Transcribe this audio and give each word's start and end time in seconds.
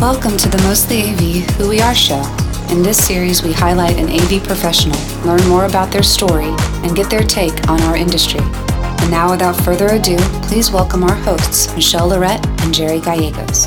Welcome 0.00 0.36
to 0.36 0.48
the 0.48 0.58
Mostly 0.58 1.10
AV 1.10 1.50
Who 1.56 1.68
We 1.68 1.80
Are 1.80 1.92
show. 1.92 2.22
In 2.70 2.84
this 2.84 3.04
series, 3.04 3.42
we 3.42 3.52
highlight 3.52 3.96
an 3.96 4.08
AV 4.08 4.44
professional, 4.44 4.96
learn 5.26 5.44
more 5.48 5.64
about 5.64 5.90
their 5.90 6.04
story, 6.04 6.54
and 6.84 6.94
get 6.94 7.10
their 7.10 7.24
take 7.24 7.68
on 7.68 7.80
our 7.82 7.96
industry. 7.96 8.38
And 8.38 9.10
now, 9.10 9.32
without 9.32 9.56
further 9.64 9.88
ado, 9.88 10.16
please 10.42 10.70
welcome 10.70 11.02
our 11.02 11.16
hosts, 11.16 11.74
Michelle 11.74 12.06
Lorette 12.06 12.46
and 12.60 12.72
Jerry 12.72 13.00
Gallegos. 13.00 13.66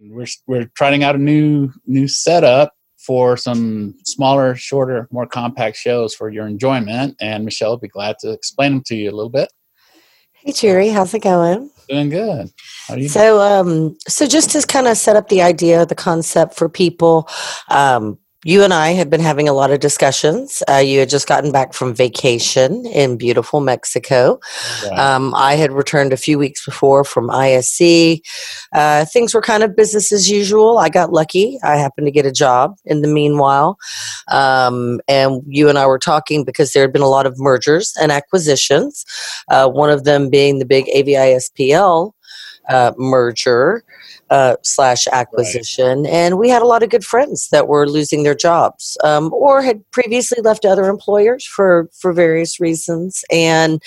We're, 0.00 0.26
we're 0.48 0.70
trying 0.74 1.04
out 1.04 1.14
a 1.14 1.18
new 1.18 1.70
new 1.86 2.08
setup 2.08 2.74
for 2.98 3.36
some 3.36 3.94
smaller, 4.04 4.56
shorter, 4.56 5.06
more 5.12 5.28
compact 5.28 5.76
shows 5.76 6.16
for 6.16 6.30
your 6.30 6.48
enjoyment. 6.48 7.14
And 7.20 7.44
Michelle 7.44 7.70
will 7.70 7.78
be 7.78 7.86
glad 7.86 8.16
to 8.22 8.32
explain 8.32 8.72
them 8.72 8.82
to 8.86 8.96
you 8.96 9.08
a 9.08 9.14
little 9.14 9.30
bit. 9.30 9.52
Hey 10.32 10.50
Jerry, 10.50 10.88
how's 10.88 11.14
it 11.14 11.22
going? 11.22 11.70
Doing 11.90 12.08
good. 12.08 12.52
So, 13.08 13.40
um, 13.40 13.96
so 14.06 14.26
just 14.26 14.50
to 14.50 14.64
kind 14.66 14.86
of 14.86 14.96
set 14.96 15.16
up 15.16 15.28
the 15.28 15.42
idea, 15.42 15.84
the 15.84 15.96
concept 15.96 16.54
for 16.54 16.68
people, 16.68 17.28
um, 17.68 18.16
you 18.44 18.64
and 18.64 18.72
I 18.72 18.92
have 18.92 19.10
been 19.10 19.20
having 19.20 19.48
a 19.48 19.52
lot 19.52 19.70
of 19.70 19.80
discussions. 19.80 20.62
Uh, 20.68 20.76
you 20.76 21.00
had 21.00 21.10
just 21.10 21.28
gotten 21.28 21.52
back 21.52 21.74
from 21.74 21.94
vacation 21.94 22.86
in 22.86 23.18
beautiful 23.18 23.60
Mexico. 23.60 24.40
Right. 24.82 24.98
Um, 24.98 25.34
I 25.34 25.56
had 25.56 25.72
returned 25.72 26.14
a 26.14 26.16
few 26.16 26.38
weeks 26.38 26.64
before 26.64 27.04
from 27.04 27.30
ISE. 27.30 28.20
Uh, 28.72 29.04
things 29.04 29.34
were 29.34 29.42
kind 29.42 29.62
of 29.62 29.76
business 29.76 30.10
as 30.10 30.30
usual. 30.30 30.78
I 30.78 30.88
got 30.88 31.12
lucky. 31.12 31.58
I 31.62 31.76
happened 31.76 32.06
to 32.06 32.10
get 32.12 32.24
a 32.24 32.32
job 32.32 32.76
in 32.86 33.02
the 33.02 33.08
meanwhile. 33.08 33.76
Um, 34.28 35.00
and 35.06 35.42
you 35.46 35.68
and 35.68 35.78
I 35.78 35.86
were 35.86 35.98
talking 35.98 36.42
because 36.42 36.72
there 36.72 36.82
had 36.82 36.94
been 36.94 37.02
a 37.02 37.08
lot 37.08 37.26
of 37.26 37.38
mergers 37.38 37.92
and 38.00 38.10
acquisitions, 38.10 39.04
uh, 39.48 39.68
one 39.68 39.90
of 39.90 40.04
them 40.04 40.30
being 40.30 40.60
the 40.60 40.64
big 40.64 40.86
AVISPL 40.86 42.12
uh, 42.70 42.92
merger 42.96 43.84
uh, 44.30 44.56
slash 44.62 45.06
acquisition, 45.08 46.04
right. 46.04 46.12
and 46.12 46.38
we 46.38 46.48
had 46.48 46.62
a 46.62 46.66
lot 46.66 46.82
of 46.82 46.90
good 46.90 47.04
friends 47.04 47.48
that 47.50 47.66
were 47.66 47.88
losing 47.88 48.22
their 48.22 48.34
jobs 48.34 48.96
um, 49.02 49.32
or 49.34 49.60
had 49.60 49.88
previously 49.90 50.40
left 50.42 50.64
other 50.64 50.84
employers 50.84 51.44
for 51.44 51.88
for 51.92 52.12
various 52.12 52.60
reasons, 52.60 53.24
and 53.30 53.82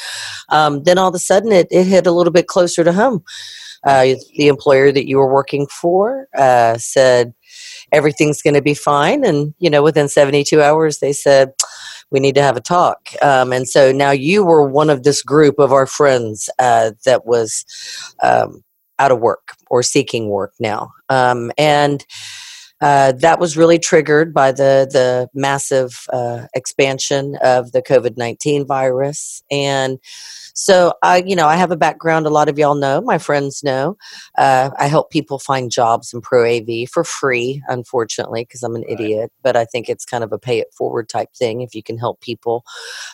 um, 0.50 0.84
then 0.84 0.98
all 0.98 1.08
of 1.08 1.16
a 1.16 1.20
sudden 1.20 1.52
it, 1.52 1.68
it 1.72 1.86
hit 1.86 2.06
a 2.06 2.12
little 2.12 2.34
bit 2.34 2.48
closer 2.48 2.84
to 2.84 2.94
home. 2.94 3.24
Uh, 3.86 4.16
the 4.38 4.48
employer 4.48 4.92
that 4.94 5.08
you 5.08 5.18
were 5.18 5.34
working 5.34 5.68
for 5.68 6.28
uh, 6.38 6.78
said 6.78 7.34
everything's 7.92 8.42
going 8.42 8.54
to 8.54 8.62
be 8.62 8.74
fine, 8.74 9.24
and 9.24 9.54
you 9.60 9.70
know 9.70 9.82
within 9.82 10.10
seventy 10.10 10.44
two 10.44 10.62
hours 10.62 11.00
they 11.00 11.14
said 11.14 11.54
we 12.12 12.20
need 12.20 12.36
to 12.36 12.42
have 12.42 12.56
a 12.56 12.62
talk. 12.62 13.10
Um, 13.22 13.52
and 13.52 13.68
so 13.68 13.92
now 13.92 14.12
you 14.12 14.44
were 14.44 14.68
one 14.68 14.90
of 14.90 15.04
this 15.04 15.24
group 15.24 15.58
of 15.58 15.72
our 15.72 15.88
friends 15.88 16.48
uh, 16.60 16.92
that 17.06 17.26
was 17.26 17.66
um, 18.22 18.64
out 19.04 19.12
of 19.12 19.20
work 19.20 19.56
or 19.70 19.84
seeking 19.84 20.30
work 20.30 20.54
now. 20.60 20.92
Um, 21.10 21.52
and 21.58 22.06
uh, 22.84 23.14
that 23.14 23.40
was 23.40 23.58
really 23.58 23.80
triggered 23.80 24.34
by 24.34 24.52
the 24.52 24.88
the 24.92 25.30
massive 25.34 26.06
uh, 26.12 26.48
expansion 26.54 27.38
of 27.42 27.72
the 27.72 27.82
COVID 27.82 28.18
nineteen 28.18 28.66
virus, 28.68 29.42
and 29.50 30.00
so 30.54 30.94
I, 31.02 31.24
you 31.26 31.36
know, 31.36 31.48
I 31.48 31.56
have 31.56 31.72
a 31.72 31.78
background. 31.78 32.26
A 32.26 32.30
lot 32.30 32.48
of 32.48 32.60
y'all 32.60 32.76
know. 32.76 33.02
My 33.02 33.18
friends 33.18 33.64
know. 33.64 33.98
Uh, 34.38 34.70
I 34.78 34.88
help 34.88 35.10
people 35.10 35.40
find 35.40 35.72
jobs 35.72 36.14
in 36.14 36.22
Pro 36.22 36.46
AV 36.46 36.88
for 36.90 37.04
free, 37.04 37.62
unfortunately, 37.68 38.44
because 38.44 38.62
I'm 38.62 38.76
an 38.76 38.84
right. 38.84 38.92
idiot. 38.92 39.32
But 39.42 39.56
I 39.56 39.66
think 39.66 39.90
it's 39.90 40.06
kind 40.06 40.24
of 40.24 40.32
a 40.32 40.38
pay 40.38 40.60
it 40.60 40.74
forward 40.78 41.10
type 41.10 41.34
thing 41.34 41.62
if 41.62 41.74
you 41.74 41.82
can 41.82 41.98
help 41.98 42.22
people. 42.22 42.64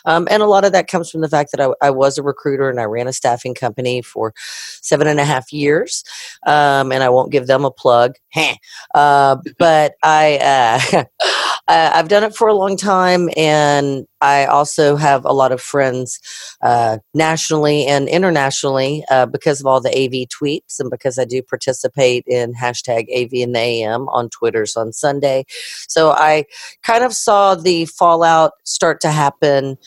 Um, 0.04 0.28
and 0.30 0.42
a 0.42 0.46
lot 0.46 0.64
of 0.64 0.72
that 0.72 0.88
comes 0.88 1.10
from 1.10 1.22
the 1.22 1.28
fact 1.28 1.52
that 1.52 1.60
I, 1.60 1.70
I, 1.80 1.90
was 1.90 2.18
a 2.18 2.22
recruiter 2.22 2.68
and 2.68 2.78
I 2.78 2.84
ran 2.84 3.08
a 3.08 3.12
staffing 3.12 3.54
company 3.54 4.02
for 4.02 4.34
seven 4.82 5.06
and 5.06 5.18
a 5.18 5.24
half 5.24 5.52
years. 5.52 6.04
Um, 6.46 6.92
and 6.92 7.02
I 7.02 7.08
won't 7.08 7.32
give 7.32 7.46
them 7.46 7.64
a 7.64 7.70
plug. 7.70 8.16
Uh, 8.94 9.36
but 9.60 9.94
I. 10.02 11.06
Uh, 11.68 11.88
I've 11.94 12.08
done 12.08 12.24
it 12.24 12.34
for 12.34 12.48
a 12.48 12.54
long 12.54 12.76
time, 12.76 13.30
and 13.36 14.04
I 14.20 14.46
also 14.46 14.96
have 14.96 15.24
a 15.24 15.32
lot 15.32 15.52
of 15.52 15.60
friends 15.60 16.18
uh, 16.62 16.98
nationally 17.14 17.86
and 17.86 18.08
internationally 18.08 19.04
uh, 19.08 19.26
because 19.26 19.60
of 19.60 19.66
all 19.66 19.80
the 19.80 19.90
AV 19.90 20.26
tweets 20.28 20.80
and 20.80 20.90
because 20.90 21.16
I 21.16 21.24
do 21.24 21.42
participate 21.42 22.24
in 22.26 22.54
hashtag 22.54 23.06
AV 23.14 23.30
the 23.30 23.52
AM 23.56 24.08
on 24.08 24.30
Twitters 24.30 24.76
on 24.76 24.92
Sunday. 24.92 25.44
So 25.86 26.10
I 26.10 26.46
kind 26.82 27.04
of 27.04 27.12
saw 27.12 27.54
the 27.54 27.84
fallout 27.84 28.52
start 28.64 29.00
to 29.02 29.12
happen 29.12 29.78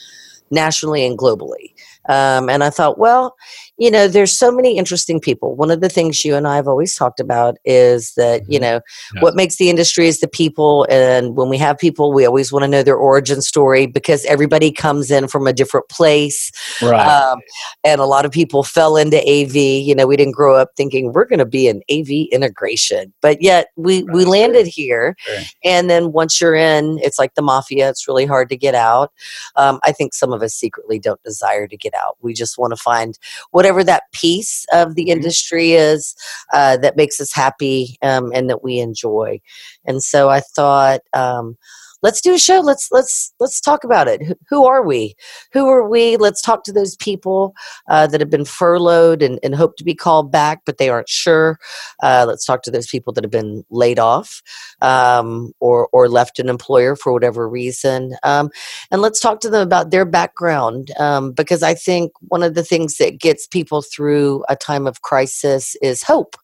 nationally 0.50 1.04
and 1.04 1.18
globally. 1.18 1.74
Um, 2.08 2.48
and 2.48 2.62
I 2.62 2.70
thought, 2.70 2.98
well, 2.98 3.36
you 3.76 3.90
know, 3.90 4.06
there's 4.06 4.36
so 4.36 4.52
many 4.52 4.76
interesting 4.76 5.18
people. 5.20 5.56
One 5.56 5.70
of 5.70 5.80
the 5.80 5.88
things 5.88 6.24
you 6.24 6.36
and 6.36 6.46
I 6.46 6.56
have 6.56 6.68
always 6.68 6.94
talked 6.94 7.18
about 7.18 7.56
is 7.64 8.12
that, 8.14 8.42
you 8.48 8.58
mm-hmm. 8.58 8.62
know, 8.62 8.80
yeah. 9.14 9.20
what 9.20 9.34
makes 9.34 9.56
the 9.56 9.70
industry 9.70 10.06
is 10.06 10.20
the 10.20 10.28
people. 10.28 10.86
And 10.88 11.34
when 11.36 11.48
we 11.48 11.58
have 11.58 11.78
people, 11.78 12.12
we 12.12 12.24
always 12.24 12.52
want 12.52 12.62
to 12.62 12.68
know 12.68 12.82
their 12.82 12.96
origin 12.96 13.42
story 13.42 13.86
because 13.86 14.24
everybody 14.26 14.70
comes 14.70 15.10
in 15.10 15.28
from 15.28 15.46
a 15.46 15.52
different 15.52 15.88
place. 15.88 16.52
Right. 16.80 17.04
Um, 17.04 17.40
and 17.82 18.00
a 18.00 18.06
lot 18.06 18.24
of 18.24 18.30
people 18.30 18.62
fell 18.62 18.96
into 18.96 19.18
AV. 19.18 19.56
You 19.56 19.94
know, 19.94 20.06
we 20.06 20.16
didn't 20.16 20.34
grow 20.34 20.56
up 20.56 20.70
thinking 20.76 21.12
we're 21.12 21.26
going 21.26 21.38
to 21.40 21.46
be 21.46 21.68
an 21.68 21.82
AV 21.90 22.28
integration, 22.30 23.12
but 23.22 23.42
yet 23.42 23.68
we, 23.76 24.02
right. 24.02 24.14
we 24.14 24.24
landed 24.24 24.66
here. 24.66 25.16
Right. 25.28 25.46
And 25.64 25.90
then 25.90 26.12
once 26.12 26.40
you're 26.40 26.54
in, 26.54 26.98
it's 27.02 27.18
like 27.18 27.34
the 27.34 27.42
mafia, 27.42 27.88
it's 27.88 28.06
really 28.06 28.26
hard 28.26 28.48
to 28.50 28.56
get 28.56 28.74
out. 28.74 29.12
Um, 29.56 29.80
I 29.82 29.92
think 29.92 30.14
some 30.14 30.32
of 30.32 30.42
us 30.42 30.54
secretly 30.54 30.98
don't 30.98 31.22
desire 31.24 31.66
to 31.66 31.76
get 31.76 31.93
out. 31.94 32.16
We 32.20 32.34
just 32.34 32.58
want 32.58 32.72
to 32.72 32.76
find 32.76 33.18
whatever 33.50 33.84
that 33.84 34.04
piece 34.12 34.66
of 34.72 34.94
the 34.94 35.04
mm-hmm. 35.04 35.12
industry 35.12 35.72
is 35.72 36.14
uh, 36.52 36.76
that 36.78 36.96
makes 36.96 37.20
us 37.20 37.32
happy 37.32 37.96
um, 38.02 38.32
and 38.34 38.48
that 38.50 38.62
we 38.62 38.78
enjoy. 38.78 39.40
And 39.84 40.02
so 40.02 40.28
I 40.30 40.40
thought, 40.40 41.00
um, 41.12 41.56
let's 42.04 42.20
do 42.20 42.34
a 42.34 42.38
show. 42.38 42.60
Let's 42.60 42.92
let's 42.92 43.34
let's 43.40 43.60
talk 43.60 43.82
about 43.82 44.06
it. 44.06 44.38
Who 44.48 44.66
are 44.66 44.86
we? 44.86 45.16
Who 45.52 45.66
are 45.66 45.88
we? 45.88 46.18
Let's 46.18 46.42
talk 46.42 46.62
to 46.64 46.72
those 46.72 46.96
people 46.96 47.54
uh, 47.88 48.06
that 48.06 48.20
have 48.20 48.30
been 48.30 48.44
furloughed 48.44 49.22
and, 49.22 49.40
and, 49.42 49.54
hope 49.54 49.76
to 49.76 49.84
be 49.84 49.94
called 49.94 50.30
back 50.30 50.62
but 50.66 50.78
they 50.78 50.90
aren't 50.90 51.08
sure. 51.08 51.58
Uh, 52.02 52.24
let's 52.28 52.44
talk 52.44 52.62
to 52.62 52.70
those 52.70 52.86
people 52.86 53.12
that 53.14 53.24
have 53.24 53.30
been 53.30 53.64
laid 53.70 53.98
off 53.98 54.42
um, 54.82 55.52
or 55.60 55.88
or 55.92 56.08
left 56.08 56.38
an 56.38 56.48
employer 56.48 56.94
for 56.94 57.12
whatever 57.12 57.48
reason. 57.48 58.14
Um, 58.22 58.50
and 58.90 59.00
let's 59.00 59.20
talk 59.20 59.40
to 59.40 59.50
them 59.50 59.62
about 59.62 59.90
their 59.90 60.04
background 60.04 60.90
um, 60.98 61.32
because 61.32 61.62
i 61.62 61.72
think 61.72 62.12
one 62.28 62.42
of 62.42 62.54
the 62.54 62.62
things 62.62 62.98
that 62.98 63.18
gets 63.18 63.46
people 63.46 63.80
through 63.80 64.44
a 64.50 64.56
time 64.56 64.86
of 64.86 65.00
crisis 65.00 65.74
is 65.80 66.02
hope. 66.02 66.36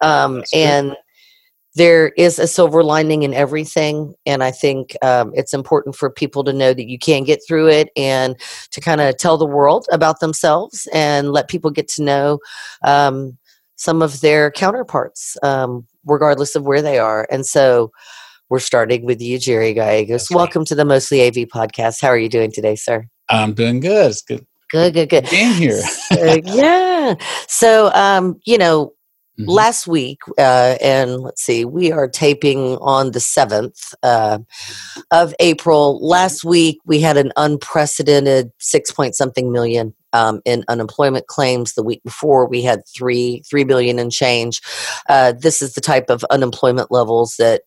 Um, 0.00 0.42
and 0.52 0.96
there 1.76 2.08
is 2.16 2.38
a 2.38 2.46
silver 2.46 2.82
lining 2.82 3.22
in 3.22 3.32
everything 3.32 4.14
and 4.24 4.42
i 4.42 4.50
think 4.50 4.96
um, 5.02 5.30
it's 5.34 5.54
important 5.54 5.94
for 5.94 6.10
people 6.10 6.42
to 6.42 6.52
know 6.52 6.74
that 6.74 6.88
you 6.88 6.98
can 6.98 7.22
get 7.22 7.40
through 7.46 7.68
it 7.68 7.90
and 7.96 8.36
to 8.70 8.80
kind 8.80 9.00
of 9.00 9.16
tell 9.16 9.38
the 9.38 9.46
world 9.46 9.86
about 9.92 10.20
themselves 10.20 10.88
and 10.92 11.30
let 11.30 11.48
people 11.48 11.70
get 11.70 11.86
to 11.86 12.02
know 12.02 12.38
um, 12.84 13.36
some 13.76 14.02
of 14.02 14.20
their 14.22 14.50
counterparts 14.50 15.36
um, 15.42 15.86
regardless 16.06 16.56
of 16.56 16.64
where 16.64 16.82
they 16.82 16.98
are. 16.98 17.26
And 17.30 17.44
so 17.44 17.92
we're 18.48 18.58
starting 18.58 19.04
with 19.04 19.20
you 19.20 19.38
jerry 19.38 19.74
gallegos. 19.74 20.30
Welcome 20.30 20.64
to 20.66 20.74
the 20.74 20.84
mostly 20.84 21.26
av 21.26 21.34
podcast. 21.34 22.00
How 22.00 22.08
are 22.08 22.18
you 22.18 22.28
doing 22.28 22.50
today 22.50 22.76
sir? 22.76 23.04
I'm 23.28 23.54
doing 23.54 23.80
good. 23.80 24.10
It's 24.10 24.22
good 24.22 24.46
good 24.70 24.94
good 24.94 25.10
good. 25.10 25.28
being 25.30 25.52
here. 25.52 25.80
So, 25.82 26.40
yeah. 26.44 27.14
So 27.48 27.92
um 27.92 28.40
you 28.46 28.56
know 28.56 28.92
Mm-hmm. 29.38 29.50
Last 29.50 29.86
week, 29.86 30.20
uh, 30.38 30.76
and 30.80 31.20
let's 31.20 31.42
see, 31.42 31.64
we 31.64 31.92
are 31.92 32.08
taping 32.08 32.78
on 32.78 33.10
the 33.10 33.18
7th 33.18 33.94
uh, 34.02 34.38
of 35.10 35.34
April. 35.40 35.98
Last 36.06 36.42
week, 36.42 36.78
we 36.86 37.00
had 37.00 37.18
an 37.18 37.32
unprecedented 37.36 38.52
six 38.58 38.90
point 38.90 39.14
something 39.14 39.52
million 39.52 39.94
um, 40.12 40.40
in 40.44 40.64
unemployment 40.68 41.26
claims. 41.26 41.74
The 41.74 41.82
week 41.82 42.02
before, 42.02 42.46
we 42.46 42.62
had 42.62 42.82
three 42.86 43.42
three 43.48 43.64
billion 43.64 43.98
and 43.98 44.12
change. 44.12 44.60
Uh, 45.08 45.32
this 45.32 45.62
is 45.62 45.74
the 45.74 45.80
type 45.80 46.10
of 46.10 46.24
unemployment 46.30 46.90
levels 46.90 47.36
that 47.38 47.62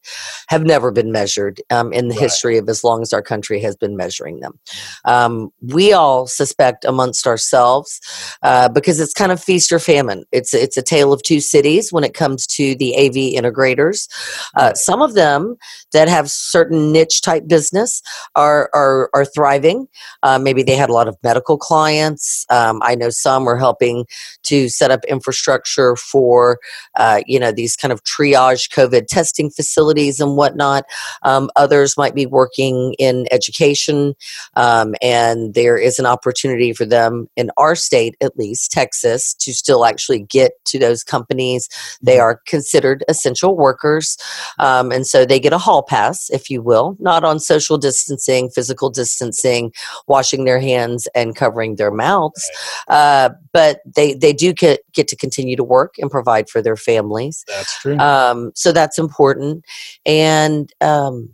have 0.48 0.64
never 0.64 0.92
been 0.92 1.12
measured 1.12 1.62
um, 1.70 1.92
in 1.94 2.08
the 2.08 2.16
right. 2.16 2.22
history 2.22 2.58
of 2.58 2.68
as 2.70 2.84
long 2.84 3.02
as 3.02 3.14
our 3.14 3.22
country 3.22 3.60
has 3.60 3.76
been 3.76 3.96
measuring 3.96 4.40
them. 4.40 4.60
Um, 5.06 5.52
we 5.62 5.94
all 5.94 6.28
suspect 6.28 6.86
amongst 6.86 7.28
ourselves 7.28 8.00
uh, 8.44 8.70
because 8.70 9.00
it's 9.00 9.14
kind 9.14 9.32
of 9.32 9.44
feast 9.44 9.72
or 9.72 9.80
famine. 9.80 10.24
It's 10.32 10.54
it's 10.54 10.78
a 10.78 10.82
tale 10.82 11.14
of 11.14 11.24
two 11.24 11.40
cities 11.40 11.92
when 11.92 12.04
it 12.04 12.14
comes 12.14 12.48
to 12.48 12.76
the 12.76 12.96
AV 12.96 13.42
integrators. 13.42 14.08
Uh, 14.56 14.74
some 14.74 15.02
of 15.02 15.14
them 15.14 15.56
that 15.94 16.08
have 16.08 16.30
certain 16.30 16.92
niche 16.92 17.22
type 17.22 17.48
business 17.48 18.02
are 18.36 18.70
are, 18.74 19.10
are 19.14 19.26
thriving. 19.26 19.88
Uh, 20.24 20.40
maybe 20.40 20.64
they 20.64 20.76
had 20.76 20.90
a 20.90 20.94
lot 20.94 21.08
of 21.08 21.18
medical 21.24 21.58
clients 21.58 22.29
grants. 22.30 22.46
Um, 22.50 22.82
I 22.84 22.96
know 22.96 23.10
some 23.10 23.48
are 23.48 23.58
helping 23.58 24.06
to 24.44 24.70
set 24.70 24.92
up 24.92 25.04
infrastructure 25.06 25.96
for, 25.96 26.60
uh, 26.96 27.22
you 27.26 27.40
know, 27.40 27.52
these 27.52 27.76
kind 27.76 27.92
of 27.92 28.04
triage 28.04 28.70
COVID 28.72 29.08
testing 29.08 29.50
facilities 29.50 30.20
and 30.20 30.38
whatnot. 30.38 30.84
Um, 31.24 31.50
others 31.56 31.98
might 31.98 32.16
be 32.16 32.26
working 32.26 32.96
in 33.00 33.28
education, 33.32 34.16
um, 34.56 34.96
and 35.02 35.54
there 35.54 35.78
is 35.78 36.00
an 36.00 36.06
opportunity 36.06 36.74
for 36.74 36.86
them 36.86 37.28
in 37.36 37.52
our 37.58 37.76
state, 37.76 38.16
at 38.22 38.38
least 38.38 38.72
Texas, 38.72 39.34
to 39.36 39.54
still 39.54 39.86
actually 39.86 40.20
get 40.20 40.52
to 40.66 40.80
those 40.80 41.04
companies. 41.04 41.68
They 42.02 42.20
Mm-hmm. 42.20 42.22
are 42.22 42.42
considered 42.46 43.04
essential 43.08 43.56
workers, 43.56 44.18
um, 44.58 44.92
and 44.92 45.06
so 45.08 45.26
they 45.26 45.40
get 45.40 45.54
a 45.54 45.58
hall 45.58 45.84
pass, 45.84 46.30
if 46.32 46.50
you 46.50 46.62
will, 46.62 46.96
not 47.00 47.24
on 47.24 47.40
social 47.40 47.78
distancing, 47.78 48.50
physical 48.50 48.90
distancing, 48.90 49.72
washing 50.08 50.46
their 50.46 50.60
hands, 50.60 51.08
and 51.16 51.36
covering 51.36 51.76
their 51.76 51.92
mouths, 52.20 52.50
uh, 52.88 53.30
but 53.54 53.80
they 53.86 54.14
they 54.14 54.34
do 54.34 54.54
get 54.54 54.82
get 54.94 55.08
to 55.08 55.16
continue 55.16 55.56
to 55.56 55.64
work 55.64 55.96
and 56.00 56.12
provide 56.12 56.50
for 56.50 56.62
their 56.62 56.76
families. 56.76 57.46
That's 57.48 57.80
true. 57.80 57.98
Um, 57.98 58.52
so 58.56 58.72
that's 58.72 58.98
important. 58.98 59.66
And, 60.06 60.72
um, 60.82 61.34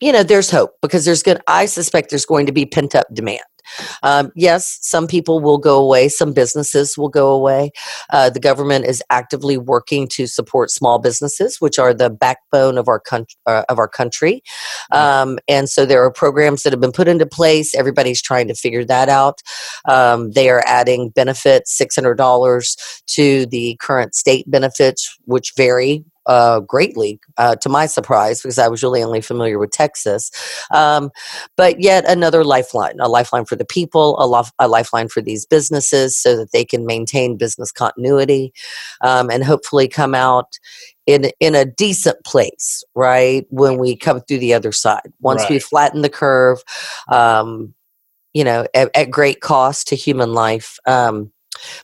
you 0.00 0.12
know, 0.12 0.22
there's 0.22 0.50
hope 0.50 0.72
because 0.82 1.04
there's 1.04 1.22
good, 1.22 1.40
I 1.46 1.66
suspect 1.66 2.10
there's 2.10 2.26
going 2.26 2.46
to 2.46 2.52
be 2.52 2.66
pent 2.66 2.94
up 2.94 3.06
demand. 3.12 3.40
Um, 4.02 4.32
yes, 4.34 4.78
some 4.82 5.06
people 5.06 5.40
will 5.40 5.58
go 5.58 5.82
away, 5.82 6.08
some 6.08 6.32
businesses 6.32 6.96
will 6.96 7.08
go 7.08 7.30
away. 7.30 7.70
Uh, 8.10 8.30
the 8.30 8.40
government 8.40 8.84
is 8.86 9.02
actively 9.10 9.56
working 9.56 10.08
to 10.08 10.26
support 10.26 10.70
small 10.70 10.98
businesses, 10.98 11.60
which 11.60 11.78
are 11.78 11.94
the 11.94 12.10
backbone 12.10 12.78
of 12.78 12.88
our 12.88 13.00
country. 13.00 13.36
Uh, 13.46 13.62
of 13.68 13.78
our 13.78 13.88
country, 13.88 14.42
um, 14.92 15.38
and 15.48 15.68
so 15.68 15.86
there 15.86 16.04
are 16.04 16.10
programs 16.10 16.62
that 16.62 16.72
have 16.72 16.80
been 16.80 16.92
put 16.92 17.08
into 17.08 17.26
place. 17.26 17.74
Everybody's 17.74 18.22
trying 18.22 18.48
to 18.48 18.54
figure 18.54 18.84
that 18.84 19.08
out. 19.08 19.40
Um, 19.88 20.32
they 20.32 20.48
are 20.50 20.62
adding 20.66 21.10
benefits, 21.10 21.76
six 21.76 21.94
hundred 21.94 22.14
dollars 22.16 22.76
to 23.08 23.46
the 23.46 23.76
current 23.80 24.14
state 24.14 24.50
benefits, 24.50 25.16
which 25.24 25.52
vary 25.56 26.04
uh, 26.26 26.60
greatly 26.60 27.20
uh, 27.36 27.56
to 27.56 27.68
my 27.68 27.86
surprise 27.86 28.42
because 28.42 28.58
I 28.58 28.68
was 28.68 28.82
really 28.82 29.02
only 29.02 29.20
familiar 29.20 29.58
with 29.58 29.70
Texas. 29.70 30.30
Um, 30.70 31.10
but 31.56 31.80
yet 31.80 32.04
another 32.08 32.44
lifeline, 32.44 32.98
a 33.00 33.08
lifeline 33.08 33.44
for 33.44 33.56
the 33.56 33.64
people, 33.64 34.16
a, 34.18 34.26
lof- 34.26 34.52
a 34.58 34.68
lifeline 34.68 35.08
for 35.08 35.20
these 35.20 35.46
businesses 35.46 36.16
so 36.16 36.36
that 36.36 36.52
they 36.52 36.64
can 36.64 36.86
maintain 36.86 37.36
business 37.36 37.72
continuity 37.72 38.52
um, 39.00 39.30
and 39.30 39.44
hopefully 39.44 39.88
come 39.88 40.14
out 40.14 40.58
in 41.06 41.30
in 41.38 41.54
a 41.54 41.64
decent 41.64 42.22
place, 42.24 42.82
right? 42.94 43.46
When 43.50 43.78
we 43.78 43.96
come 43.96 44.20
through 44.20 44.38
the 44.38 44.54
other 44.54 44.72
side, 44.72 45.12
once 45.20 45.48
we 45.48 45.58
flatten 45.60 46.02
the 46.02 46.08
curve, 46.08 46.62
um, 47.08 47.74
you 48.34 48.44
know, 48.44 48.66
at, 48.74 48.90
at 48.94 49.10
great 49.10 49.40
cost 49.40 49.88
to 49.88 49.96
human 49.96 50.34
life. 50.34 50.78
Um, 50.86 51.32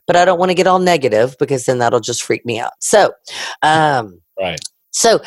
but 0.05 0.15
I 0.15 0.25
don't 0.25 0.39
want 0.39 0.51
to 0.51 0.55
get 0.55 0.67
all 0.67 0.79
negative 0.79 1.35
because 1.39 1.65
then 1.65 1.79
that'll 1.79 1.99
just 1.99 2.23
freak 2.23 2.45
me 2.45 2.59
out. 2.59 2.73
So, 2.79 3.13
um, 3.61 4.21
right. 4.39 4.59
so, 4.91 5.19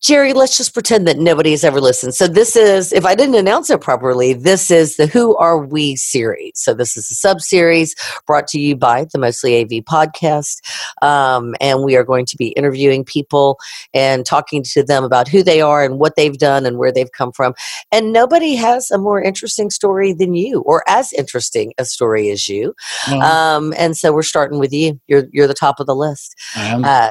Jerry, 0.00 0.32
let's 0.32 0.56
just 0.56 0.74
pretend 0.74 1.06
that 1.06 1.18
nobody 1.18 1.52
has 1.52 1.62
ever 1.62 1.80
listened. 1.80 2.12
So, 2.16 2.26
this 2.26 2.56
is, 2.56 2.92
if 2.92 3.04
I 3.06 3.14
didn't 3.14 3.36
announce 3.36 3.70
it 3.70 3.80
properly, 3.80 4.32
this 4.32 4.68
is 4.68 4.96
the 4.96 5.06
Who 5.06 5.36
Are 5.36 5.64
We 5.64 5.94
series. 5.94 6.54
So, 6.56 6.74
this 6.74 6.96
is 6.96 7.08
a 7.08 7.14
sub 7.14 7.40
series 7.40 7.94
brought 8.26 8.48
to 8.48 8.58
you 8.58 8.74
by 8.74 9.06
the 9.12 9.18
Mostly 9.20 9.60
AV 9.62 9.84
podcast. 9.84 10.56
Um, 11.02 11.54
and 11.60 11.84
we 11.84 11.94
are 11.94 12.02
going 12.02 12.26
to 12.26 12.36
be 12.36 12.48
interviewing 12.48 13.04
people 13.04 13.60
and 13.94 14.26
talking 14.26 14.64
to 14.72 14.82
them 14.82 15.04
about 15.04 15.28
who 15.28 15.44
they 15.44 15.60
are 15.60 15.84
and 15.84 16.00
what 16.00 16.16
they've 16.16 16.36
done 16.36 16.66
and 16.66 16.78
where 16.78 16.90
they've 16.90 17.12
come 17.12 17.30
from. 17.30 17.54
And 17.92 18.12
nobody 18.12 18.56
has 18.56 18.90
a 18.90 18.98
more 18.98 19.22
interesting 19.22 19.70
story 19.70 20.12
than 20.12 20.34
you, 20.34 20.62
or 20.62 20.82
as 20.88 21.12
interesting 21.12 21.74
a 21.78 21.84
story 21.84 22.28
as 22.30 22.48
you. 22.48 22.74
Well, 23.08 23.22
Um, 23.22 23.72
and 23.78 23.96
so, 23.96 24.12
we're 24.12 24.24
starting 24.24 24.58
with 24.58 24.72
you. 24.72 25.00
You're, 25.06 25.26
you're 25.30 25.46
the 25.46 25.54
top 25.54 25.78
of 25.78 25.86
the 25.86 25.94
list. 25.94 26.34
I 26.56 26.66
am- 26.70 26.84
Uh, 26.84 27.10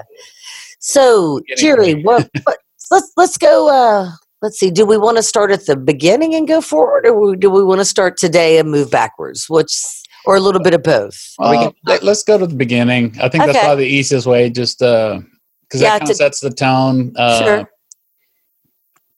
so, 0.81 1.39
Jerry, 1.57 1.94
what, 2.04 2.30
what? 2.44 2.57
Let's 2.92 3.12
let's 3.16 3.38
go. 3.38 3.69
Uh, 3.69 4.12
let's 4.42 4.60
see. 4.60 4.69
Do 4.69 4.86
we 4.86 4.98
want 4.98 5.16
to 5.16 5.24
start 5.24 5.50
at 5.51 5.66
the 5.66 5.78
beginning 5.78 6.36
and 6.36 6.45
go 6.48 6.60
forward, 6.60 7.07
or 7.07 7.36
do 7.38 7.50
we 7.50 7.63
want 7.63 7.80
to 7.80 7.86
start 7.86 8.18
today 8.18 8.57
and 8.60 8.69
move 8.69 8.92
backwards? 8.92 9.45
Which, 9.50 9.74
or 10.25 10.36
a 10.36 10.42
little 10.42 10.62
bit 10.62 10.74
of 10.74 10.83
both? 10.83 11.18
Are 11.39 11.51
we 11.51 11.57
well, 11.57 11.66
gonna- 11.86 12.00
let, 12.01 12.04
us 12.04 12.24
go 12.24 12.38
to 12.38 12.45
the 12.45 12.56
beginning. 12.56 13.16
I 13.22 13.30
think 13.30 13.45
that's 13.45 13.57
probably 13.57 13.86
the 13.86 13.92
easiest 13.92 14.28
way, 14.28 14.50
just 14.50 14.80
because 14.80 15.24
Yeah, 15.74 15.92
that 15.92 16.00
kind 16.00 16.12
of 16.12 16.18
sets 16.18 16.42
the 16.42 16.50
tone. 16.51 17.13
Uh, 17.16 17.39
Sure. 17.45 17.69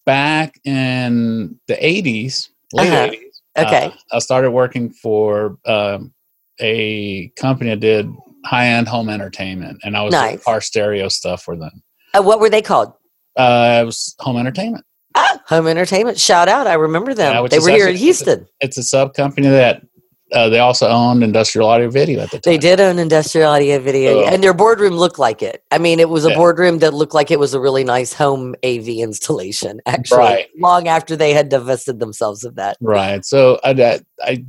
Back 0.05 0.59
in 0.65 1.57
the 1.67 1.75
80s, 1.75 2.49
late 2.73 2.91
Uh-huh. 2.91 3.07
80s, 3.07 3.65
Okay. 3.65 3.85
uh, 3.85 3.91
I 4.11 4.19
started 4.19 4.51
working 4.51 4.89
for 4.89 5.57
um, 5.65 6.13
a 6.59 7.29
company 7.37 7.69
that 7.69 7.79
did 7.79 8.13
high 8.45 8.67
end 8.67 8.87
home 8.87 9.09
entertainment, 9.09 9.79
and 9.83 9.95
I 9.97 10.01
was 10.03 10.11
Nice. 10.11 10.43
car 10.43 10.61
stereo 10.61 11.07
stuff 11.09 11.43
for 11.43 11.55
them. 11.55 11.83
Uh, 12.13 12.21
what 12.21 12.39
were 12.39 12.49
they 12.49 12.61
called? 12.61 12.93
Uh, 13.35 13.79
it 13.81 13.85
was 13.85 14.15
home 14.19 14.37
entertainment. 14.37 14.85
Ah, 15.15 15.39
home 15.47 15.67
entertainment. 15.67 16.19
Shout 16.19 16.47
out! 16.47 16.67
I 16.67 16.73
remember 16.73 17.13
them. 17.13 17.33
Yeah, 17.33 17.47
they 17.47 17.59
were 17.59 17.69
here 17.69 17.87
in 17.87 17.95
Houston. 17.95 18.47
It's 18.61 18.77
a 18.77 18.83
sub 18.83 19.13
company 19.13 19.47
that 19.47 19.83
uh, 20.31 20.49
they 20.49 20.57
also 20.59 20.87
owned 20.87 21.23
industrial 21.23 21.67
audio 21.69 21.89
video 21.89 22.21
at 22.21 22.31
the 22.31 22.39
time. 22.39 22.51
They 22.51 22.57
did 22.57 22.79
own 22.81 22.97
industrial 22.97 23.51
audio 23.51 23.77
video, 23.79 24.21
Oh. 24.21 24.25
and 24.25 24.43
their 24.43 24.53
boardroom 24.55 24.93
looked 24.93 25.19
like 25.19 25.43
it. 25.43 25.63
I 25.71 25.77
mean, 25.77 25.99
it 25.99 26.09
was 26.09 26.25
a 26.25 26.29
Yeah. 26.29 26.35
boardroom 26.37 26.79
that 26.79 26.93
looked 26.95 27.13
like 27.13 27.29
it 27.29 27.39
was 27.39 27.53
a 27.53 27.59
really 27.59 27.83
nice 27.83 28.13
home 28.13 28.55
AV 28.63 29.01
installation. 29.01 29.81
Actually, 29.85 30.17
Right. 30.17 30.47
long 30.59 30.87
after 30.87 31.15
they 31.15 31.33
had 31.33 31.49
divested 31.49 31.99
themselves 31.99 32.43
of 32.43 32.55
that. 32.55 32.77
Right. 32.81 33.23
So 33.23 33.59
I, 33.63 33.69
I, 33.71 33.99
I 34.23 34.43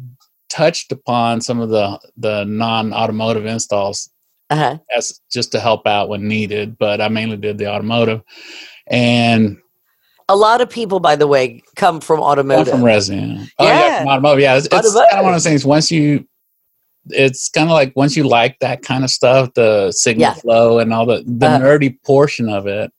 touched 0.54 0.92
upon 0.92 1.40
some 1.40 1.60
of 1.60 1.68
the 1.70 1.98
the 2.16 2.44
non 2.44 2.92
automotive 2.92 3.44
installs 3.46 4.10
Uh-huh. 4.50 4.78
as 4.96 5.20
just 5.32 5.50
to 5.52 5.60
help 5.60 5.86
out 5.86 6.08
when 6.08 6.28
needed, 6.28 6.78
but 6.78 7.00
I 7.00 7.08
mainly 7.08 7.36
did 7.36 7.58
the 7.58 7.66
automotive. 7.66 8.20
And 8.86 9.58
A 10.28 10.36
lot 10.36 10.60
of 10.60 10.70
people, 10.70 11.00
by 11.00 11.16
the 11.16 11.26
way, 11.26 11.62
come 11.76 12.00
from 12.00 12.20
automotive. 12.20 12.72
from 12.72 12.84
resident. 12.84 13.50
Oh 13.58 13.64
Yeah. 13.66 13.78
yeah, 13.80 13.98
from 13.98 14.08
automotive. 14.08 14.40
Yeah, 14.40 14.56
it's, 14.56 14.68
it's 14.70 14.94
kind 14.94 15.06
of 15.12 15.24
one 15.24 15.26
of 15.26 15.34
those 15.34 15.44
things. 15.44 15.64
Once 15.66 15.90
you, 15.90 16.26
it's 17.10 17.50
kind 17.50 17.68
of 17.68 17.72
like 17.72 17.92
once 17.96 18.16
you 18.16 18.24
like 18.24 18.58
that 18.60 18.82
kind 18.82 19.04
of 19.04 19.10
stuff, 19.10 19.52
the 19.54 19.92
signal 19.92 20.22
Yeah. 20.28 20.34
flow 20.34 20.78
and 20.78 20.92
all 20.94 21.04
the 21.06 21.22
the 21.26 21.46
Uh. 21.48 21.58
nerdy 21.58 21.96
portion 22.04 22.48
of 22.48 22.66
it. 22.66 22.90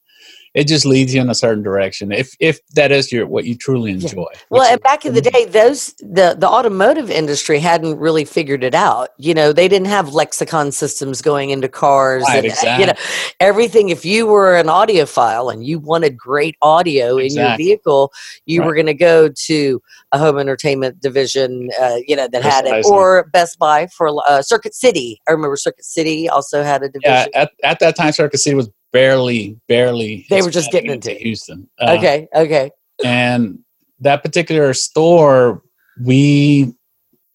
It 0.56 0.68
just 0.68 0.86
leads 0.86 1.14
you 1.14 1.20
in 1.20 1.30
a 1.30 1.36
certain 1.36 1.62
direction. 1.62 2.14
If 2.14 2.34
if 2.40 2.66
that 2.76 2.92
is 2.92 3.12
your 3.12 3.28
what 3.28 3.44
you 3.44 3.56
truly 3.56 3.92
enjoy. 3.92 4.26
well, 4.50 4.64
and 4.64 4.82
back 4.82 5.06
in 5.06 5.14
the 5.14 5.22
day, 5.22 5.46
those 5.46 5.94
the 6.00 6.36
the 6.40 6.48
automotive 6.48 7.12
industry 7.12 7.60
hadn't 7.60 8.00
really 8.00 8.24
figured 8.24 8.64
it 8.64 8.74
out. 8.74 9.10
You 9.18 9.34
know, 9.34 9.52
they 9.52 9.68
didn't 9.68 9.90
have 9.90 10.14
lexicon 10.14 10.72
systems 10.72 11.22
going 11.22 11.50
into 11.50 11.68
cars, 11.68 12.24
Right, 12.24 12.38
and 12.38 12.46
uh, 12.46 12.50
exactly. 12.50 12.86
you 12.86 12.88
know, 12.88 12.98
everything. 13.42 13.90
If 13.90 14.06
you 14.06 14.28
were 14.28 14.56
an 14.56 14.68
audiophile 14.68 15.52
and 15.52 15.66
you 15.66 15.78
wanted 15.78 16.16
great 16.16 16.56
audio 16.62 17.18
in 17.18 17.34
your 17.34 17.58
vehicle, 17.58 18.14
you 18.46 18.62
Right. 18.62 18.68
were 18.68 18.74
going 18.76 18.86
to 18.86 18.94
go 18.94 19.28
to 19.28 19.82
a 20.14 20.18
home 20.18 20.40
entertainment 20.40 21.02
division, 21.02 21.70
uh, 21.82 21.98
you 22.08 22.16
know, 22.16 22.30
that 22.30 22.44
had 22.44 22.66
it, 22.66 22.86
or 22.86 23.26
Best 23.34 23.60
Buy 23.60 23.88
for 23.88 24.24
uh, 24.26 24.42
Circuit 24.42 24.74
City. 24.74 25.22
I 25.28 25.32
remember 25.32 25.58
Circuit 25.58 25.84
City 25.84 26.30
also 26.30 26.64
had 26.64 26.82
a 26.82 26.90
yeah, 27.02 27.26
division. 27.26 27.32
at, 27.36 27.52
at 27.64 27.80
that 27.80 27.98
time, 27.98 28.14
Circuit 28.14 28.38
City 28.38 28.56
was 28.56 28.70
barely, 28.96 29.60
barely. 29.68 30.26
They 30.30 30.42
were 30.42 30.50
just 30.50 30.72
getting 30.72 30.92
into. 30.92 31.12
Houston. 31.12 31.70
Uh, 31.80 31.96
okay, 31.98 32.28
okay, 32.34 32.72
and 33.04 33.60
that 34.00 34.24
particular 34.24 34.74
store, 34.74 35.62
we 36.02 36.74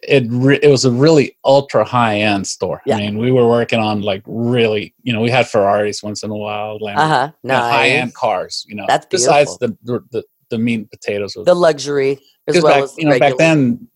it 0.02 0.24
re- 0.30 0.58
it 0.62 0.68
was 0.68 0.86
a 0.86 0.90
really 0.90 1.36
ultra 1.44 1.84
high 1.84 2.20
end 2.20 2.46
store. 2.46 2.80
Yeah. 2.86 2.96
I 2.96 3.00
mean, 3.00 3.18
we 3.18 3.30
were 3.30 3.46
working 3.46 3.78
on 3.78 4.00
like 4.00 4.22
really, 4.26 4.94
you 5.02 5.12
know, 5.12 5.20
we 5.20 5.30
had 5.30 5.48
Ferraris 5.48 6.02
once 6.02 6.22
in 6.22 6.30
a 6.30 6.36
while, 6.36 6.78
uh 6.86 7.08
huh. 7.08 7.32
Nice. 7.44 7.72
high 7.72 7.88
end 7.88 8.14
cars. 8.14 8.64
You 8.66 8.76
know, 8.76 8.86
That's 8.88 9.06
besides 9.06 9.58
the, 9.58 9.76
the 9.84 10.24
the 10.48 10.58
meat 10.58 10.76
and 10.76 10.90
potatoes. 10.90 11.36
Of, 11.36 11.44
The 11.44 11.54
luxury 11.54 12.18
as 12.48 12.62
well 12.62 12.72
back 12.72 12.82
as 12.84 12.94
you 12.96 13.04
know 13.04 13.18
back 13.18 13.36
then, 13.36 13.86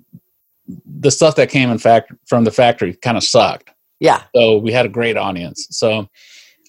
the 1.00 1.10
stuff 1.10 1.36
that 1.36 1.48
came 1.48 1.70
in 1.70 1.78
fact 1.78 2.12
from 2.26 2.44
the 2.44 2.52
factory 2.52 2.94
kind 2.94 3.16
of 3.16 3.24
sucked. 3.24 3.70
Yeah. 4.00 4.22
So 4.34 4.58
we 4.58 4.72
had 4.72 4.84
a 4.84 4.90
great 4.90 5.16
audience. 5.16 5.66
So 5.70 6.08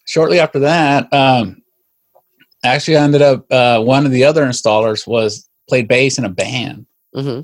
shortly 0.05 0.39
after 0.39 0.59
that, 0.59 1.12
um, 1.13 1.62
actually, 2.63 2.97
I 2.97 3.03
ended 3.03 3.21
up 3.21 3.45
uh, 3.51 3.81
one 3.81 4.05
of 4.05 4.12
the 4.12 4.24
other 4.24 4.45
installers 4.45 5.05
was 5.05 5.47
played 5.69 5.88
bass 5.88 6.17
in 6.17 6.25
a 6.25 6.29
band. 6.29 6.85
hmm 7.13 7.41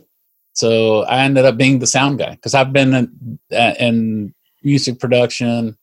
So 0.53 1.01
I 1.03 1.23
ended 1.23 1.45
up 1.45 1.57
being 1.57 1.79
the 1.79 1.87
sound 1.87 2.19
guy 2.19 2.31
because 2.31 2.53
I've 2.53 2.73
been 2.73 2.93
in, 2.93 3.39
uh, 3.51 3.73
in 3.79 4.33
music 4.63 4.99
production, 4.99 5.77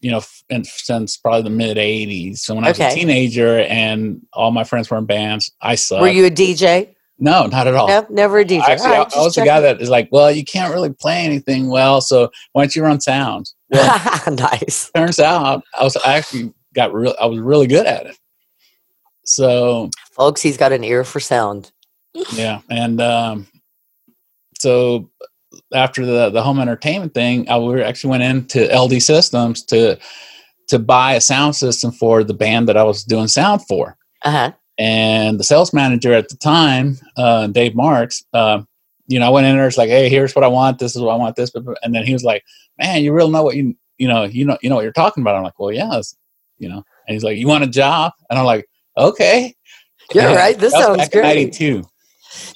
you 0.00 0.10
know, 0.10 0.18
f- 0.18 0.44
since 0.66 1.16
probably 1.16 1.42
the 1.42 1.50
mid 1.50 1.76
'80s. 1.76 2.38
So 2.38 2.54
when 2.54 2.64
I 2.64 2.68
was 2.68 2.78
a 2.78 2.82
teenager 2.94 3.60
and 3.60 4.20
all 4.32 4.50
my 4.50 4.64
friends 4.64 4.90
were 4.90 4.98
in 4.98 5.06
bands, 5.06 5.50
I 5.60 5.74
sucked. 5.76 6.02
Were 6.02 6.08
you 6.08 6.26
a 6.26 6.30
DJ? 6.30 6.93
No, 7.24 7.46
not 7.46 7.66
at 7.66 7.74
all. 7.74 7.88
No, 7.88 8.06
never 8.10 8.38
a 8.38 8.44
DJ. 8.44 8.60
Actually, 8.60 8.88
All 8.88 8.94
I, 8.94 8.98
I 8.98 9.02
was 9.02 9.14
just 9.14 9.36
the 9.36 9.40
guy 9.40 9.46
checking. 9.60 9.62
that 9.62 9.80
is 9.80 9.88
like, 9.88 10.08
well, 10.12 10.30
you 10.30 10.44
can't 10.44 10.72
really 10.72 10.92
play 10.92 11.24
anything 11.24 11.68
well, 11.68 12.00
so 12.02 12.30
why 12.52 12.62
don't 12.62 12.76
you 12.76 12.82
run 12.82 13.00
sound? 13.00 13.50
Well, 13.70 14.22
nice. 14.30 14.90
turns 14.94 15.18
out 15.18 15.64
I 15.78 15.82
was 15.84 15.96
I 15.96 16.18
actually 16.18 16.52
got 16.74 16.92
real. 16.92 17.14
I 17.20 17.26
was 17.26 17.40
really 17.40 17.66
good 17.66 17.86
at 17.86 18.06
it. 18.06 18.16
So 19.24 19.90
Folks, 20.12 20.42
he's 20.42 20.58
got 20.58 20.72
an 20.72 20.84
ear 20.84 21.02
for 21.02 21.18
sound. 21.18 21.72
yeah, 22.34 22.60
and 22.68 23.00
um, 23.00 23.46
so 24.58 25.10
after 25.72 26.04
the 26.04 26.28
the 26.28 26.42
home 26.42 26.60
entertainment 26.60 27.14
thing, 27.14 27.48
I 27.48 27.58
we 27.58 27.82
actually 27.82 28.10
went 28.10 28.22
into 28.22 28.66
LD 28.66 29.02
Systems 29.02 29.64
to 29.64 29.98
to 30.68 30.78
buy 30.78 31.14
a 31.14 31.20
sound 31.20 31.56
system 31.56 31.90
for 31.90 32.22
the 32.22 32.34
band 32.34 32.68
that 32.68 32.76
I 32.76 32.84
was 32.84 33.02
doing 33.02 33.28
sound 33.28 33.66
for. 33.66 33.96
Uh-huh. 34.22 34.52
And 34.78 35.38
the 35.38 35.44
sales 35.44 35.72
manager 35.72 36.12
at 36.12 36.28
the 36.28 36.36
time, 36.36 36.98
uh, 37.16 37.46
Dave 37.46 37.74
Marks, 37.74 38.24
uh, 38.32 38.62
you 39.06 39.18
know, 39.18 39.26
I 39.26 39.30
went 39.30 39.46
in 39.46 39.56
there. 39.56 39.68
It's 39.68 39.78
like, 39.78 39.90
hey, 39.90 40.08
here's 40.08 40.34
what 40.34 40.44
I 40.44 40.48
want. 40.48 40.78
This 40.78 40.96
is 40.96 41.02
what 41.02 41.12
I 41.12 41.16
want. 41.16 41.36
This, 41.36 41.52
and 41.54 41.94
then 41.94 42.04
he 42.04 42.12
was 42.12 42.24
like, 42.24 42.44
man, 42.78 43.02
you 43.02 43.12
really 43.12 43.30
know 43.30 43.42
what 43.42 43.56
you 43.56 43.76
you 43.98 44.08
know 44.08 44.24
you 44.24 44.44
know 44.44 44.58
you 44.62 44.68
know 44.68 44.76
what 44.76 44.82
you're 44.82 44.92
talking 44.92 45.22
about. 45.22 45.36
I'm 45.36 45.42
like, 45.42 45.58
well, 45.58 45.72
yeah, 45.72 46.00
you 46.58 46.68
know. 46.68 46.82
And 47.06 47.14
he's 47.14 47.22
like, 47.22 47.36
you 47.36 47.46
want 47.46 47.64
a 47.64 47.68
job? 47.68 48.12
And 48.30 48.38
I'm 48.38 48.46
like, 48.46 48.66
okay. 48.96 49.54
You're 50.12 50.24
and 50.28 50.36
right. 50.36 50.58
This 50.58 50.72
sounds 50.72 51.08
great. 51.10 51.58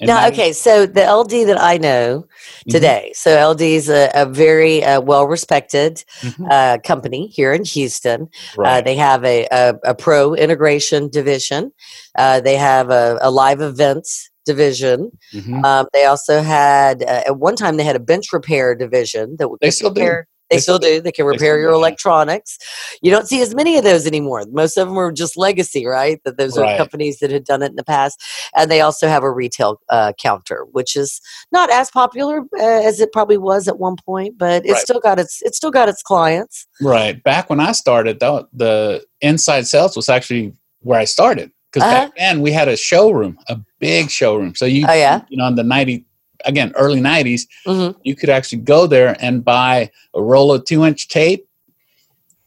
Now, 0.01 0.27
okay, 0.27 0.53
so 0.53 0.85
the 0.85 1.01
LD 1.01 1.47
that 1.47 1.61
I 1.61 1.77
know 1.77 2.21
mm-hmm. 2.21 2.69
today, 2.69 3.11
mm-hmm. 3.11 3.15
so 3.15 3.51
LD 3.51 3.61
is 3.61 3.89
a, 3.89 4.09
a 4.13 4.25
very 4.25 4.83
uh, 4.83 5.01
well 5.01 5.27
respected 5.27 6.03
mm-hmm. 6.21 6.45
uh, 6.49 6.77
company 6.83 7.27
here 7.27 7.53
in 7.53 7.63
Houston. 7.65 8.29
Uh, 8.57 8.61
right. 8.61 8.77
Uh, 8.77 8.81
they 8.81 8.95
have 8.95 9.23
a, 9.25 9.47
a, 9.51 9.73
a, 9.83 9.95
pro 9.95 10.33
integration 10.33 11.09
division, 11.09 11.71
uh, 12.17 12.39
they 12.39 12.55
have 12.55 12.89
a, 12.89 13.29
live 13.29 13.61
events 13.61 14.29
division. 14.45 15.11
Mm-hmm. 15.33 15.63
Um, 15.63 15.87
they 15.93 16.05
also 16.05 16.41
had, 16.41 17.03
uh, 17.03 17.23
at 17.27 17.37
one 17.37 17.55
time, 17.55 17.77
they 17.77 17.83
had 17.83 17.95
a 17.95 17.99
bench 17.99 18.33
repair 18.33 18.75
division 18.75 19.35
that 19.37 19.49
would 19.49 19.59
they 19.61 19.69
still 19.69 19.89
repair. 19.89 20.27
They 20.49 20.57
still 20.57 20.79
do. 20.79 21.01
They 21.01 21.11
can 21.11 21.25
repair 21.25 21.59
your 21.59 21.71
electronics. 21.71 22.57
You 23.01 23.11
don't 23.11 23.27
see 23.27 23.41
as 23.41 23.53
many 23.53 23.77
of 23.77 23.83
those 23.83 24.07
anymore. 24.07 24.45
Most 24.51 24.77
of 24.77 24.87
them 24.87 24.97
are 24.97 25.11
just 25.11 25.37
legacy, 25.37 25.85
right? 25.85 26.19
That 26.25 26.37
those 26.37 26.57
right. 26.57 26.73
are 26.73 26.77
companies 26.77 27.19
that 27.19 27.31
had 27.31 27.43
done 27.43 27.61
it 27.61 27.69
in 27.69 27.75
the 27.75 27.83
past. 27.83 28.21
And 28.55 28.69
they 28.69 28.81
also 28.81 29.07
have 29.07 29.23
a 29.23 29.31
retail 29.31 29.79
uh, 29.89 30.13
counter, 30.19 30.65
which 30.71 30.95
is 30.95 31.21
not 31.51 31.69
as 31.71 31.91
popular 31.91 32.41
uh, 32.59 32.81
as 32.87 32.99
it 32.99 33.11
probably 33.13 33.37
was 33.37 33.67
at 33.67 33.79
one 33.79 33.95
point, 34.05 34.37
but 34.37 34.63
it's 34.63 34.73
right. 34.73 34.81
still 34.81 34.99
got 34.99 35.19
its 35.19 35.41
it's 35.41 35.57
still 35.57 35.71
got 35.71 35.89
its 35.89 36.01
clients. 36.01 36.67
Right. 36.81 37.21
Back 37.23 37.49
when 37.49 37.59
I 37.59 37.73
started, 37.73 38.19
the, 38.19 38.47
the 38.53 39.05
inside 39.21 39.67
sales 39.67 39.95
was 39.95 40.09
actually 40.09 40.53
where 40.81 40.99
I 40.99 41.05
started 41.05 41.51
because 41.71 41.87
uh-huh. 41.87 42.05
back 42.05 42.15
then 42.17 42.41
we 42.41 42.51
had 42.51 42.67
a 42.67 42.75
showroom, 42.75 43.37
a 43.47 43.59
big 43.79 44.09
showroom. 44.09 44.55
So 44.55 44.65
you, 44.65 44.85
oh, 44.87 44.93
yeah? 44.93 45.21
you 45.29 45.37
know, 45.37 45.47
in 45.47 45.55
the 45.55 45.63
ninety 45.63 46.05
again 46.45 46.71
early 46.75 47.01
90s 47.01 47.41
mm-hmm. 47.65 47.97
you 48.03 48.15
could 48.15 48.29
actually 48.29 48.59
go 48.59 48.87
there 48.87 49.15
and 49.19 49.43
buy 49.43 49.89
a 50.15 50.21
roll 50.21 50.53
of 50.53 50.65
two 50.65 50.85
inch 50.85 51.07
tape 51.07 51.45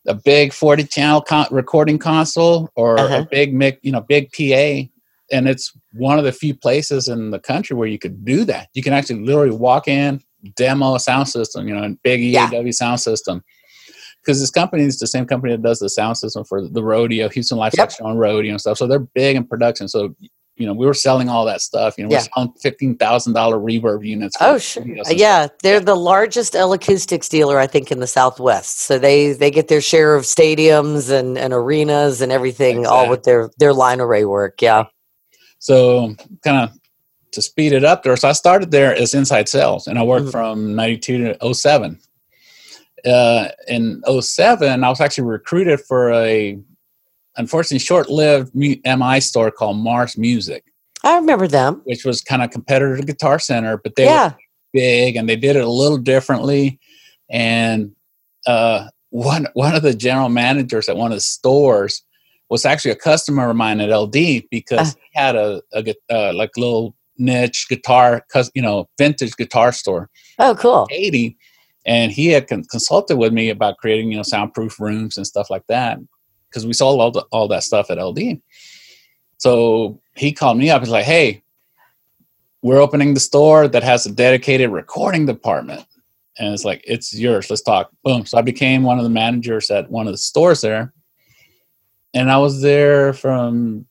a 0.07 0.15
big 0.15 0.53
40 0.53 0.85
channel 0.85 1.21
con- 1.21 1.47
recording 1.51 1.99
console 1.99 2.71
or 2.75 2.99
uh-huh. 2.99 3.23
a 3.23 3.29
big 3.31 3.55
mic 3.55 3.79
you 3.83 3.93
know 3.93 4.01
big 4.01 4.31
pa 4.33 4.89
and 5.31 5.49
it's 5.49 5.73
one 5.93 6.19
of 6.19 6.25
the 6.25 6.33
few 6.33 6.55
places 6.55 7.09
in 7.09 7.31
the 7.31 7.39
country 7.39 7.77
where 7.77 7.89
you 7.89 7.99
could 7.99 8.25
do 8.25 8.45
that 8.45 8.69
you 8.75 8.83
can 8.83 8.93
actually 8.93 9.21
literally 9.21 9.57
walk 9.57 9.89
in 9.89 10.21
demo 10.57 10.95
a 10.95 11.01
sound 11.01 11.29
system 11.29 11.69
you 11.69 11.75
know 11.75 11.85
a 11.85 11.97
big 12.03 12.21
eaw 12.21 12.65
yeah. 12.65 12.71
sound 12.71 13.01
system 13.01 13.43
because 14.21 14.41
this 14.41 14.51
company 14.51 14.85
is 14.85 14.99
the 14.99 15.07
same 15.07 15.27
company 15.27 15.53
that 15.53 15.63
does 15.63 15.79
the 15.79 15.89
sound 15.89 16.17
system 16.17 16.45
for 16.45 16.67
the 16.67 16.83
rodeo 16.83 17.29
houston 17.29 17.59
livestock 17.59 17.91
yep. 17.91 17.99
show 17.99 18.07
and 18.07 18.19
rodeo 18.19 18.51
and 18.51 18.61
stuff 18.61 18.79
so 18.79 18.87
they're 18.87 18.99
big 18.99 19.37
in 19.37 19.45
production 19.45 19.87
so 19.87 20.15
you 20.63 20.69
know, 20.69 20.75
we 20.75 20.87
were 20.87 20.95
selling 20.95 21.29
all 21.29 21.45
that 21.45 21.61
stuff. 21.61 21.99
You 21.99 22.05
know, 22.05 22.11
yeah. 22.11 22.19
we're 22.19 22.29
selling 22.37 22.53
fifteen 22.63 22.97
thousand 22.97 23.33
dollar 23.33 23.59
reverb 23.59 24.07
units. 24.07 24.37
Oh, 24.41 24.59
sure. 24.59 24.85
Yeah, 25.11 25.49
they're 25.61 25.81
the 25.81 25.97
largest 25.97 26.55
L 26.55 26.73
acoustics 26.73 27.29
dealer, 27.29 27.59
I 27.59 27.67
think, 27.67 27.91
in 27.91 27.99
the 27.99 28.07
Southwest. 28.07 28.83
So 28.83 28.97
they 28.97 29.33
they 29.33 29.51
get 29.51 29.67
their 29.67 29.81
share 29.81 30.15
of 30.15 30.23
stadiums 30.23 31.11
and, 31.11 31.37
and 31.37 31.53
arenas 31.53 32.21
and 32.21 32.31
everything, 32.31 32.79
exactly. 32.79 32.97
all 32.97 33.11
with 33.11 33.25
their 33.25 33.51
their 33.59 33.73
line 33.73 34.01
array 34.01 34.25
work. 34.25 34.63
Yeah. 34.63 34.85
So 35.59 36.15
kind 36.45 36.71
of 36.71 36.79
to 37.33 37.43
speed 37.43 37.73
it 37.73 37.83
up 37.83 38.05
there, 38.05 38.17
so 38.17 38.29
I 38.29 38.33
started 38.33 38.71
there 38.71 38.95
as 38.95 39.15
inside 39.15 39.49
sales, 39.49 39.89
and 39.89 39.99
I 39.99 40.05
worked 40.05 40.27
mm-hmm. 40.27 40.31
from 40.31 40.77
ninety 40.77 40.99
two 40.99 41.35
to 41.35 41.55
07. 41.55 41.99
Uh, 43.05 43.49
in 43.67 44.01
07, 44.07 44.85
I 44.85 44.89
was 44.89 45.01
actually 45.01 45.25
recruited 45.25 45.81
for 45.81 46.13
a 46.13 46.57
unfortunately 47.37 47.79
short-lived 47.79 48.55
MI 48.55 49.21
store 49.21 49.51
called 49.51 49.79
Mars 49.79 50.17
Music. 50.19 50.65
I 51.05 51.17
remember 51.17 51.49
them, 51.49 51.83
which 51.85 52.05
was 52.05 52.21
kind 52.21 52.43
of 52.43 52.51
competitor 52.51 52.97
to 52.97 53.03
Guitar 53.03 53.39
Center, 53.39 53.77
but 53.77 53.97
they 53.97 54.05
yeah. 54.05 54.29
were 54.29 54.37
big 54.73 55.17
and 55.17 55.29
they 55.29 55.37
did 55.37 55.57
it 55.57 55.65
a 55.65 55.71
little 55.71 55.99
differently. 55.99 56.79
And 57.29 57.93
uh, 58.47 58.89
one 59.11 59.47
one 59.55 59.75
of 59.75 59.83
the 59.83 59.95
general 59.95 60.29
managers 60.29 60.89
at 60.89 60.97
one 60.97 61.11
of 61.11 61.17
the 61.17 61.23
stores 61.23 62.03
was 62.51 62.65
actually 62.65 62.91
a 62.91 62.97
customer 62.97 63.51
of 63.51 63.57
mine 63.57 63.81
at 63.81 63.95
LD 63.95 64.45
because 64.51 64.95
uh. 64.95 64.99
he 65.01 65.21
had 65.21 65.37
a, 65.37 65.63
a 65.73 65.95
uh, 66.11 66.33
like 66.35 66.51
little 66.57 66.95
niche 67.19 67.67
guitar, 67.69 68.25
you 68.55 68.63
know, 68.63 68.89
vintage 68.99 69.37
guitar 69.37 69.73
store. 69.73 70.09
Oh, 70.39 70.55
cool. 70.55 70.87
Eighty, 70.93 71.37
and 71.85 72.13
he 72.13 72.29
had 72.29 72.49
con- 72.49 72.65
consulted 72.71 73.17
with 73.17 73.33
me 73.33 73.49
about 73.51 73.79
creating 73.79 74.13
you 74.13 74.19
know 74.19 74.23
soundproof 74.23 74.79
rooms 74.79 75.17
and 75.17 75.27
stuff 75.27 75.51
like 75.51 75.67
that 75.69 75.99
because 76.53 76.67
we 76.67 76.75
sold 76.75 77.01
all, 77.01 77.11
the, 77.11 77.23
all 77.33 77.49
that 77.49 77.63
stuff 77.63 77.91
at 77.91 78.03
LD. 78.03 78.41
So 79.39 80.01
he 80.15 80.33
called 80.33 80.59
me 80.59 80.71
up. 80.71 80.83
He's 80.83 80.91
like, 80.91 81.05
"Hey, 81.05 81.43
we're 82.63 82.81
opening 82.81 83.15
the 83.15 83.21
store 83.21 83.67
that 83.69 83.83
has 83.83 84.07
a 84.07 84.13
dedicated 84.13 84.71
recording 84.71 85.27
department." 85.27 85.85
And 86.39 86.53
it's 86.53 86.65
like, 86.65 86.85
"It's 86.87 87.13
yours. 87.19 87.51
Let's 87.51 87.63
talk." 87.63 87.91
Boom. 88.05 88.27
So 88.27 88.39
I 88.39 88.43
became 88.43 88.83
one 88.83 88.99
of 88.99 89.05
the 89.05 89.11
managers 89.11 89.71
at 89.71 89.91
one 89.91 90.07
of 90.07 90.13
the 90.13 90.19
stores 90.19 90.61
there, 90.61 90.93
and 92.15 92.31
I 92.31 92.39
was 92.39 92.61
there 92.61 93.13
from 93.13 93.87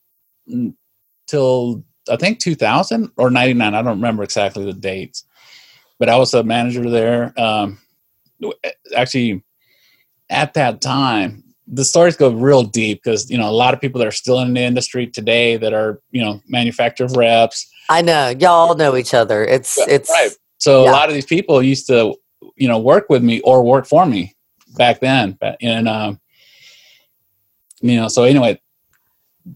till 1.28 1.84
I 2.10 2.16
think 2.16 2.40
2000 2.40 3.12
or 3.18 3.30
99. 3.30 3.74
I 3.74 3.82
don't 3.82 3.96
remember 3.96 4.24
exactly 4.24 4.64
the 4.64 4.74
dates, 4.74 5.26
but 6.00 6.10
I 6.10 6.18
was 6.18 6.34
a 6.34 6.44
manager 6.44 6.90
there. 6.90 7.34
Um, 7.38 7.80
actually, 8.96 9.44
at 10.30 10.54
that 10.54 10.82
time, 10.82 11.44
the 11.68 11.86
stories 11.86 12.16
go 12.16 12.30
real 12.32 12.64
deep 12.64 13.02
because 13.04 13.30
you 13.30 13.38
know 13.38 13.50
a 13.50 13.52
lot 13.52 13.74
of 13.74 13.82
people 13.82 14.00
that 14.00 14.08
are 14.08 14.12
still 14.12 14.40
in 14.40 14.54
the 14.54 14.62
industry 14.62 15.08
today 15.08 15.58
that 15.58 15.74
are 15.74 16.02
you 16.12 16.22
know 16.22 16.42
manufacturer 16.48 17.08
reps. 17.16 17.70
I 17.90 18.02
know 18.02 18.30
y'all 18.40 18.76
know 18.76 18.96
each 18.96 19.14
other. 19.14 19.44
It's 19.44 19.78
it's 19.78 20.10
right. 20.10 20.32
So 20.58 20.84
yeah. 20.84 20.92
a 20.92 20.94
lot 20.94 21.10
of 21.10 21.16
these 21.16 21.26
people 21.26 21.62
used 21.62 21.88
to 21.88 22.16
you 22.56 22.68
know 22.68 22.80
work 22.80 23.08
with 23.10 23.24
me 23.24 23.42
or 23.42 23.64
work 23.64 23.86
for 23.86 24.06
me 24.06 24.36
back 24.76 25.00
then, 25.00 25.38
and 25.62 25.88
um, 25.88 26.20
you 27.82 27.96
know 27.96 28.08
so 28.08 28.24
anyway. 28.24 28.60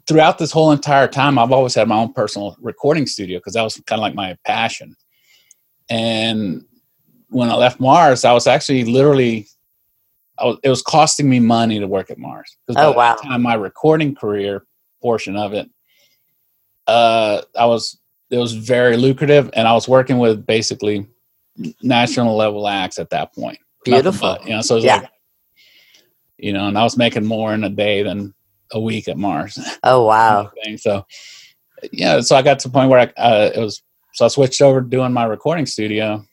Throughout 0.07 0.39
this 0.39 0.51
whole 0.51 0.71
entire 0.71 1.07
time, 1.07 1.37
I've 1.37 1.51
always 1.51 1.75
had 1.75 1.87
my 1.87 1.97
own 1.97 2.11
personal 2.11 2.57
recording 2.59 3.05
studio 3.05 3.37
because 3.37 3.53
that 3.53 3.61
was 3.61 3.79
kind 3.85 3.99
of 3.99 4.01
like 4.01 4.15
my 4.15 4.35
passion. 4.43 4.95
And 5.91 6.65
when 7.29 7.51
I 7.51 7.55
left 7.55 7.79
Mars, 7.79 8.25
I 8.25 8.33
was 8.33 8.47
actually 8.47 8.83
literally 8.85 9.47
was, 10.43 10.57
it 10.63 10.69
was 10.69 10.81
costing 10.81 11.29
me 11.29 11.39
money 11.39 11.79
to 11.79 11.87
work 11.87 12.11
at 12.11 12.17
Mars. 12.17 12.57
Oh 12.75 12.91
wow! 12.91 13.15
time 13.15 13.41
my 13.41 13.53
recording 13.53 14.15
career 14.15 14.65
portion 15.01 15.37
of 15.37 15.53
it, 15.53 15.69
uh, 16.87 17.41
I 17.57 17.65
was 17.65 17.97
it 18.29 18.37
was 18.37 18.53
very 18.53 18.97
lucrative, 18.97 19.49
and 19.53 19.67
I 19.67 19.73
was 19.73 19.87
working 19.87 20.17
with 20.17 20.45
basically 20.45 21.07
national 21.81 22.35
level 22.35 22.67
acts 22.67 22.99
at 22.99 23.11
that 23.11 23.33
point. 23.33 23.59
Beautiful, 23.83 24.37
but, 24.37 24.43
you 24.43 24.49
know. 24.49 24.61
So 24.61 24.77
yeah. 24.77 24.97
Like, 24.97 25.09
you 26.37 26.51
know, 26.51 26.67
and 26.67 26.77
I 26.77 26.83
was 26.83 26.97
making 26.97 27.25
more 27.25 27.53
in 27.53 27.63
a 27.63 27.69
day 27.69 28.03
than 28.03 28.33
a 28.71 28.79
week 28.79 29.07
at 29.07 29.17
Mars. 29.17 29.57
Oh 29.83 30.03
wow! 30.05 30.51
so 30.77 31.05
yeah, 31.91 32.19
so 32.21 32.35
I 32.35 32.41
got 32.41 32.59
to 32.59 32.67
the 32.67 32.73
point 32.73 32.89
where 32.89 32.99
I 32.99 33.21
uh, 33.21 33.51
it 33.55 33.59
was 33.59 33.83
so 34.13 34.25
I 34.25 34.27
switched 34.29 34.61
over 34.61 34.81
to 34.81 34.87
doing 34.87 35.13
my 35.13 35.25
recording 35.25 35.65
studio, 35.65 36.25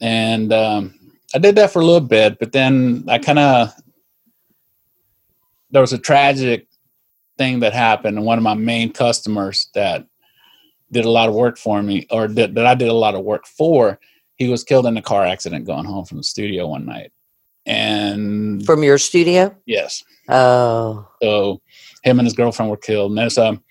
and 0.00 0.52
um, 0.52 0.95
I 1.36 1.38
did 1.38 1.56
that 1.56 1.70
for 1.70 1.82
a 1.82 1.84
little 1.84 2.00
bit, 2.00 2.38
but 2.38 2.52
then 2.52 3.04
I 3.08 3.18
kind 3.18 3.38
of 3.38 3.74
there 5.70 5.82
was 5.82 5.92
a 5.92 5.98
tragic 5.98 6.66
thing 7.36 7.60
that 7.60 7.74
happened, 7.74 8.16
and 8.16 8.24
one 8.24 8.38
of 8.38 8.42
my 8.42 8.54
main 8.54 8.90
customers 8.90 9.68
that 9.74 10.06
did 10.90 11.04
a 11.04 11.10
lot 11.10 11.28
of 11.28 11.34
work 11.34 11.58
for 11.58 11.82
me, 11.82 12.06
or 12.10 12.26
that, 12.26 12.54
that 12.54 12.64
I 12.64 12.74
did 12.74 12.88
a 12.88 12.94
lot 12.94 13.14
of 13.14 13.22
work 13.22 13.46
for, 13.46 14.00
he 14.36 14.48
was 14.48 14.64
killed 14.64 14.86
in 14.86 14.96
a 14.96 15.02
car 15.02 15.26
accident 15.26 15.66
going 15.66 15.84
home 15.84 16.06
from 16.06 16.16
the 16.16 16.24
studio 16.24 16.68
one 16.68 16.86
night. 16.86 17.12
And 17.66 18.64
from 18.64 18.82
your 18.82 18.96
studio? 18.96 19.54
Yes. 19.66 20.02
Oh. 20.30 21.06
So 21.20 21.60
him 22.02 22.18
and 22.18 22.26
his 22.26 22.34
girlfriend 22.34 22.70
were 22.70 22.78
killed. 22.78 23.10
And 23.10 23.18
there's 23.18 23.36
um 23.36 23.62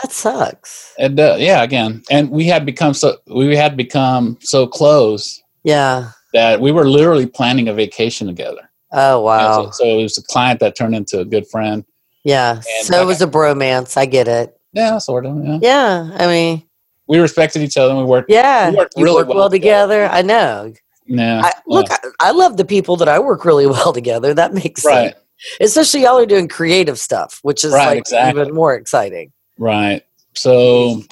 that 0.00 0.10
sucks. 0.10 0.94
And 0.98 1.20
uh, 1.20 1.36
yeah, 1.38 1.62
again, 1.62 2.02
and 2.10 2.30
we 2.30 2.46
had 2.46 2.64
become 2.64 2.94
so 2.94 3.18
we 3.26 3.54
had 3.54 3.76
become 3.76 4.38
so 4.40 4.66
close 4.66 5.43
yeah. 5.64 6.10
That 6.32 6.60
we 6.60 6.72
were 6.72 6.88
literally 6.88 7.26
planning 7.26 7.68
a 7.68 7.74
vacation 7.74 8.26
together. 8.26 8.70
Oh 8.92 9.20
wow! 9.20 9.64
So, 9.66 9.70
so, 9.70 9.98
it 9.98 10.02
was 10.02 10.18
a 10.18 10.22
client 10.22 10.60
that 10.60 10.76
turned 10.76 10.94
into 10.94 11.18
a 11.20 11.24
good 11.24 11.48
friend. 11.48 11.84
Yeah. 12.24 12.56
And 12.56 12.86
so 12.86 13.00
it 13.00 13.04
was 13.04 13.22
a 13.22 13.26
bromance. 13.26 13.96
I 13.96 14.06
get 14.06 14.26
it. 14.26 14.58
Yeah, 14.72 14.98
sort 14.98 15.26
of. 15.26 15.44
Yeah. 15.44 15.58
Yeah. 15.62 16.10
I 16.14 16.26
mean, 16.26 16.62
we 17.06 17.18
respected 17.18 17.62
each 17.62 17.76
other. 17.76 17.90
and 17.90 17.98
We 18.00 18.06
worked. 18.06 18.30
Yeah. 18.30 18.70
We 18.70 18.76
worked 18.76 18.94
really 18.96 19.14
work 19.14 19.28
well, 19.28 19.38
well 19.38 19.50
together. 19.50 20.04
together. 20.04 20.16
I 20.16 20.22
know. 20.22 20.72
Yeah. 21.06 21.42
I, 21.44 21.52
look, 21.66 21.86
I, 21.90 21.98
I, 22.20 22.30
love 22.30 22.56
the 22.56 22.64
people 22.64 22.96
that 22.96 23.08
I 23.08 23.18
work 23.18 23.44
really 23.44 23.66
well 23.68 23.92
together. 23.92 24.32
That 24.34 24.54
makes 24.54 24.84
right. 24.84 25.12
sense. 25.12 25.16
Especially 25.60 26.02
y'all 26.02 26.18
are 26.18 26.26
doing 26.26 26.48
creative 26.48 26.98
stuff, 26.98 27.40
which 27.42 27.64
is 27.64 27.72
right, 27.72 27.88
like 27.88 27.98
exactly. 27.98 28.40
even 28.40 28.54
more 28.54 28.74
exciting. 28.74 29.32
Right. 29.58 30.02
So 30.34 31.02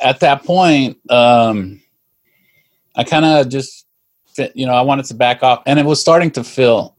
at 0.00 0.20
that 0.20 0.44
point, 0.44 0.98
um, 1.08 1.80
I 3.00 3.04
kind 3.04 3.24
of 3.24 3.48
just, 3.48 3.86
fit, 4.34 4.52
you 4.54 4.66
know, 4.66 4.74
I 4.74 4.82
wanted 4.82 5.06
to 5.06 5.14
back 5.14 5.42
off, 5.42 5.62
and 5.66 5.78
it 5.78 5.86
was 5.86 6.00
starting 6.00 6.30
to 6.32 6.44
feel 6.44 6.96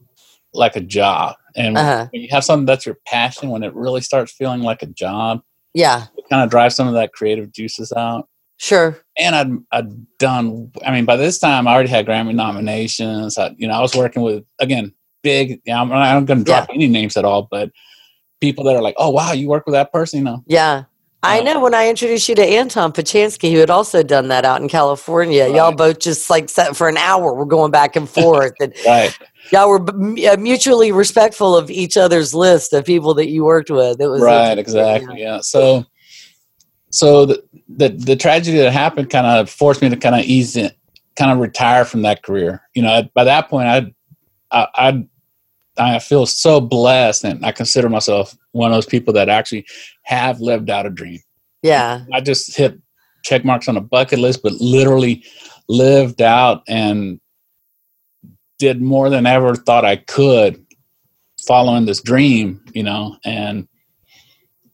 like 0.52 0.74
a 0.76 0.80
job. 0.80 1.36
And 1.54 1.78
Uh-huh. 1.78 2.08
when 2.10 2.22
you 2.22 2.28
have 2.32 2.44
something 2.44 2.66
that's 2.66 2.84
your 2.84 2.98
passion, 3.06 3.50
when 3.50 3.62
it 3.62 3.72
really 3.74 4.00
starts 4.00 4.32
feeling 4.32 4.62
like 4.62 4.82
a 4.82 4.86
job, 4.86 5.42
Yeah. 5.74 6.06
it 6.18 6.24
kind 6.28 6.42
of 6.42 6.50
drives 6.50 6.74
some 6.74 6.88
of 6.88 6.94
that 6.94 7.12
creative 7.12 7.52
juices 7.52 7.92
out. 7.92 8.28
Sure. 8.58 8.98
And 9.18 9.34
I'd, 9.34 9.50
I'd 9.70 10.18
done, 10.18 10.72
I 10.84 10.90
mean, 10.92 11.04
by 11.04 11.16
this 11.16 11.38
time 11.38 11.66
I 11.68 11.72
already 11.72 11.88
had 11.88 12.06
Grammy 12.06 12.34
nominations. 12.34 13.38
I, 13.38 13.54
you 13.56 13.66
know, 13.68 13.74
I 13.74 13.80
was 13.80 13.94
working 13.94 14.22
with, 14.22 14.44
again, 14.60 14.92
big, 15.22 15.50
you 15.50 15.72
know, 15.72 15.80
I'm, 15.80 15.92
I'm 15.92 16.24
going 16.26 16.38
to 16.40 16.44
drop 16.44 16.68
any 16.72 16.88
names 16.88 17.16
at 17.16 17.24
all, 17.24 17.48
but 17.50 17.70
people 18.40 18.64
that 18.64 18.76
are 18.76 18.82
like, 18.82 18.94
oh, 18.98 19.10
wow, 19.10 19.32
you 19.32 19.48
work 19.48 19.66
with 19.66 19.72
that 19.74 19.92
person, 19.92 20.18
you 20.18 20.24
know. 20.24 20.42
Yeah. 20.46 20.84
I 21.24 21.40
know 21.40 21.60
when 21.60 21.74
I 21.74 21.88
introduced 21.88 22.28
you 22.28 22.34
to 22.34 22.44
Anton 22.44 22.92
Pachansky, 22.92 23.52
who 23.52 23.58
had 23.58 23.70
also 23.70 24.02
done 24.02 24.28
that 24.28 24.44
out 24.44 24.60
in 24.60 24.68
California. 24.68 25.48
y'all 25.48 25.72
both 25.72 26.00
just 26.00 26.28
like 26.28 26.48
sat 26.48 26.76
for 26.76 26.88
an 26.88 26.96
hour. 26.96 27.32
We're 27.32 27.44
going 27.44 27.70
back 27.70 27.94
and 27.94 28.08
forth, 28.08 28.54
and 28.60 28.74
Right. 28.86 29.16
y'all 29.52 29.68
were 29.68 29.88
m- 29.88 30.16
uh, 30.28 30.36
mutually 30.36 30.90
respectful 30.90 31.56
of 31.56 31.70
each 31.70 31.96
other's 31.96 32.34
list 32.34 32.72
of 32.72 32.84
people 32.84 33.14
that 33.14 33.28
you 33.28 33.44
worked 33.44 33.70
with. 33.70 34.00
It 34.00 34.08
was 34.08 34.20
right 34.20 34.58
exactly 34.58 35.20
yeah 35.20 35.40
so 35.40 35.84
so 36.90 37.26
the, 37.26 37.44
the 37.68 37.88
the 37.90 38.16
tragedy 38.16 38.58
that 38.58 38.72
happened 38.72 39.08
kind 39.10 39.26
of 39.26 39.48
forced 39.48 39.80
me 39.80 39.88
to 39.88 39.96
kind 39.96 40.14
of 40.14 40.22
ease 40.22 40.56
in 40.56 40.70
kind 41.16 41.30
of 41.30 41.38
retire 41.38 41.84
from 41.84 42.02
that 42.02 42.22
career 42.22 42.62
you 42.74 42.82
know 42.82 43.02
by 43.14 43.24
that 43.24 43.48
point 43.48 43.68
i 43.68 43.92
i 44.50 44.66
i 44.74 45.08
I 45.78 45.98
feel 45.98 46.26
so 46.26 46.60
blessed, 46.60 47.24
and 47.24 47.44
I 47.44 47.52
consider 47.52 47.88
myself 47.88 48.36
one 48.52 48.70
of 48.70 48.76
those 48.76 48.86
people 48.86 49.12
that 49.14 49.28
actually 49.28 49.66
have 50.02 50.40
lived 50.40 50.70
out 50.70 50.86
a 50.86 50.90
dream. 50.90 51.20
Yeah. 51.62 52.04
I 52.12 52.20
just 52.20 52.56
hit 52.56 52.78
check 53.24 53.44
marks 53.44 53.68
on 53.68 53.76
a 53.76 53.80
bucket 53.80 54.18
list, 54.18 54.42
but 54.42 54.52
literally 54.52 55.24
lived 55.68 56.20
out 56.20 56.62
and 56.68 57.20
did 58.58 58.82
more 58.82 59.10
than 59.10 59.26
ever 59.26 59.54
thought 59.54 59.84
I 59.84 59.96
could 59.96 60.64
following 61.46 61.86
this 61.86 62.00
dream, 62.00 62.62
you 62.74 62.82
know, 62.82 63.16
and 63.24 63.66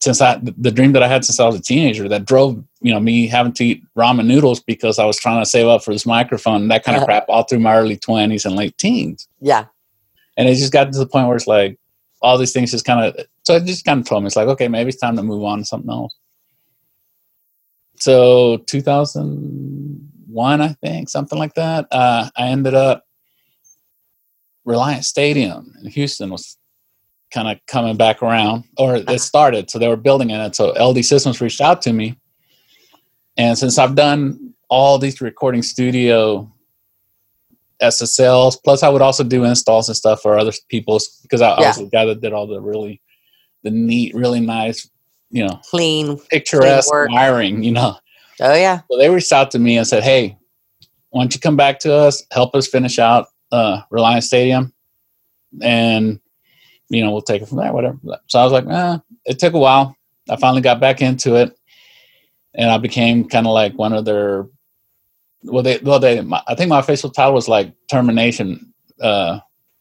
since 0.00 0.20
I 0.20 0.40
the 0.56 0.70
dream 0.70 0.92
that 0.92 1.02
I 1.02 1.08
had 1.08 1.24
since 1.24 1.40
I 1.40 1.46
was 1.46 1.56
a 1.56 1.62
teenager 1.62 2.08
that 2.08 2.24
drove, 2.24 2.62
you 2.80 2.92
know, 2.92 3.00
me 3.00 3.26
having 3.26 3.52
to 3.54 3.64
eat 3.64 3.82
ramen 3.96 4.26
noodles 4.26 4.60
because 4.60 4.98
I 4.98 5.04
was 5.04 5.18
trying 5.18 5.42
to 5.42 5.46
save 5.46 5.66
up 5.66 5.82
for 5.82 5.92
this 5.92 6.06
microphone 6.06 6.62
and 6.62 6.70
that 6.70 6.84
kind 6.84 6.96
of 6.96 7.04
crap 7.04 7.24
all 7.28 7.42
through 7.42 7.60
my 7.60 7.76
early 7.76 7.96
twenties 7.96 8.44
and 8.44 8.54
late 8.54 8.76
teens. 8.78 9.28
Yeah. 9.40 9.66
And 10.38 10.48
it 10.48 10.54
just 10.54 10.72
got 10.72 10.90
to 10.90 10.98
the 10.98 11.06
point 11.06 11.26
where 11.26 11.36
it's 11.36 11.46
like 11.46 11.78
all 12.22 12.38
these 12.38 12.52
things 12.52 12.70
just 12.70 12.86
kind 12.86 13.04
of 13.04 13.26
so 13.42 13.56
it 13.56 13.64
just 13.64 13.84
kind 13.84 14.00
of 14.00 14.06
told 14.06 14.22
me 14.22 14.28
it's 14.28 14.36
like, 14.36 14.48
okay, 14.48 14.68
maybe 14.68 14.88
it's 14.88 14.98
time 14.98 15.16
to 15.16 15.22
move 15.22 15.44
on 15.44 15.58
to 15.58 15.64
something 15.64 15.90
else. 15.90 16.16
So 17.96 18.58
2001, 18.66 20.60
I 20.60 20.68
think, 20.74 21.08
something 21.08 21.38
like 21.38 21.54
that. 21.54 21.86
Uh, 21.90 22.30
I 22.36 22.48
ended 22.48 22.74
up 22.74 23.04
Reliant 24.64 25.04
Stadium 25.04 25.74
in 25.82 25.90
Houston 25.90 26.30
was 26.30 26.56
kind 27.32 27.48
of 27.48 27.58
coming 27.66 27.96
back 27.96 28.22
around, 28.22 28.64
or 28.76 28.96
it 28.96 29.20
started. 29.20 29.70
So 29.70 29.78
they 29.78 29.88
were 29.88 29.96
building 29.96 30.30
in 30.30 30.40
it. 30.40 30.54
So 30.54 30.70
LD 30.72 31.04
Systems 31.04 31.40
reached 31.40 31.60
out 31.60 31.82
to 31.82 31.92
me, 31.92 32.18
and 33.36 33.58
since 33.58 33.78
I've 33.78 33.94
done 33.94 34.54
all 34.68 34.98
these 34.98 35.20
recording 35.20 35.62
studio 35.62 36.52
SSLs, 37.82 38.56
plus 38.62 38.82
I 38.82 38.88
would 38.88 39.02
also 39.02 39.24
do 39.24 39.44
installs 39.44 39.88
and 39.88 39.96
stuff 39.96 40.22
for 40.22 40.38
other 40.38 40.52
people's 40.68 41.20
because 41.22 41.40
I, 41.40 41.50
I 41.50 41.60
was 41.60 41.76
the 41.78 41.86
guy 41.86 42.04
that 42.04 42.20
did 42.20 42.32
all 42.32 42.46
the 42.46 42.60
really 42.60 43.00
the 43.62 43.70
neat, 43.70 44.14
really 44.14 44.40
nice, 44.40 44.88
you 45.30 45.46
know, 45.46 45.60
Clean. 45.70 46.18
picturesque 46.30 46.90
work. 46.90 47.10
wiring, 47.10 47.62
you 47.62 47.72
know. 47.72 47.96
Oh 48.40 48.54
yeah. 48.54 48.80
So 48.90 48.98
they 48.98 49.10
reached 49.10 49.32
out 49.32 49.50
to 49.52 49.58
me 49.58 49.76
and 49.76 49.86
said, 49.86 50.02
"Hey, 50.02 50.36
why 51.10 51.22
don't 51.22 51.34
you 51.34 51.40
come 51.40 51.56
back 51.56 51.78
to 51.80 51.92
us? 51.92 52.22
Help 52.30 52.54
us 52.54 52.68
finish 52.68 52.98
out 52.98 53.26
uh, 53.52 53.82
Reliance 53.90 54.26
Stadium, 54.26 54.72
and 55.60 56.20
you 56.88 57.04
know 57.04 57.10
we'll 57.10 57.22
take 57.22 57.42
it 57.42 57.48
from 57.48 57.58
there, 57.58 57.72
whatever." 57.72 57.98
So 58.26 58.38
I 58.38 58.44
was 58.44 58.52
like, 58.52 58.66
"Eh." 58.66 58.98
It 59.26 59.38
took 59.38 59.54
a 59.54 59.58
while. 59.58 59.96
I 60.30 60.36
finally 60.36 60.62
got 60.62 60.80
back 60.80 61.02
into 61.02 61.36
it, 61.36 61.58
and 62.54 62.70
I 62.70 62.78
became 62.78 63.28
kind 63.28 63.46
of 63.46 63.52
like 63.52 63.74
one 63.74 63.92
of 63.92 64.04
their. 64.04 64.46
Well, 65.44 65.62
they 65.62 65.78
well 65.78 65.98
they. 66.00 66.20
My, 66.20 66.42
I 66.46 66.54
think 66.54 66.68
my 66.68 66.80
official 66.80 67.10
title 67.10 67.34
was 67.34 67.48
like 67.48 67.72
termination 67.90 68.72
uh, 69.00 69.38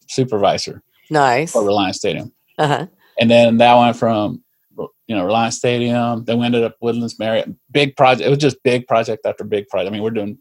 supervisor 0.08 0.82
Nice. 1.10 1.52
for 1.52 1.64
Reliance 1.64 1.96
Stadium, 1.96 2.32
Uh 2.58 2.66
huh. 2.68 2.86
and 3.20 3.30
then 3.30 3.56
that 3.58 3.74
went 3.76 3.96
from 3.96 4.42
you 4.76 5.16
know 5.16 5.24
Reliance 5.24 5.56
Stadium. 5.56 6.24
Then 6.24 6.38
we 6.38 6.46
ended 6.46 6.62
up 6.64 6.76
Woodlands 6.80 7.18
Marriott. 7.18 7.48
Big 7.72 7.96
project. 7.96 8.26
It 8.26 8.30
was 8.30 8.38
just 8.38 8.62
big 8.62 8.86
project 8.86 9.26
after 9.26 9.42
big 9.44 9.66
project. 9.68 9.88
I 9.90 9.92
mean, 9.92 10.02
we're 10.02 10.10
doing. 10.10 10.38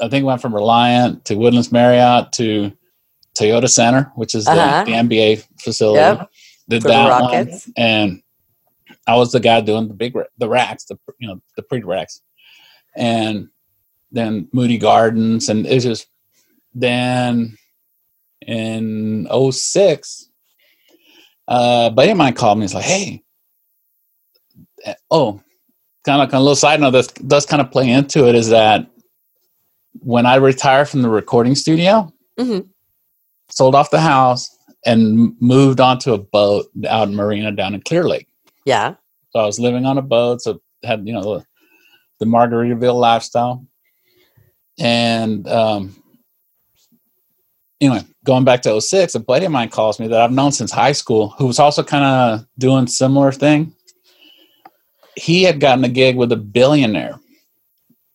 I 0.00 0.08
think 0.08 0.22
we 0.22 0.28
went 0.28 0.40
from 0.42 0.54
Reliant 0.54 1.24
to 1.26 1.34
Woodlands 1.36 1.70
Marriott 1.72 2.32
to 2.34 2.72
Toyota 3.38 3.68
Center, 3.68 4.12
which 4.16 4.34
is 4.34 4.44
the, 4.44 4.52
Uh-huh. 4.52 4.84
the 4.84 4.92
NBA 4.92 5.44
facility. 5.60 5.98
Yep. 6.00 6.30
Did 6.68 6.82
For 6.82 6.88
the 6.88 6.94
that 6.94 7.10
one, 7.10 7.22
Rockets. 7.22 7.70
and 7.76 8.22
I 9.06 9.16
was 9.16 9.32
the 9.32 9.40
guy 9.40 9.60
doing 9.60 9.88
the 9.88 9.94
big 9.94 10.14
the 10.38 10.48
racks, 10.48 10.84
the 10.84 10.96
you 11.18 11.26
know 11.28 11.40
the 11.56 11.62
pre 11.62 11.82
racks, 11.82 12.22
and 12.96 13.48
then 14.14 14.48
Moody 14.52 14.78
Gardens, 14.78 15.48
and 15.50 15.66
it's 15.66 15.84
just 15.84 16.06
then 16.72 17.56
in 18.46 19.26
06, 19.52 20.28
uh, 21.48 21.88
a 21.90 21.94
buddy 21.94 22.10
of 22.12 22.16
mine 22.16 22.32
called 22.34 22.58
me. 22.58 22.64
He's 22.64 22.74
like, 22.74 22.84
"Hey, 22.84 23.22
oh, 25.10 25.40
kind 26.04 26.20
of 26.20 26.26
like 26.28 26.32
a 26.32 26.38
little 26.38 26.56
side 26.56 26.80
note 26.80 26.90
that 26.92 27.28
does 27.28 27.46
kind 27.46 27.60
of 27.62 27.70
play 27.70 27.90
into 27.90 28.28
it 28.28 28.34
is 28.34 28.48
that 28.50 28.86
when 30.00 30.26
I 30.26 30.36
retired 30.36 30.88
from 30.88 31.02
the 31.02 31.08
recording 31.08 31.54
studio, 31.54 32.12
Mhm. 32.38 32.68
sold 33.50 33.74
off 33.74 33.90
the 33.90 34.00
house 34.00 34.48
and 34.86 35.34
moved 35.40 35.80
onto 35.80 36.12
a 36.12 36.18
boat 36.18 36.66
out 36.88 37.08
in 37.08 37.14
Marina 37.14 37.52
down 37.52 37.74
in 37.74 37.80
Clear 37.82 38.04
Lake. 38.06 38.28
Yeah. 38.66 38.94
So 39.30 39.40
I 39.40 39.46
was 39.46 39.58
living 39.58 39.86
on 39.86 39.98
a 39.98 40.02
boat, 40.02 40.42
so 40.42 40.60
had 40.82 41.06
you 41.06 41.12
know 41.14 41.22
the, 41.38 41.44
the 42.20 42.26
Margaritaville 42.26 42.98
lifestyle, 42.98 43.66
and 44.78 45.46
um, 45.48 45.94
anyway, 47.80 48.04
going 48.24 48.44
back 48.44 48.62
to 48.62 48.80
06, 48.80 49.14
a 49.14 49.20
buddy 49.20 49.46
of 49.46 49.52
mine 49.52 49.68
calls 49.68 50.00
me 50.00 50.08
that 50.08 50.20
I've 50.20 50.32
known 50.32 50.52
since 50.52 50.70
high 50.70 50.92
school, 50.92 51.30
who 51.38 51.46
was 51.46 51.58
also 51.58 51.82
kind 51.82 52.04
of 52.04 52.46
doing 52.58 52.86
similar 52.86 53.32
thing. 53.32 53.74
He 55.16 55.42
had 55.44 55.60
gotten 55.60 55.84
a 55.84 55.88
gig 55.88 56.16
with 56.16 56.32
a 56.32 56.36
billionaire 56.36 57.18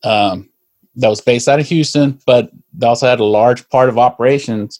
um, 0.03 0.49
that 0.95 1.09
was 1.09 1.21
based 1.21 1.47
out 1.47 1.59
of 1.59 1.67
Houston, 1.67 2.19
but 2.25 2.49
they 2.73 2.87
also 2.87 3.07
had 3.07 3.19
a 3.19 3.25
large 3.25 3.67
part 3.69 3.89
of 3.89 3.97
operations 3.97 4.79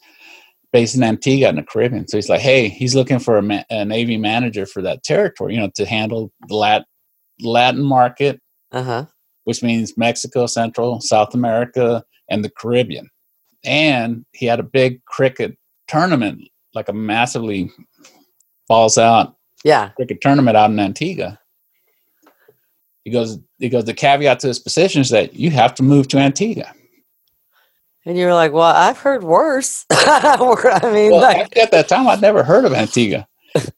based 0.71 0.95
in 0.95 1.03
Antigua 1.03 1.49
in 1.49 1.55
the 1.55 1.63
Caribbean. 1.63 2.07
So 2.07 2.17
he's 2.17 2.29
like, 2.29 2.41
hey, 2.41 2.67
he's 2.67 2.93
looking 2.93 3.19
for 3.19 3.37
a, 3.37 3.41
ma- 3.41 3.63
Navy 3.71 4.17
manager 4.17 4.65
for 4.65 4.81
that 4.81 5.03
territory, 5.03 5.55
you 5.55 5.59
know, 5.59 5.71
to 5.75 5.85
handle 5.85 6.31
the 6.47 6.55
Lat- 6.55 6.85
Latin 7.41 7.83
market, 7.83 8.39
Uh 8.71 8.83
huh. 8.83 9.05
Which 9.49 9.63
means 9.63 9.97
Mexico, 9.97 10.45
Central, 10.45 11.01
South 11.01 11.33
America, 11.33 12.03
and 12.29 12.45
the 12.45 12.51
Caribbean. 12.51 13.09
And 13.65 14.23
he 14.31 14.45
had 14.45 14.59
a 14.59 14.63
big 14.63 15.03
cricket 15.05 15.57
tournament, 15.88 16.43
like 16.75 16.88
a 16.88 16.93
massively 16.93 17.71
balls 18.67 18.99
out 18.99 19.38
Yeah. 19.63 19.89
cricket 19.95 20.21
tournament 20.21 20.55
out 20.55 20.69
in 20.69 20.79
Antigua. 20.79 21.39
He 23.05 23.09
goes, 23.09 23.39
he 23.57 23.69
goes, 23.69 23.85
the 23.85 23.95
caveat 23.95 24.39
to 24.41 24.47
this 24.47 24.59
position 24.59 25.01
is 25.01 25.09
that 25.09 25.33
you 25.33 25.49
have 25.49 25.73
to 25.75 25.81
move 25.83 26.07
to 26.09 26.19
Antigua. 26.19 26.71
And 28.05 28.15
you 28.19 28.27
were 28.27 28.35
like, 28.35 28.53
well, 28.53 28.71
I've 28.71 28.99
heard 28.99 29.23
worse. 29.23 29.88
I 29.91 30.91
mean, 30.93 31.12
Well, 31.12 31.21
like, 31.21 31.57
at 31.57 31.71
that 31.71 31.88
time, 31.88 32.07
I'd 32.07 32.21
never 32.21 32.43
heard 32.43 32.65
of 32.65 32.73
Antigua. 32.73 33.27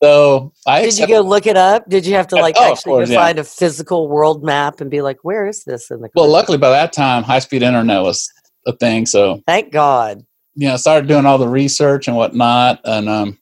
So 0.04 0.52
I 0.68 0.82
did 0.84 0.98
you 0.98 1.08
go 1.08 1.22
look 1.22 1.46
it 1.48 1.58
up? 1.58 1.88
Did 1.90 2.06
you 2.06 2.14
have 2.16 2.28
to 2.28 2.36
like 2.36 2.56
oh, 2.58 2.72
actually 2.72 2.92
course, 2.92 3.10
go 3.10 3.14
yeah. 3.14 3.20
find 3.26 3.40
a 3.40 3.44
physical 3.44 4.08
world 4.10 4.44
map 4.44 4.82
and 4.82 4.90
be 4.92 5.02
like, 5.02 5.18
where 5.24 5.48
is 5.48 5.64
this 5.64 5.90
in 5.90 6.02
the? 6.02 6.10
Well, 6.16 6.30
luckily 6.30 6.58
by 6.58 6.70
that 6.70 6.92
time, 6.94 7.24
high 7.24 7.40
speed 7.40 7.64
internet 7.64 8.02
was 8.02 8.30
a 8.68 8.74
thing. 8.74 9.06
So 9.06 9.42
thank 9.48 9.72
God. 9.72 10.26
you 10.56 10.68
know, 10.68 10.76
started 10.78 11.08
doing 11.08 11.26
all 11.26 11.38
the 11.38 11.48
research 11.48 12.08
and 12.08 12.18
whatnot, 12.18 12.82
and 12.84 13.08
um, 13.08 13.38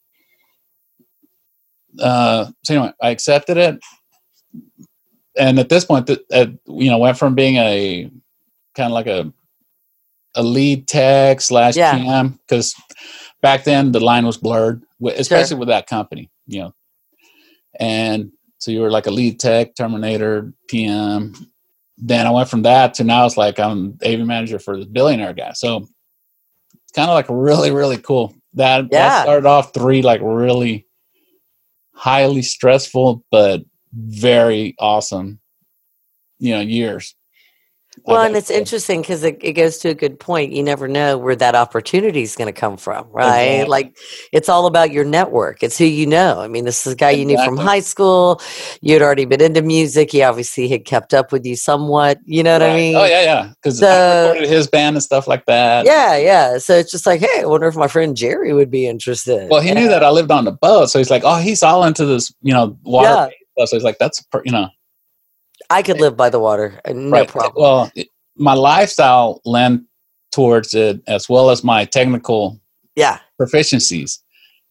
uh, 1.99 2.51
so 2.63 2.75
anyway, 2.75 2.93
I 3.01 3.09
accepted 3.09 3.57
it, 3.57 3.79
and 5.37 5.59
at 5.59 5.69
this 5.69 5.85
point, 5.85 6.07
that 6.07 6.19
uh, 6.31 6.47
you 6.67 6.89
know, 6.91 6.99
went 6.99 7.17
from 7.17 7.35
being 7.35 7.55
a 7.55 8.09
kind 8.75 8.91
of 8.91 8.93
like 8.93 9.07
a 9.07 9.33
a 10.35 10.43
lead 10.43 10.87
tech 10.87 11.41
slash 11.41 11.75
Yeah. 11.75 11.97
PM 11.97 12.39
because 12.47 12.75
back 13.41 13.63
then 13.63 13.91
the 13.91 13.99
line 13.99 14.25
was 14.27 14.37
blurred, 14.37 14.83
especially 15.05 15.57
with 15.57 15.69
that 15.69 15.87
company, 15.87 16.29
you 16.47 16.61
know, 16.61 16.73
and 17.79 18.31
so 18.57 18.71
you 18.71 18.81
were 18.81 18.91
like 18.91 19.07
a 19.07 19.11
lead 19.11 19.39
tech, 19.39 19.75
Terminator, 19.75 20.53
PM. 20.67 21.33
Then 21.97 22.27
I 22.27 22.31
went 22.31 22.49
from 22.49 22.63
that 22.63 22.93
to 22.95 23.03
now 23.03 23.25
it's 23.25 23.37
like 23.37 23.59
I'm 23.59 23.97
AV 24.05 24.19
manager 24.19 24.59
for 24.59 24.77
this 24.77 24.85
billionaire 24.85 25.33
guy. 25.33 25.53
So 25.53 25.77
it's 25.77 26.91
kind 26.93 27.09
of 27.09 27.13
like 27.13 27.27
really, 27.29 27.71
really 27.71 27.97
cool. 27.97 28.33
That, 28.53 28.87
Yeah. 28.91 29.09
that 29.09 29.23
started 29.23 29.45
off 29.47 29.73
three 29.73 30.01
like 30.01 30.21
really 30.23 30.87
highly 31.93 32.41
stressful 32.41 33.23
but 33.31 33.61
very 33.93 34.75
awesome, 34.79 35.39
you 36.39 36.53
know, 36.55 36.61
years. 36.61 37.15
Well, 38.05 38.21
and 38.21 38.35
it's 38.35 38.49
interesting 38.49 39.01
because 39.01 39.23
it, 39.23 39.37
it 39.41 39.53
goes 39.53 39.77
to 39.79 39.89
a 39.89 39.93
good 39.93 40.19
point. 40.19 40.51
You 40.51 40.63
never 40.63 40.87
know 40.87 41.17
where 41.17 41.35
that 41.35 41.55
opportunity 41.55 42.21
is 42.21 42.35
going 42.35 42.53
to 42.53 42.59
come 42.59 42.77
from, 42.77 43.07
right? 43.11 43.43
Exactly. 43.43 43.69
Like 43.69 43.97
it's 44.31 44.49
all 44.49 44.65
about 44.65 44.91
your 44.91 45.05
network. 45.05 45.63
It's 45.63 45.77
who 45.77 45.85
you 45.85 46.05
know. 46.05 46.39
I 46.39 46.47
mean, 46.47 46.65
this 46.65 46.85
is 46.85 46.93
a 46.93 46.95
guy 46.95 47.11
you 47.11 47.25
knew 47.25 47.43
from 47.43 47.57
high 47.57 47.79
school. 47.79 48.41
You 48.81 48.93
had 48.93 49.01
already 49.01 49.25
been 49.25 49.41
into 49.41 49.61
music. 49.61 50.11
He 50.11 50.23
obviously 50.23 50.67
had 50.67 50.85
kept 50.85 51.13
up 51.13 51.31
with 51.31 51.45
you 51.45 51.55
somewhat. 51.55 52.19
You 52.25 52.43
know 52.43 52.53
what 52.53 52.61
I 52.61 52.69
oh, 52.69 52.75
mean? 52.75 52.95
Oh 52.95 53.05
yeah, 53.05 53.21
yeah. 53.21 53.51
Because 53.61 53.79
So- 53.79 53.87
I 53.87 54.27
recorded 54.29 54.49
his 54.49 54.67
band 54.67 54.95
and 54.95 55.03
stuff 55.03 55.27
like 55.27 55.45
that. 55.45 55.85
Yeah, 55.85 56.17
yeah. 56.17 56.57
So 56.57 56.75
it's 56.75 56.91
just 56.91 57.05
like, 57.05 57.21
hey, 57.21 57.41
I 57.41 57.45
wonder 57.45 57.67
if 57.67 57.75
my 57.75 57.87
friend 57.87 58.15
Jerry 58.15 58.53
would 58.53 58.71
be 58.71 58.87
interested. 58.87 59.49
Well, 59.49 59.61
he 59.61 59.73
knew 59.73 59.87
that 59.87 60.03
I 60.03 60.09
lived 60.09 60.31
on 60.31 60.45
the 60.45 60.51
boat, 60.51 60.89
so 60.89 60.99
he's 60.99 61.09
like, 61.09 61.23
"Oh, 61.25 61.37
he's 61.37 61.63
all 61.63 61.83
into 61.83 62.05
this, 62.05 62.33
you 62.41 62.53
know, 62.53 62.77
water 62.83 63.31
Yeah. 63.57 63.65
So 63.65 63.75
he's 63.75 63.83
like, 63.83 63.97
"That's 63.99 64.23
you 64.45 64.51
know, 64.51 64.69
I 65.69 65.81
could 65.81 65.99
live 65.99 66.17
by 66.17 66.29
the 66.29 66.39
water, 66.39 66.79
uh, 66.85 66.93
no 66.93 67.09
right." 67.11 67.27
problem. 67.27 67.53
Well, 67.55 67.91
my 68.35 68.53
lifestyle 68.53 69.41
lent 69.45 69.83
towards 70.31 70.73
it 70.73 71.01
as 71.07 71.29
well 71.29 71.49
as 71.49 71.63
my 71.63 71.85
technical 71.85 72.59
yeah, 72.95 73.19
proficiencies. 73.39 74.19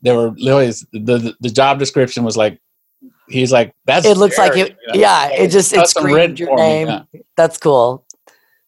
There 0.03 0.17
were 0.17 0.31
literally 0.37 0.73
the 0.93 1.35
the, 1.41 1.51
job 1.51 1.79
description 1.79 2.25
was 2.25 2.37
like, 2.37 2.61
he's 3.29 3.53
like, 3.53 3.75
"That's 3.85 4.07
it 4.07 4.17
looks 4.17 4.39
like 4.39 4.57
it. 4.57 4.77
you 4.87 4.95
know, 4.95 5.01
Yeah, 5.01 5.29
it 5.31 5.49
just 5.49 5.73
it 5.73 5.77
custom 5.77 6.05
screamed 6.05 6.39
your 6.39 6.57
name. 6.57 6.89
yeah. 6.89 7.03
That's 7.37 7.59
cool. 7.59 8.05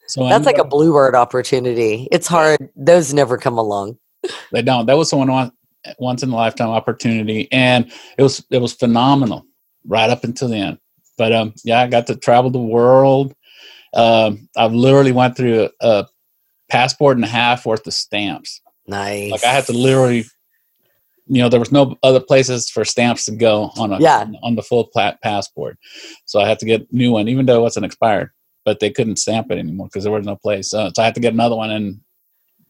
So 0.09 0.29
That's 0.29 0.45
like 0.45 0.57
ended 0.57 0.66
a 0.66 0.69
bluebird 0.69 1.14
opportunity. 1.14 2.09
It's 2.11 2.27
hard; 2.27 2.69
those 2.75 3.14
never 3.14 3.38
come 3.38 3.59
along. 3.59 3.99
They 4.53 4.62
don't. 4.62 4.87
That 4.87 4.97
was 4.97 5.12
one 5.12 5.31
once 5.31 5.53
once 5.99 6.23
in 6.23 6.31
a 6.31 6.37
lifetime 6.37 6.71
opportunity, 6.71 7.49
and 7.53 7.90
it 8.19 8.23
was 8.23 8.45
it 8.51 8.59
was 8.59 8.73
phenomenal 8.73 9.47
right 9.87 10.11
up 10.11 10.25
until 10.25 10.49
the 10.49 10.57
end. 10.57 10.79
But 11.20 11.35
um, 11.35 11.52
yeah, 11.64 11.80
I 11.83 11.87
got 11.87 12.06
to 12.06 12.16
travel 12.16 12.50
the 12.50 12.59
world. 12.59 13.35
Um, 13.92 14.48
I've 14.56 14.72
literally 14.72 15.12
went 15.12 15.37
through 15.37 15.64
a, 15.64 15.70
a 15.87 16.09
passport 16.70 17.18
and 17.18 17.24
a 17.24 17.28
half 17.28 17.66
worth 17.66 17.87
of 17.87 17.92
stamps. 17.92 18.62
Nice. 18.87 19.30
Like 19.30 19.44
I 19.44 19.48
had 19.52 19.66
to 19.66 19.74
literally, 19.74 20.24
you 21.26 21.42
know, 21.42 21.50
there 21.50 21.61
was 21.61 21.72
no 21.72 21.96
other 22.02 22.20
places 22.20 22.70
for 22.70 22.87
stamps 22.87 23.26
to 23.26 23.33
go 23.33 23.70
on 23.76 23.92
a 23.92 23.98
Yeah. 24.00 24.24
on 24.42 24.54
the 24.54 24.62
full 24.62 24.85
pla- 24.87 25.16
passport, 25.22 25.76
so 26.24 26.40
I 26.40 26.48
had 26.48 26.59
to 26.61 26.64
get 26.66 26.80
a 26.83 26.87
new 26.90 27.12
one, 27.12 27.28
even 27.28 27.44
though 27.44 27.59
it 27.59 27.62
wasn't 27.68 27.85
expired. 27.85 28.30
But 28.64 28.80
they 28.80 28.90
couldn't 28.90 29.16
stamp 29.16 29.50
it 29.50 29.59
anymore 29.59 29.88
because 29.88 30.04
there 30.04 30.12
was 30.12 30.24
no 30.24 30.37
place. 30.37 30.70
So, 30.70 30.90
so 30.94 31.02
I 31.02 31.04
had 31.04 31.14
to 31.16 31.20
get 31.20 31.35
another 31.35 31.56
one, 31.56 31.70
and 31.70 32.00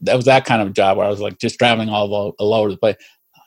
that 0.00 0.16
was 0.16 0.24
that 0.24 0.44
kind 0.44 0.60
of 0.60 0.72
job 0.72 0.96
where 0.96 1.06
I 1.06 1.10
was 1.10 1.20
like 1.20 1.38
just 1.38 1.58
traveling 1.58 1.88
all, 1.88 2.34
all 2.36 2.54
over 2.54 2.70
the 2.70 2.76
place, 2.78 2.96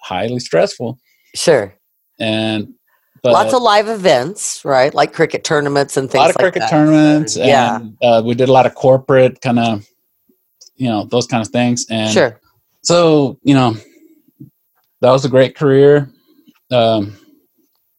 highly 0.03 0.39
stressful, 0.39 0.97
Sure. 1.35 1.75
and 2.19 2.73
but 3.23 3.31
Lots 3.31 3.53
of 3.53 3.62
live 3.62 3.88
events, 3.88 4.63
right? 4.65 4.93
Like 4.93 5.13
cricket 5.13 5.43
tournaments 5.45 5.95
and 5.97 6.12
things. 6.12 6.19
Like 6.19 6.33
that. 6.36 6.41
A 6.41 6.43
lot 6.43 6.49
of 6.49 6.53
like 6.53 6.53
cricket 6.53 6.69
that. 6.69 6.69
tournaments. 6.69 7.38
Yeah. 7.38 7.75
and, 7.77 7.97
uh, 8.01 8.21
we 8.23 8.36
did 8.36 8.49
a 8.49 8.51
lot 8.51 8.65
of 8.65 8.75
corporate 8.75 9.39
kind 9.41 9.59
of, 9.59 9.88
you 10.75 10.89
know, 10.89 11.05
those 11.05 11.25
kind 11.25 11.41
of 11.41 11.47
things. 11.51 11.86
And 11.89 12.12
Sure. 12.12 12.39
so 12.83 13.39
you 13.43 13.53
know 13.55 13.75
that 15.01 15.12
was 15.12 15.23
a 15.25 15.29
great 15.29 15.55
career 15.55 16.09
um, 16.71 17.15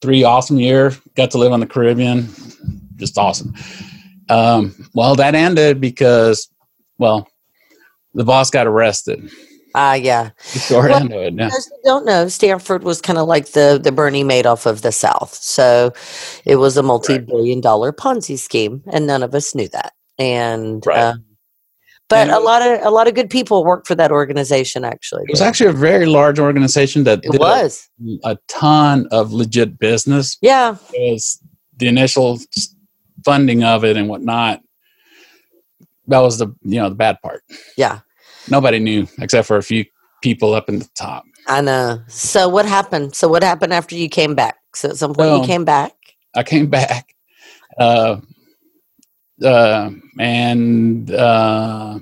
three 0.03 0.25
awesome 0.25 0.59
years 0.59 1.01
got 1.17 1.31
to 1.31 1.39
live 1.39 1.53
on 1.53 1.61
the 1.61 1.67
caribbean 1.67 2.29
just 2.97 3.17
awesome 3.17 3.55
um, 4.29 4.75
well 4.95 5.15
that 5.15 5.35
ended 5.35 5.81
because 5.81 6.49
well 6.99 7.27
the 8.15 8.25
boss 8.25 8.51
got 8.51 8.67
arrested 8.67 9.31
Ah, 9.77 9.95
yeah. 9.95 10.31
the 10.53 10.59
short 10.61 10.91
Well, 10.91 11.11
it 11.11 11.35
yeah. 11.35 11.49
Those 11.49 11.67
who 11.67 11.77
don't 11.85 12.07
know, 12.07 12.29
Stanford 12.29 12.85
was 12.85 13.01
kind 13.01 13.19
of 13.19 13.27
like 13.27 13.47
the 13.53 13.81
the 13.83 13.91
Bernie 13.93 14.25
Madoff 14.25 14.67
of 14.67 14.83
the 14.83 14.93
South. 14.93 15.35
So 15.35 15.93
it 16.45 16.57
was 16.57 16.77
a 16.77 16.83
multi-billion 16.83 17.61
dollar 17.61 17.93
Ponzi 17.93 18.39
scheme, 18.39 18.83
and 18.93 19.07
none 19.07 19.23
of 19.23 19.35
us 19.35 19.55
knew 19.55 19.69
that. 19.69 19.93
And 20.19 20.85
Right. 20.87 20.99
um, 21.01 21.25
but 22.09 22.19
And 22.29 22.31
a 22.31 22.39
lot 22.39 22.63
of 22.63 22.81
a 22.87 22.91
lot 22.91 23.09
of 23.09 23.15
good 23.15 23.31
people 23.31 23.65
worked 23.65 23.89
for 23.89 23.95
that 23.97 24.13
organization. 24.13 24.85
Actually, 24.85 25.25
it 25.25 25.31
was 25.33 25.41
actually 25.41 25.71
a 25.71 25.73
very 25.73 26.07
large 26.07 26.39
organization 26.39 27.03
that 27.05 27.19
it 27.25 27.33
did 27.33 27.41
a- 27.41 27.45
was. 27.45 27.89
a, 28.25 28.37
ton 28.47 29.09
of 29.11 29.33
legit 29.33 29.79
business 29.79 30.37
Yeah, 30.43 30.77
it 30.93 31.13
was 31.13 31.41
the 31.79 31.89
initial 31.89 32.39
funding 33.25 33.65
of 33.65 33.85
it 33.85 33.97
and 33.97 34.09
whatnot 34.09 34.61
that 36.07 36.19
was 36.19 36.37
the 36.39 36.49
you 36.63 36.79
know 36.79 36.91
the 36.91 36.95
bad 36.95 37.17
part 37.23 37.43
yeah. 37.77 38.01
Nobody 38.51 38.79
knew 38.79 39.07
except 39.19 39.47
for 39.47 39.57
a 39.57 39.63
few 39.63 39.85
people 40.23 40.55
up 40.55 40.69
in 40.69 40.79
the 40.79 40.89
top 40.95 41.25
I 41.47 41.61
know. 41.61 42.03
So 42.09 42.49
what 42.49 42.67
happened? 42.67 43.15
So 43.15 43.29
what 43.29 43.43
happened 43.43 43.73
after 43.73 43.95
you 43.95 44.09
came 44.09 44.35
back? 44.35 44.57
So 44.75 44.91
at 44.91 44.97
some 44.97 45.11
point 45.15 45.29
Well, 45.31 45.41
you 45.41 45.47
came 45.47 45.65
back. 45.65 45.93
I 46.35 46.43
came 46.43 46.69
back, 46.69 47.15
uh, 47.79 48.17
uh, 49.43 49.91
and 50.19 51.11
uh, 51.11 52.01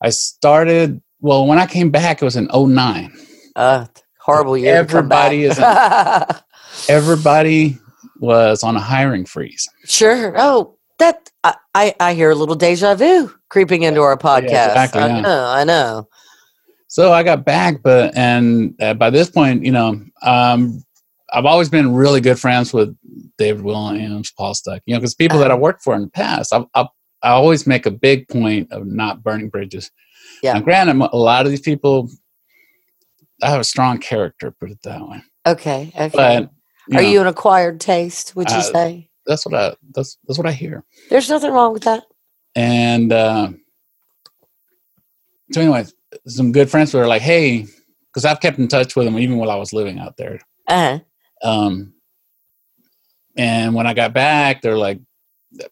I 0.00 0.10
started. 0.10 1.00
Well, 1.20 1.46
when 1.46 1.58
I 1.58 1.66
came 1.66 1.90
back, 1.90 2.20
it 2.20 2.24
was 2.24 2.36
in 2.36 2.48
09. 2.52 3.12
Uh, 3.54 3.86
horrible 4.20 4.58
year. 4.58 4.84
to 4.84 4.92
come 4.92 5.08
back. 5.08 5.32
Everybody 5.32 5.44
is 5.44 6.38
Everybody 6.88 7.78
was 8.18 8.62
on 8.62 8.76
a 8.76 8.80
hiring 8.80 9.24
freeze. 9.24 9.66
Sure. 9.84 10.34
Oh, 10.36 10.76
that 10.98 11.30
I, 11.44 11.54
I 11.74 11.94
I 12.00 12.14
hear 12.14 12.30
a 12.30 12.34
little 12.34 12.54
deja 12.54 12.94
vu 12.94 13.32
creeping 13.48 13.82
into 13.82 14.00
our 14.00 14.16
podcast. 14.16 14.42
exactly, 14.68 15.02
I 15.02 15.06
yeah. 15.08 15.20
know. 15.20 15.44
I 15.46 15.64
know. 15.64 16.08
So 16.88 17.12
I 17.12 17.22
got 17.22 17.44
back, 17.44 17.82
but 17.82 18.16
and 18.16 18.74
uh, 18.80 18.94
by 18.94 19.10
this 19.10 19.30
point, 19.30 19.64
you 19.64 19.72
know, 19.72 20.00
um, 20.22 20.82
I've 21.32 21.46
always 21.46 21.70
been 21.70 21.94
really 21.94 22.20
good 22.20 22.38
friends 22.38 22.74
with 22.74 22.94
David 23.38 23.62
Williams, 23.62 24.30
Paul 24.30 24.52
Stuck, 24.54 24.82
you 24.84 24.94
know, 24.94 25.00
because 25.00 25.14
people 25.14 25.38
that 25.38 25.50
I 25.50 25.54
Uh-huh. 25.54 25.60
worked 25.62 25.82
for 25.82 25.94
in 25.94 26.02
the 26.02 26.08
past, 26.08 26.52
I, 26.52 26.64
I, 26.74 26.86
I 27.22 27.30
always 27.30 27.66
make 27.66 27.86
a 27.86 27.90
big 27.90 28.28
point 28.28 28.70
of 28.70 28.86
not 28.86 29.22
burning 29.22 29.48
bridges. 29.48 29.90
Yeah. 30.42 30.52
Now, 30.54 30.60
granted, 30.60 31.08
a 31.12 31.16
lot 31.16 31.46
of 31.46 31.50
these 31.50 31.62
people, 31.62 32.10
I 33.42 33.48
have 33.48 33.60
a 33.60 33.64
strong 33.64 33.98
character, 33.98 34.50
put 34.50 34.70
it 34.70 34.82
that 34.82 35.08
way. 35.08 35.22
Okay. 35.46 35.92
Okay. 35.96 36.10
But 36.12 36.50
you 36.88 36.98
Are 36.98 37.02
know, 37.02 37.08
you 37.08 37.20
an 37.22 37.26
acquired 37.26 37.80
taste? 37.80 38.36
Would 38.36 38.50
you 38.50 38.58
uh, 38.58 38.60
say? 38.60 39.08
That's 39.26 39.46
what 39.46 39.54
I. 39.54 39.74
That's 39.94 40.18
that's 40.26 40.38
what 40.38 40.46
I 40.46 40.52
hear. 40.52 40.84
There's 41.10 41.28
nothing 41.28 41.52
wrong 41.52 41.72
with 41.72 41.84
that. 41.84 42.04
And 42.54 43.12
uh, 43.12 43.52
so, 45.52 45.60
anyway, 45.60 45.84
some 46.26 46.52
good 46.52 46.70
friends 46.70 46.94
were 46.94 47.06
like, 47.06 47.22
"Hey," 47.22 47.66
because 48.06 48.24
I've 48.24 48.40
kept 48.40 48.58
in 48.58 48.68
touch 48.68 48.96
with 48.96 49.06
them 49.06 49.18
even 49.18 49.36
while 49.36 49.50
I 49.50 49.56
was 49.56 49.72
living 49.72 49.98
out 49.98 50.16
there. 50.16 50.40
Uh-huh. 50.68 51.00
Um, 51.42 51.94
and 53.36 53.74
when 53.74 53.86
I 53.86 53.94
got 53.94 54.12
back, 54.12 54.62
they're 54.62 54.76
like, 54.76 55.00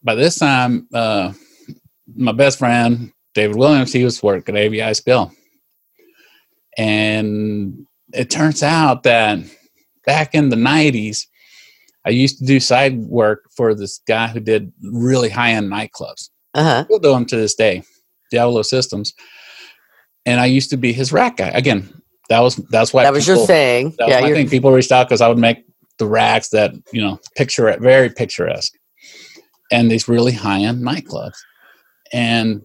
by 0.03 0.15
this 0.15 0.37
time, 0.37 0.87
uh, 0.93 1.33
my 2.15 2.31
best 2.31 2.59
friend 2.59 3.11
David 3.33 3.55
Williams, 3.55 3.93
he 3.93 4.03
was 4.03 4.21
working 4.21 4.57
at 4.57 4.71
AVISPL, 4.71 5.31
and 6.77 7.85
it 8.13 8.29
turns 8.29 8.63
out 8.63 9.03
that 9.03 9.39
back 10.05 10.35
in 10.35 10.49
the 10.49 10.55
'90s, 10.55 11.27
I 12.05 12.09
used 12.09 12.39
to 12.39 12.45
do 12.45 12.59
side 12.59 12.97
work 13.05 13.43
for 13.55 13.75
this 13.75 13.99
guy 14.07 14.27
who 14.27 14.39
did 14.39 14.71
really 14.83 15.29
high-end 15.29 15.71
nightclubs. 15.71 16.29
Uh-huh. 16.53 16.83
Still 16.85 16.99
do 16.99 17.11
them 17.11 17.25
to 17.25 17.35
this 17.37 17.55
day, 17.55 17.83
Diablo 18.31 18.61
Systems, 18.63 19.13
and 20.25 20.39
I 20.39 20.45
used 20.47 20.69
to 20.71 20.77
be 20.77 20.93
his 20.93 21.13
rack 21.13 21.37
guy. 21.37 21.49
Again, 21.49 21.89
that 22.29 22.39
was 22.39 22.55
that's 22.69 22.93
why 22.93 23.03
That 23.03 23.13
was 23.13 23.27
your 23.27 23.35
people- 23.37 23.47
thing. 23.47 23.95
that 23.99 24.05
was 24.07 24.09
Yeah, 24.13 24.25
you're, 24.27 24.35
thing. 24.35 24.49
People 24.49 24.71
reached 24.71 24.91
out 24.91 25.07
because 25.07 25.21
I 25.21 25.27
would 25.27 25.37
make 25.37 25.63
the 25.99 26.07
racks 26.07 26.49
that 26.49 26.73
you 26.91 27.01
know 27.01 27.19
picture 27.37 27.75
very 27.79 28.09
picturesque, 28.09 28.73
and 29.71 29.89
these 29.91 30.07
really 30.07 30.31
high 30.33 30.61
end 30.61 30.81
nightclubs, 30.83 31.37
and 32.11 32.61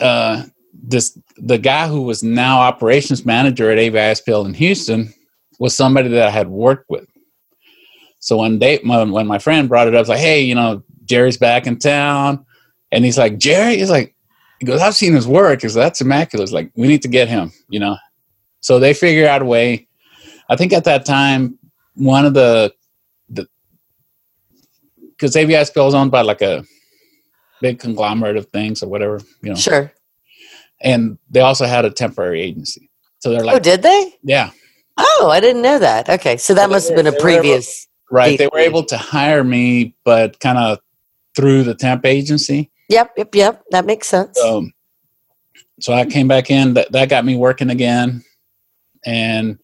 uh, 0.00 0.44
this 0.72 1.18
the 1.36 1.58
guy 1.58 1.88
who 1.88 2.02
was 2.02 2.22
now 2.22 2.60
operations 2.60 3.24
manager 3.26 3.70
at 3.70 3.78
AVISPL 3.78 4.46
in 4.46 4.54
Houston 4.54 5.12
was 5.58 5.76
somebody 5.76 6.08
that 6.10 6.28
I 6.28 6.30
had 6.30 6.48
worked 6.48 6.88
with. 6.88 7.06
So 8.18 8.38
one 8.38 8.58
day, 8.58 8.80
when, 8.82 9.12
when 9.12 9.26
my 9.26 9.38
friend 9.38 9.68
brought 9.68 9.86
it 9.86 9.94
up, 9.94 9.98
I 9.98 10.00
was 10.00 10.08
like, 10.08 10.18
"Hey, 10.18 10.42
you 10.42 10.54
know, 10.54 10.82
Jerry's 11.04 11.36
back 11.36 11.66
in 11.66 11.78
town," 11.78 12.44
and 12.90 13.04
he's 13.04 13.18
like, 13.18 13.38
"Jerry," 13.38 13.76
he's 13.76 13.90
like, 13.90 14.14
he 14.60 14.66
goes, 14.66 14.80
"I've 14.80 14.94
seen 14.94 15.14
his 15.14 15.26
work. 15.26 15.58
Because 15.58 15.74
that's 15.74 16.00
immaculate. 16.00 16.44
It's 16.44 16.52
like 16.52 16.70
we 16.74 16.88
need 16.88 17.02
to 17.02 17.08
get 17.08 17.28
him," 17.28 17.52
you 17.68 17.80
know. 17.80 17.96
So 18.60 18.78
they 18.78 18.94
figure 18.94 19.28
out 19.28 19.42
a 19.42 19.44
way. 19.44 19.86
I 20.48 20.56
think 20.56 20.72
at 20.72 20.84
that 20.84 21.04
time, 21.04 21.58
one 21.94 22.24
of 22.24 22.34
the 22.34 22.72
the 23.28 23.46
because 25.10 25.34
AVISPL 25.34 25.88
is 25.88 25.94
owned 25.94 26.10
by 26.10 26.22
like 26.22 26.42
a 26.42 26.64
big 27.60 27.78
conglomerate 27.78 28.36
of 28.36 28.46
things 28.46 28.82
or 28.82 28.88
whatever, 28.88 29.20
you 29.42 29.50
know. 29.50 29.54
sure. 29.54 29.92
And 30.80 31.18
they 31.30 31.40
also 31.40 31.66
had 31.66 31.84
a 31.84 31.90
temporary 31.90 32.42
agency. 32.42 32.90
So 33.20 33.30
they're 33.30 33.40
like, 33.44 33.52
oh, 33.52 33.54
like, 33.54 33.62
did 33.62 33.82
they? 33.82 34.14
yeah, 34.22 34.50
Oh, 34.96 35.28
I 35.32 35.40
didn't 35.40 35.62
know 35.62 35.78
that. 35.78 36.08
Okay. 36.08 36.36
So 36.36 36.54
that 36.54 36.66
they 36.68 36.72
must 36.72 36.88
have 36.88 36.96
been 36.96 37.06
a 37.06 37.10
were 37.10 37.16
able- 37.16 37.22
previous. 37.22 37.86
right. 38.10 38.38
They 38.38 38.48
were 38.52 38.58
able 38.58 38.84
to 38.84 38.96
hire 38.96 39.42
me, 39.44 39.94
but 40.04 40.38
kind 40.40 40.58
of 40.58 40.78
through 41.36 41.64
the 41.64 41.74
temp 41.74 42.06
agency. 42.06 42.70
Yep, 42.88 43.12
yep, 43.16 43.34
yep. 43.34 43.62
That 43.70 43.86
makes 43.86 44.06
sense. 44.06 44.38
So, 44.38 44.68
so 45.80 45.92
I 45.92 46.04
came 46.04 46.28
back 46.28 46.50
in. 46.50 46.74
That 46.74 46.92
that 46.92 47.08
got 47.08 47.24
me 47.24 47.36
working 47.36 47.70
again, 47.70 48.22
and 49.04 49.58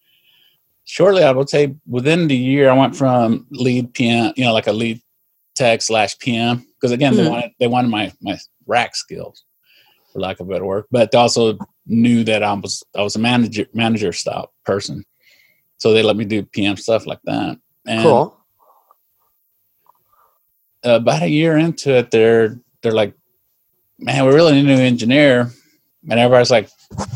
shortly, 0.85 1.23
I 1.23 1.31
would 1.31 1.49
say 1.49 1.75
within 1.87 2.27
the 2.27 2.35
year, 2.35 2.69
I 2.69 2.73
went 2.77 2.95
from 2.95 3.45
lead 3.51 3.93
PM, 3.93 4.33
you 4.35 4.43
know, 4.43 4.53
like 4.53 4.67
a 4.67 4.73
lead 4.73 4.99
tech 5.55 5.81
slash 5.81 6.17
PM, 6.19 6.65
because 6.73 6.91
again, 6.91 7.15
they 7.15 7.23
Mhm. 7.23 7.29
wanted 7.29 7.51
they 7.59 7.67
wanted 7.67 7.89
my 7.89 8.11
my 8.21 8.37
rack 8.67 8.95
skills, 8.95 9.43
for 10.11 10.19
lack 10.19 10.39
of 10.39 10.47
a 10.47 10.51
better 10.51 10.65
word. 10.65 10.85
But 10.91 11.11
they 11.11 11.17
also 11.17 11.57
knew 11.85 12.23
that 12.25 12.43
I 12.43 12.51
was 12.53 12.83
I 12.97 13.03
was 13.03 13.15
a 13.15 13.19
manager 13.19 13.67
manager 13.73 14.11
style 14.11 14.51
person, 14.65 15.05
so 15.81 15.91
they 15.93 16.03
let 16.03 16.15
me 16.15 16.25
do 16.25 16.43
PM 16.43 16.77
stuff 16.77 17.07
like 17.07 17.21
that. 17.23 17.57
And 17.87 18.03
Cool. 18.03 18.37
about 20.83 21.23
a 21.23 21.27
year 21.27 21.57
into 21.57 21.91
it, 21.97 22.11
they're 22.11 22.59
they're 22.83 22.91
like, 22.91 23.15
"Man, 23.97 24.23
we 24.27 24.31
really 24.31 24.53
need 24.53 24.69
a 24.69 24.75
new 24.75 24.79
engineer," 24.83 25.49
and 26.07 26.19
everybody's 26.19 26.51
like, 26.51 26.69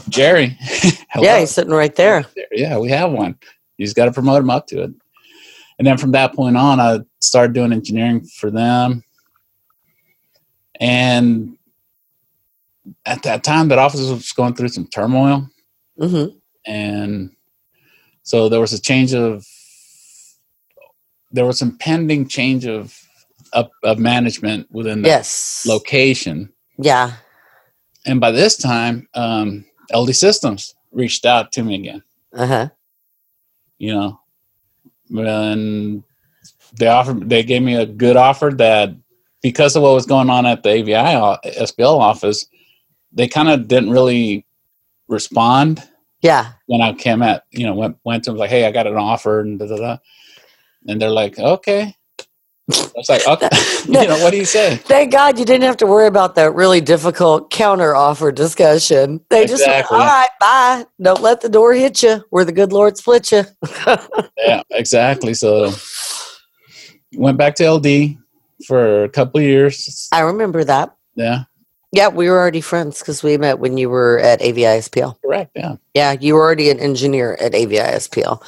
"Jerry, 0.10 0.58
Yeah, 1.16 1.40
he's 1.40 1.52
sitting 1.52 1.74
right 1.74 1.96
there. 1.96 2.26
yeah, 2.52 2.80
we 2.80 2.90
have 2.90 3.12
one. 3.12 3.38
You 3.78 3.86
just 3.86 3.96
got 3.96 4.06
to 4.06 4.12
promote 4.12 4.42
him 4.42 4.50
up 4.50 4.66
to 4.68 4.82
it. 4.82 4.92
And 5.78 5.86
then 5.86 6.00
from 6.00 6.14
that 6.14 6.34
point 6.34 6.58
on, 6.58 6.80
I 6.80 7.02
started 7.22 7.54
doing 7.54 7.72
engineering 7.72 8.26
for 8.40 8.50
them. 8.50 9.04
And 10.80 11.56
at 13.06 13.22
that 13.24 13.44
time, 13.44 13.68
that 13.68 13.78
office 13.78 14.00
was 14.10 14.32
going 14.32 14.56
through 14.56 14.70
some 14.70 14.88
turmoil. 14.88 15.48
hmm 16.00 16.26
And 16.66 17.35
so 18.26 18.50
there 18.50 18.60
was 18.60 18.74
a 18.74 18.82
change 18.82 19.14
of, 19.14 19.46
there 21.32 21.46
was 21.46 21.58
some 21.58 21.78
pending 21.78 22.28
change 22.28 22.66
of, 22.66 22.94
of, 23.54 23.70
of 23.84 23.98
management 24.00 24.70
within 24.72 25.02
the 25.02 25.08
Yes. 25.08 25.64
location. 25.68 26.52
Yeah. 26.78 27.14
And 28.06 28.20
by 28.20 28.32
this 28.32 28.58
time, 28.58 29.08
um, 29.14 29.66
LD 29.94 30.14
Systems 30.16 30.76
reached 30.92 31.26
out 31.26 31.52
to 31.54 31.64
me 31.64 31.76
again. 31.76 32.04
Uh 32.34 32.48
huh. 32.48 32.70
you 33.78 33.94
know 33.96 34.20
and 35.10 36.04
they 36.78 36.88
offered 36.88 37.30
they 37.30 37.44
gave 37.44 37.62
me 37.62 37.76
a 37.76 37.86
good 37.86 38.18
offer 38.18 38.52
that 38.58 38.90
because 39.42 39.76
of 39.76 39.84
what 39.84 39.94
was 39.94 40.06
going 40.06 40.30
on 40.30 40.46
at 40.46 40.64
the 40.64 40.70
AVISPL 40.70 41.98
office 42.00 42.46
they 43.14 43.28
kind 43.28 43.48
of 43.50 43.68
didn't 43.70 43.92
really 43.92 44.46
respond 45.08 45.82
Yeah. 46.22 46.54
when 46.68 46.82
i 46.82 46.94
came 46.94 47.22
at 47.22 47.44
you 47.52 47.66
know 47.66 47.74
went, 47.76 47.98
went 48.04 48.24
to 48.24 48.32
them 48.32 48.38
like 48.38 48.50
hey 48.50 48.66
i 48.66 48.72
got 48.72 48.88
an 48.88 48.96
offer 48.98 49.42
and 49.42 49.60
da, 49.60 49.68
da, 49.68 49.78
da. 49.78 49.98
and 50.88 51.00
they're 51.02 51.10
like 51.10 51.38
okay 51.38 51.94
i 52.72 52.90
was 52.96 53.10
like 53.10 53.28
okay 53.28 53.50
you 53.86 54.08
know 54.08 54.18
what 54.24 54.32
do 54.32 54.38
you 54.38 54.46
say 54.46 54.78
Thank 54.78 55.12
God 55.12 55.38
you 55.38 55.46
didn't 55.46 55.64
have 55.64 55.78
to 55.78 55.86
worry 55.86 56.08
about 56.08 56.34
that 56.36 56.56
really 56.56 56.82
difficult 56.82 57.52
counter 57.52 57.96
offer 57.96 58.32
discussion. 58.32 59.22
They 59.30 59.46
just 59.46 59.66
went, 59.68 59.86
all 59.92 60.00
right, 60.00 60.30
bye. 60.40 60.86
Don't 61.00 61.22
let 61.22 61.42
the 61.42 61.50
door 61.50 61.74
hit 61.74 62.02
you 62.02 62.24
where 62.32 62.44
the 62.44 62.52
good 62.52 62.74
Lord 62.74 62.98
split 62.98 63.32
you. 63.32 63.44
yeah 64.38 64.64
exactly 64.72 65.36
so 65.36 65.72
went 67.14 67.38
back 67.38 67.54
to 67.56 67.66
ld 67.70 67.88
for 68.66 69.04
a 69.04 69.10
couple 69.10 69.40
of 69.40 69.46
years 69.46 70.10
I 70.12 70.22
remember 70.22 70.64
that. 70.64 70.96
yeah 71.16 71.44
Yeah, 71.92 72.10
we 72.10 72.30
were 72.30 72.38
already 72.38 72.62
friends 72.62 73.00
because 73.00 73.24
we 73.24 73.38
met 73.38 73.60
when 73.60 73.78
you 73.78 73.90
were 73.90 74.20
at 74.20 74.42
AVISPL. 74.42 75.22
correct 75.22 75.52
yeah 75.56 75.76
Yeah, 75.94 76.16
you 76.20 76.36
were 76.36 76.42
already 76.42 76.70
an 76.70 76.80
engineer 76.80 77.38
at 77.40 77.54
AVISPL. 77.54 78.42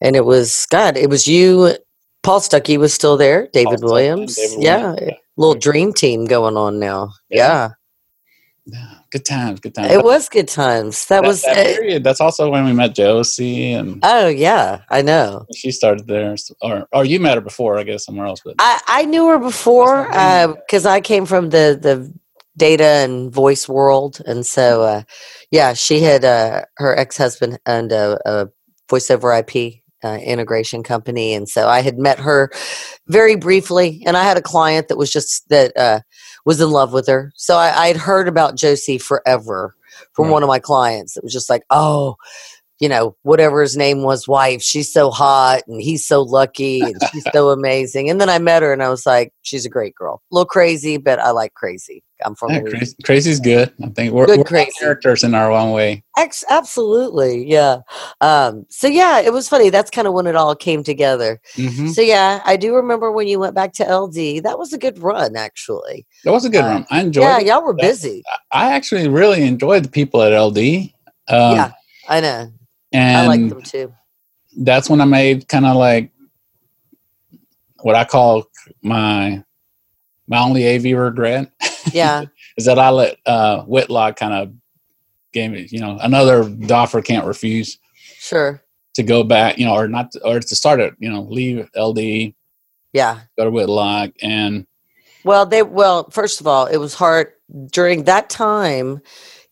And 0.00 0.16
it 0.16 0.24
was, 0.24 0.66
God, 0.70 0.96
it 0.96 1.10
was 1.10 1.26
you. 1.26 1.74
Paul 2.22 2.40
Stuckey 2.40 2.78
was 2.78 2.94
still 2.94 3.16
there, 3.16 3.48
David 3.52 3.80
Paul 3.80 3.90
Williams. 3.90 4.36
David 4.36 4.62
yeah, 4.62 4.82
Williams, 4.82 5.00
yeah. 5.02 5.16
little 5.36 5.54
dream 5.54 5.92
team 5.92 6.26
going 6.26 6.56
on 6.56 6.78
now. 6.78 7.12
Yeah. 7.28 7.36
Yeah, 7.36 7.68
Yeah, 8.66 8.94
good 9.10 9.24
times, 9.24 9.60
good 9.60 9.74
times. 9.74 9.92
it 9.92 10.04
was 10.04 10.28
good 10.28 10.48
times. 10.48 11.06
That, 11.06 11.22
that, 11.22 11.26
was, 11.26 11.42
that 11.42 11.58
uh, 11.58 11.76
period. 11.76 12.04
That's 12.04 12.20
also 12.20 12.50
when 12.50 12.64
we 12.64 12.72
met 12.72 12.94
Josie, 12.94 13.72
and 13.72 14.00
oh, 14.02 14.28
yeah, 14.28 14.82
I 14.90 15.02
know. 15.02 15.46
she 15.54 15.70
started 15.70 16.06
there, 16.06 16.36
or 16.62 16.86
or 16.92 17.04
you 17.04 17.20
met 17.20 17.36
her 17.36 17.40
before, 17.40 17.78
I 17.78 17.84
guess, 17.84 18.04
somewhere 18.04 18.26
else. 18.26 18.40
But 18.44 18.56
I, 18.58 18.80
I 18.86 19.04
knew 19.06 19.26
her 19.28 19.38
before 19.38 20.04
because 20.66 20.86
I 20.86 21.00
came 21.00 21.26
from 21.26 21.50
the, 21.50 21.78
the 21.80 22.12
data 22.56 22.84
and 22.84 23.32
voice 23.32 23.68
world. 23.68 24.20
And 24.26 24.44
so, 24.44 24.82
uh, 24.82 25.02
yeah, 25.50 25.72
she 25.74 26.00
had 26.00 26.24
uh, 26.24 26.62
her 26.76 26.96
ex 26.98 27.16
husband 27.16 27.58
and 27.66 27.92
a, 27.92 28.18
a 28.26 28.48
voice 28.88 29.10
over 29.10 29.32
IP 29.32 29.74
uh, 30.02 30.18
integration 30.22 30.82
company. 30.82 31.34
And 31.34 31.48
so 31.48 31.68
I 31.68 31.80
had 31.82 31.98
met 31.98 32.18
her 32.18 32.50
very 33.08 33.36
briefly. 33.36 34.02
And 34.06 34.16
I 34.16 34.24
had 34.24 34.36
a 34.36 34.42
client 34.42 34.88
that 34.88 34.98
was 34.98 35.12
just 35.12 35.48
that 35.48 35.76
uh, 35.76 36.00
was 36.44 36.60
in 36.60 36.70
love 36.70 36.92
with 36.92 37.06
her. 37.06 37.32
So 37.36 37.56
I, 37.56 37.86
I'd 37.86 37.96
heard 37.96 38.28
about 38.28 38.56
Josie 38.56 38.98
forever 38.98 39.74
from 40.14 40.26
Right. 40.26 40.32
one 40.32 40.42
of 40.42 40.48
my 40.48 40.58
clients. 40.58 41.16
It 41.16 41.22
was 41.22 41.32
just 41.32 41.50
like, 41.50 41.62
oh, 41.70 42.16
you 42.80 42.88
know, 42.88 43.14
whatever 43.22 43.60
his 43.62 43.76
name 43.76 44.02
was, 44.02 44.26
wife, 44.26 44.62
she's 44.62 44.90
so 44.92 45.10
hot 45.10 45.62
and 45.68 45.80
he's 45.82 46.06
so 46.06 46.22
lucky 46.22 46.80
and 46.80 47.00
she's 47.12 47.26
so 47.32 47.50
amazing. 47.50 48.08
And 48.10 48.20
then 48.20 48.28
I 48.30 48.38
met 48.38 48.62
her 48.62 48.72
and 48.72 48.82
I 48.82 48.88
was 48.88 49.04
like, 49.06 49.32
she's 49.42 49.64
a 49.66 49.68
great 49.70 49.94
girl. 49.94 50.22
A 50.30 50.34
little 50.34 50.46
crazy, 50.46 50.96
but 50.96 51.18
I 51.18 51.30
like 51.30 51.52
crazy. 51.54 52.02
I'm 52.24 52.34
from 52.34 52.50
yeah, 52.50 52.60
crazy, 52.60 52.96
crazy's 53.04 53.40
good. 53.40 53.72
I 53.82 53.88
think 53.88 54.12
we're, 54.12 54.26
Good 54.26 54.38
we're 54.38 54.44
crazy. 54.44 54.72
characters 54.78 55.24
in 55.24 55.34
our 55.34 55.50
own 55.50 55.72
way. 55.72 56.04
Ex- 56.18 56.44
absolutely. 56.50 57.46
Yeah. 57.46 57.78
Um, 58.20 58.66
so 58.68 58.88
yeah, 58.88 59.20
it 59.20 59.32
was 59.32 59.48
funny. 59.48 59.70
That's 59.70 59.90
kind 59.90 60.06
of 60.06 60.12
when 60.12 60.26
it 60.26 60.36
all 60.36 60.54
came 60.54 60.82
together. 60.84 61.40
hmm 61.56 61.88
So 61.88 62.02
yeah, 62.02 62.42
I 62.44 62.56
do 62.56 62.74
remember 62.74 63.10
when 63.10 63.26
you 63.26 63.38
went 63.38 63.54
back 63.54 63.72
to 63.74 63.84
LD. 63.84 64.42
That 64.42 64.58
was 64.58 64.72
a 64.74 64.78
good 64.78 64.98
run, 64.98 65.34
actually. 65.36 66.06
That 66.24 66.32
was 66.32 66.44
a 66.44 66.50
good 66.50 66.64
Uh, 66.64 66.68
run. 66.68 66.86
I 66.90 67.00
enjoyed. 67.02 67.22
yeah, 67.24 67.38
it. 67.40 67.46
y'all 67.46 67.64
were 67.64 67.72
busy. 67.74 68.22
I 68.52 68.72
actually 68.72 69.08
really 69.08 69.42
enjoyed 69.42 69.84
the 69.84 69.90
people 69.90 70.20
at 70.22 70.38
LD. 70.38 70.58
Um, 71.28 71.56
yeah, 71.56 71.72
I 72.08 72.20
know. 72.20 72.52
And 72.92 73.16
I 73.16 73.26
like 73.26 73.48
them 73.48 73.62
too. 73.62 73.94
that's 74.58 74.88
when 74.90 75.00
I 75.00 75.04
made 75.04 75.48
kind 75.48 75.66
of 75.66 75.76
like 75.76 76.10
what 77.80 77.94
I 77.94 78.04
call 78.04 78.44
my 78.82 79.42
my 80.28 80.38
only 80.38 80.66
AV 80.76 80.96
regret 80.98 81.50
Yeah. 81.92 82.24
is 82.56 82.66
that 82.66 82.78
I 82.78 82.90
let 82.90 83.16
uh, 83.26 83.62
Whitlock 83.64 84.16
kind 84.16 84.32
of 84.34 84.52
gave 85.32 85.50
me, 85.50 85.66
you 85.70 85.80
know, 85.80 85.98
another 86.00 86.48
Doffer 86.48 87.02
can't 87.02 87.26
refuse 87.26 87.78
Sure. 88.18 88.62
to 88.94 89.02
go 89.02 89.24
back, 89.24 89.58
you 89.58 89.64
know, 89.64 89.74
or 89.74 89.88
not, 89.88 90.12
or 90.24 90.38
to 90.40 90.56
start 90.56 90.78
it, 90.80 90.94
you 90.98 91.10
know, 91.10 91.22
leave 91.22 91.68
LD, 91.76 92.34
Yeah. 92.92 93.20
go 93.38 93.44
to 93.44 93.50
Whitlock, 93.50 94.10
and 94.22 94.66
Well, 95.24 95.46
they 95.46 95.62
well, 95.62 96.08
first 96.10 96.40
of 96.40 96.46
all, 96.46 96.66
it 96.66 96.76
was 96.76 96.94
hard 96.94 97.32
during 97.72 98.04
that 98.04 98.30
time. 98.30 99.00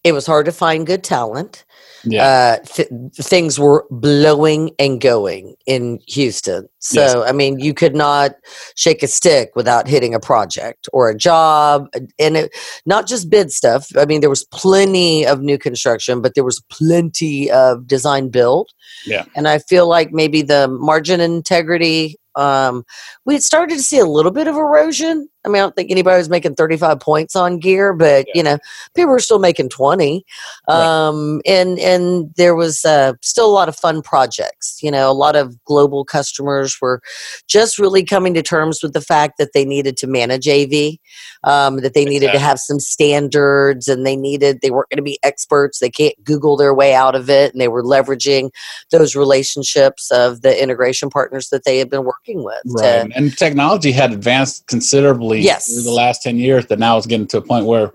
It 0.05 0.12
was 0.12 0.27
hard 0.27 0.46
to 0.46 0.53
find 0.53 0.87
good 0.87 1.03
talent. 1.03 1.64
Yeah, 2.04 2.58
Uh, 2.61 2.64
th- 2.66 2.88
things 3.16 3.58
were 3.58 3.84
blowing 3.90 4.70
and 4.78 5.00
going 5.00 5.54
in 5.66 5.98
Houston. 6.08 6.68
So, 6.78 7.00
Yes. 7.00 7.14
I 7.28 7.32
mean, 7.32 7.58
you 7.58 7.74
could 7.74 7.94
not 7.96 8.32
shake 8.76 9.02
a 9.02 9.08
stick 9.08 9.50
without 9.56 9.88
hitting 9.88 10.14
a 10.14 10.20
project 10.20 10.88
or 10.92 11.08
a 11.08 11.16
job, 11.16 11.88
and 12.18 12.37
it 12.37 12.52
not 12.87 13.06
just 13.06 13.28
bid 13.30 13.50
stuff. 13.50 13.88
I 13.96 14.04
mean, 14.04 14.20
there 14.20 14.30
was 14.30 14.44
plenty 14.52 15.26
of 15.26 15.40
new 15.40 15.58
construction, 15.58 16.20
but 16.22 16.34
there 16.34 16.44
was 16.44 16.62
plenty 16.70 17.50
of 17.50 17.87
design 17.87 18.28
build. 18.28 18.70
Yeah. 19.06 19.24
and 19.37 19.46
I 19.46 19.58
feel 19.58 19.87
like 19.88 20.12
maybe 20.12 20.42
the 20.42 20.66
margin 20.68 21.20
integrity. 21.20 22.16
Um, 22.34 22.84
we 23.24 23.34
had 23.34 23.42
started 23.42 23.76
to 23.76 23.82
see 23.82 23.98
a 23.98 24.06
little 24.06 24.30
bit 24.32 24.46
of 24.48 24.56
erosion. 24.56 25.28
I 25.44 25.48
mean, 25.48 25.57
I 25.57 25.61
don't 25.61 25.77
think 25.77 25.90
anybody 25.90 26.18
was 26.18 26.29
making 26.29 26.57
35 26.57 26.98
points 27.01 27.37
on 27.37 27.59
gear, 27.59 27.92
but 27.92 28.27
you 28.35 28.42
know, 28.42 28.59
people 28.94 29.11
were 29.11 29.20
still 29.20 29.38
making 29.38 29.68
20. 29.68 30.24
Right. 30.68 30.74
Um, 30.74 31.40
and 31.46 31.79
and 31.79 32.35
there 32.37 32.57
was 32.57 32.85
uh, 32.85 33.12
still 33.22 33.46
a 33.46 33.55
lot 33.55 33.68
of 33.68 33.77
fun 33.77 34.03
projects. 34.03 34.81
You 34.83 34.90
know, 34.90 35.11
a 35.11 35.12
lot 35.12 35.37
of 35.37 35.62
global 35.64 36.05
customers 36.05 36.79
were 36.81 37.01
just 37.46 37.79
really 37.79 38.05
coming 38.05 38.35
to 38.35 38.42
terms 38.42 38.83
with 38.83 38.94
the 38.94 39.01
fact 39.01 39.38
that 39.38 39.53
they 39.55 39.64
needed 39.64 39.96
to 39.98 40.07
manage 40.09 40.48
AV, 40.48 40.98
um, 41.44 41.81
that 41.83 41.94
they 41.94 42.05
needed 42.05 42.33
to 42.33 42.38
have 42.38 42.59
some 42.59 42.81
standards, 42.81 43.87
and 43.87 44.05
they 44.05 44.16
needed 44.16 44.59
they 44.61 44.70
weren't 44.70 44.90
going 44.90 44.96
to 44.96 45.03
be 45.03 45.20
experts. 45.22 45.79
They 45.79 45.90
can't 45.90 46.14
Google 46.24 46.57
their 46.57 46.74
way 46.74 46.94
out 46.94 47.14
of 47.14 47.31
it, 47.31 47.53
and 47.53 47.61
they 47.61 47.68
were 47.68 47.85
leveraging 47.85 48.51
those 48.90 49.14
relationships 49.14 50.11
of 50.11 50.42
the 50.42 50.61
integration 50.61 51.11
partners 51.11 51.48
that 51.51 51.64
they 51.64 51.79
had 51.79 51.88
been 51.88 52.05
working 52.05 52.42
with. 52.42 52.62
to- 52.64 52.83
right. 52.83 53.12
And 53.14 53.37
technology 53.37 53.92
had 53.92 54.12
advanced 54.12 54.66
considerably 54.66 55.27
Yes. 55.36 55.66
the 55.84 55.90
last 55.90 56.22
ten 56.22 56.36
years. 56.36 56.66
That 56.66 56.78
now 56.78 56.96
is 56.96 57.06
getting 57.06 57.26
to 57.28 57.38
a 57.38 57.42
point 57.42 57.66
where 57.66 57.92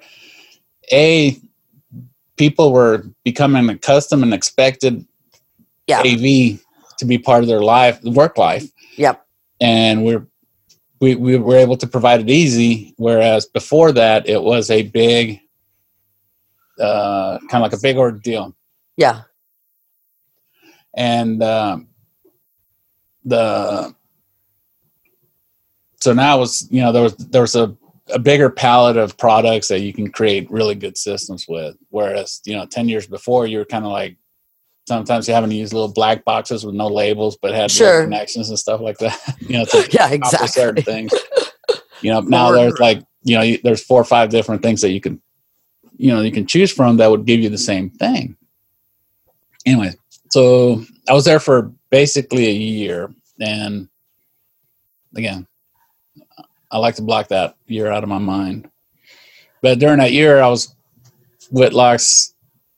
a 0.91 1.37
people 2.37 2.71
were 2.73 3.05
becoming 3.23 3.69
accustomed 3.69 4.23
and 4.23 4.33
expected 4.33 5.05
yeah. 5.87 5.99
AV 5.99 6.59
to 6.97 7.05
be 7.05 7.17
part 7.17 7.41
of 7.43 7.47
their 7.47 7.61
life, 7.61 8.01
work 8.03 8.37
life. 8.37 8.65
Yep. 8.97 9.25
and 9.61 10.03
we're 10.05 10.25
we, 10.99 11.15
we 11.15 11.37
were 11.37 11.57
able 11.57 11.75
to 11.77 11.87
provide 11.87 12.21
it 12.21 12.29
easy 12.29 12.93
whereas 12.97 13.45
before 13.47 13.91
that 13.91 14.29
it 14.29 14.41
was 14.41 14.69
a 14.69 14.83
big 14.83 15.39
uh, 16.79 17.39
kind 17.49 17.63
of 17.65 17.71
like 17.71 17.73
a 17.73 17.81
big 17.81 17.97
ordeal 17.97 18.55
Yeah. 18.97 19.21
and 20.95 21.41
um, 21.43 21.87
the 23.25 23.93
so 26.03 26.13
now 26.13 26.41
it's 26.41 26.69
you 26.69 26.81
know 26.81 26.91
there 26.91 27.03
was 27.03 27.15
there 27.15 27.41
was 27.41 27.55
a, 27.55 27.75
a 28.09 28.19
bigger 28.19 28.49
palette 28.49 28.97
of 28.97 29.17
products 29.17 29.67
that 29.69 29.79
you 29.79 29.93
can 29.93 30.11
create 30.11 30.51
really 30.51 30.75
good 30.75 30.97
systems 30.97 31.45
with 31.47 31.75
whereas 31.89 32.41
you 32.45 32.53
know 32.55 32.65
10 32.65 32.89
years 32.89 33.07
before 33.07 33.47
you 33.47 33.57
were 33.59 33.65
kind 33.65 33.85
of 33.85 33.91
like 33.91 34.17
sometimes 34.87 35.27
you 35.27 35.33
having 35.33 35.49
to 35.49 35.55
use 35.55 35.71
little 35.73 35.93
black 35.93 36.25
boxes 36.25 36.65
with 36.65 36.75
no 36.75 36.87
labels 36.87 37.37
but 37.41 37.53
had 37.53 37.71
Sure. 37.71 38.03
connections 38.03 38.49
and 38.49 38.59
stuff 38.59 38.81
like 38.81 38.97
that 38.97 39.17
you 39.39 39.57
know 39.57 39.65
to 39.65 39.77
Yeah. 39.91 40.07
accomplish 40.11 40.51
certain 40.51 40.77
Exactly. 40.79 40.93
things 40.93 41.13
You 42.01 42.11
know, 42.11 42.19
now 42.37 42.51
there's 42.51 42.77
like 42.79 43.01
you 43.25 43.35
know, 43.37 43.41
you- 43.43 43.59
there's 43.63 43.81
four 43.81 44.01
or 44.01 44.03
five 44.15 44.29
different 44.29 44.61
things 44.61 44.81
that 44.81 44.89
you 44.91 44.99
can, 44.99 45.21
you 45.95 46.11
know, 46.13 46.19
you 46.21 46.31
can 46.33 46.45
choose 46.45 46.69
from 46.73 46.97
that 46.97 47.09
would 47.09 47.25
give 47.25 47.39
you 47.39 47.47
the 47.49 47.57
same 47.71 47.89
thing. 47.89 48.35
Anyway, 49.65 49.93
so 50.29 50.83
I 51.07 51.13
was 51.13 51.23
there 51.23 51.39
for 51.39 51.71
basically 51.89 52.47
a 52.47 52.51
year, 52.51 53.13
and 53.39 53.87
again, 55.15 55.47
I 56.73 56.79
like 56.79 56.95
to 56.95 57.03
block 57.03 57.27
that 57.27 57.55
year 57.67 57.89
out 57.91 58.03
of 58.03 58.09
my 58.09 58.17
mind. 58.17 58.69
But 59.61 59.79
during 59.79 59.99
that 59.99 60.11
year, 60.11 60.41
I 60.41 60.47
was 60.47 60.75
Whitlock's 61.51 62.33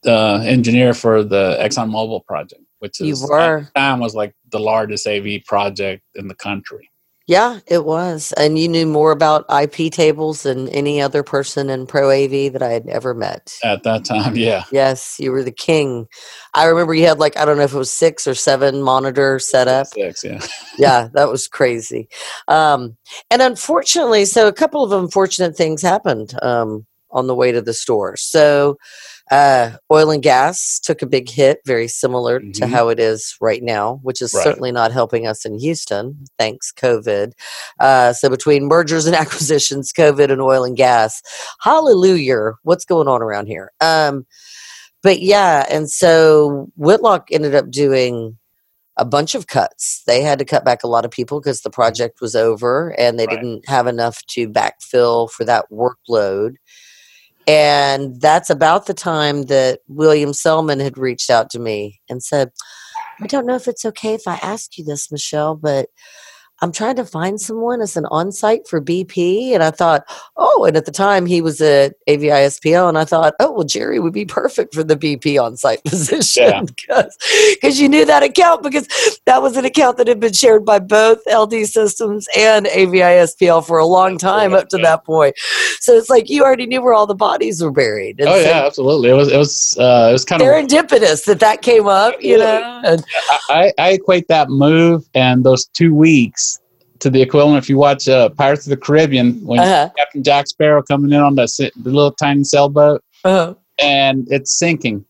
uh, 0.06 0.42
engineer 0.46 0.94
for 0.94 1.24
the 1.24 1.58
ExxonMobil 1.62 2.26
project, 2.26 2.62
which 2.80 3.00
You 3.00 3.16
were. 3.28 3.40
at 3.60 3.66
the 3.74 3.80
time 3.80 4.00
was 4.02 4.14
like 4.14 4.36
the 4.52 4.60
largest 4.60 5.08
AV 5.08 5.44
project 5.46 6.04
in 6.16 6.28
the 6.28 6.36
country. 6.36 6.92
Yeah, 7.28 7.60
it 7.66 7.86
was. 7.86 8.34
And 8.34 8.60
you 8.60 8.68
knew 8.68 8.86
more 8.86 9.12
about 9.12 9.46
IP 9.50 9.92
tables 9.92 10.44
than 10.44 10.70
any 10.70 11.02
other 11.02 11.24
person 11.24 11.72
in 11.72 11.88
Pro 11.88 12.12
AV 12.12 12.54
that 12.54 12.62
I 12.62 12.70
had 12.70 12.88
ever 12.88 13.16
met. 13.16 13.58
At 13.64 13.82
that 13.84 14.06
time, 14.06 14.36
yeah, 14.36 14.66
Yes, 14.72 15.18
you 15.20 15.32
were 15.32 15.42
the 15.44 15.52
king. 15.52 16.08
I 16.54 16.66
remember 16.66 16.94
you 16.94 17.08
had 17.08 17.18
like, 17.18 17.36
I 17.36 17.46
don't 17.46 17.58
know 17.58 17.64
if 17.64 17.74
it 17.74 17.78
was 17.78 17.90
six 17.90 18.28
or 18.28 18.36
seven 18.36 18.84
monitor 18.84 19.40
setup. 19.40 19.88
six, 19.88 20.24
yeah, 20.24 20.40
yeah, 20.78 21.08
that 21.14 21.30
was 21.30 21.48
crazy. 21.48 22.10
Um, 22.48 22.96
and 23.32 23.42
unfortunately, 23.42 24.26
so 24.26 24.48
a 24.48 24.54
couple 24.54 24.84
of 24.84 24.92
unfortunate 24.92 25.58
things 25.58 25.82
happened 25.82 26.34
um, 26.44 26.86
on 27.10 27.26
the 27.26 27.36
way 27.36 27.52
to 27.52 27.62
the 27.62 27.74
store. 27.74 28.18
So, 28.18 28.78
uh, 29.32 29.72
oil 29.92 30.12
and 30.12 30.22
gas 30.22 30.80
took 30.84 31.02
a 31.02 31.06
big 31.08 31.30
hit, 31.30 31.60
very 31.66 31.88
similar 31.88 32.40
to 32.40 32.46
Mhm. 32.66 32.70
how 32.70 32.90
it 32.90 33.00
is 33.00 33.36
right 33.42 33.64
now, 33.64 34.00
which 34.04 34.22
is 34.22 34.34
Right. 34.34 34.44
certainly 34.44 34.72
not 34.72 34.92
helping 34.92 35.26
us 35.26 35.46
in 35.46 35.58
Houston, 35.60 36.26
thanks 36.38 36.72
COVID. 36.72 37.32
Uh, 37.80 38.14
so, 38.14 38.30
between 38.30 38.66
mergers 38.68 39.06
and 39.08 39.16
acquisitions, 39.52 39.92
COVID, 39.92 40.32
and 40.32 40.42
oil 40.42 40.64
and 40.64 40.78
gas, 40.78 41.22
hallelujah, 41.62 42.54
what's 42.64 42.86
going 42.86 43.08
on 43.08 43.22
around 43.22 43.48
here? 43.48 43.72
Um, 43.82 44.26
but 45.02 45.22
yeah, 45.22 45.66
and 45.70 45.90
so 45.90 46.68
Whitlock 46.76 47.28
ended 47.32 47.56
up 47.56 47.70
doing 47.72 48.38
a 48.98 49.06
bunch 49.06 49.36
of 49.36 49.48
cuts. 49.48 50.02
They 50.08 50.22
had 50.22 50.40
to 50.40 50.46
cut 50.46 50.64
back 50.64 50.84
a 50.84 50.88
lot 50.88 51.04
of 51.04 51.12
people 51.12 51.40
because 51.42 51.62
the 51.62 51.70
project 51.70 52.22
was 52.22 52.36
over 52.36 52.96
and 52.98 53.20
they 53.20 53.26
Right. 53.26 53.36
didn't 53.42 53.68
have 53.68 53.88
enough 53.88 54.26
to 54.28 54.48
backfill 54.48 55.30
for 55.30 55.44
that 55.46 55.66
workload. 55.72 56.56
And 57.48 58.20
that's 58.20 58.50
about 58.50 58.88
the 58.88 58.94
time 58.94 59.44
that 59.44 59.80
William 59.88 60.34
Selman 60.34 60.80
had 60.80 60.98
reached 60.98 61.30
out 61.30 61.50
to 61.52 61.60
me 61.60 62.02
and 62.10 62.24
said, 62.24 62.52
I 63.22 63.28
don't 63.28 63.46
know 63.46 63.56
if 63.56 63.68
it's 63.68 63.86
okay 63.86 64.14
if 64.14 64.28
I 64.28 64.36
ask 64.42 64.78
you 64.78 64.84
this, 64.84 65.12
Michelle, 65.12 65.56
but 65.56 65.90
I'm 66.66 66.72
trying 66.72 66.96
to 66.96 67.06
find 67.06 67.40
someone 67.40 67.80
as 67.80 67.96
an 67.96 68.08
on 68.08 68.32
site 68.32 68.68
for 68.68 68.82
BP. 68.82 69.54
And 69.54 69.62
I 69.62 69.70
thought, 69.70 70.04
oh, 70.36 70.66
and 70.66 70.76
at 70.76 70.86
the 70.86 70.92
time 70.92 71.28
he 71.28 71.40
was 71.40 71.62
at 71.62 71.94
AVISPL. 72.08 72.90
And 72.90 72.98
I 72.98 73.06
thought, 73.06 73.36
oh, 73.40 73.52
well, 73.52 73.64
Jerry 73.66 74.00
would 74.00 74.14
be 74.14 74.26
perfect 74.26 74.74
for 74.74 74.84
the 74.84 74.96
BP 74.96 75.40
on 75.40 75.58
site 75.58 75.84
position 75.86 76.66
because 76.66 77.80
you 77.80 77.88
knew 77.88 78.04
that 78.06 78.24
account 78.24 78.64
because 78.64 78.88
that 79.26 79.44
was 79.44 79.58
an 79.58 79.66
account 79.66 79.98
that 79.98 80.08
had 80.08 80.20
been 80.20 80.34
shared 80.34 80.66
by 80.66 80.80
both 80.80 81.20
LD 81.32 81.68
Systems 81.68 82.28
and 82.36 82.66
AVISPL 82.66 83.64
for 83.64 83.78
a 83.78 83.86
long 83.86 84.18
time 84.18 84.56
up 84.56 84.68
to 84.70 84.78
Yeah. 84.78 84.86
that 84.86 85.06
point. 85.06 85.36
So 85.82 85.94
it's 85.94 86.10
like 86.10 86.32
you 86.32 86.44
already 86.44 86.66
knew 86.66 86.82
where 86.82 86.96
all 86.96 87.06
the 87.06 87.14
bodies 87.14 87.62
were 87.62 87.70
buried. 87.72 88.20
And 88.20 88.28
oh 88.28 88.42
so 88.42 88.50
yeah, 88.50 88.66
absolutely. 88.66 89.12
It 89.12 89.14
was 89.14 89.32
it 89.32 89.38
was 89.38 89.78
uh, 89.78 90.08
it 90.10 90.14
was 90.14 90.26
kind 90.26 90.42
of 90.42 90.48
serendipitous 90.48 91.26
that 91.26 91.40
that 91.42 91.62
came 91.62 91.86
up, 91.88 92.16
you 92.24 92.40
know? 92.40 92.82
And 92.84 93.06
I, 93.50 93.72
I 93.78 93.92
equate 93.92 94.30
that 94.30 94.50
move 94.50 95.08
and 95.14 95.44
those 95.44 95.66
two 95.68 95.94
weeks 95.94 96.55
to 97.06 97.12
the 97.12 97.22
equivalent 97.22 97.64
if 97.64 97.70
you 97.70 97.78
watch 97.78 98.10
uh, 98.10 98.30
Pirates 98.30 98.66
of 98.66 98.72
the 98.72 98.78
Caribbean 98.78 99.40
when 99.46 99.60
uh-huh, 99.60 99.92
Captain 99.96 100.24
Jack 100.24 100.48
Sparrow 100.48 100.82
coming 100.82 101.14
in 101.14 101.20
on 101.22 101.36
the, 101.36 101.46
the 101.76 101.92
little 101.92 102.12
tiny 102.12 102.44
sailboat 102.44 103.04
uh-huh. 103.24 103.54
and 103.80 104.28
it's 104.32 104.58
sinking. 104.58 105.06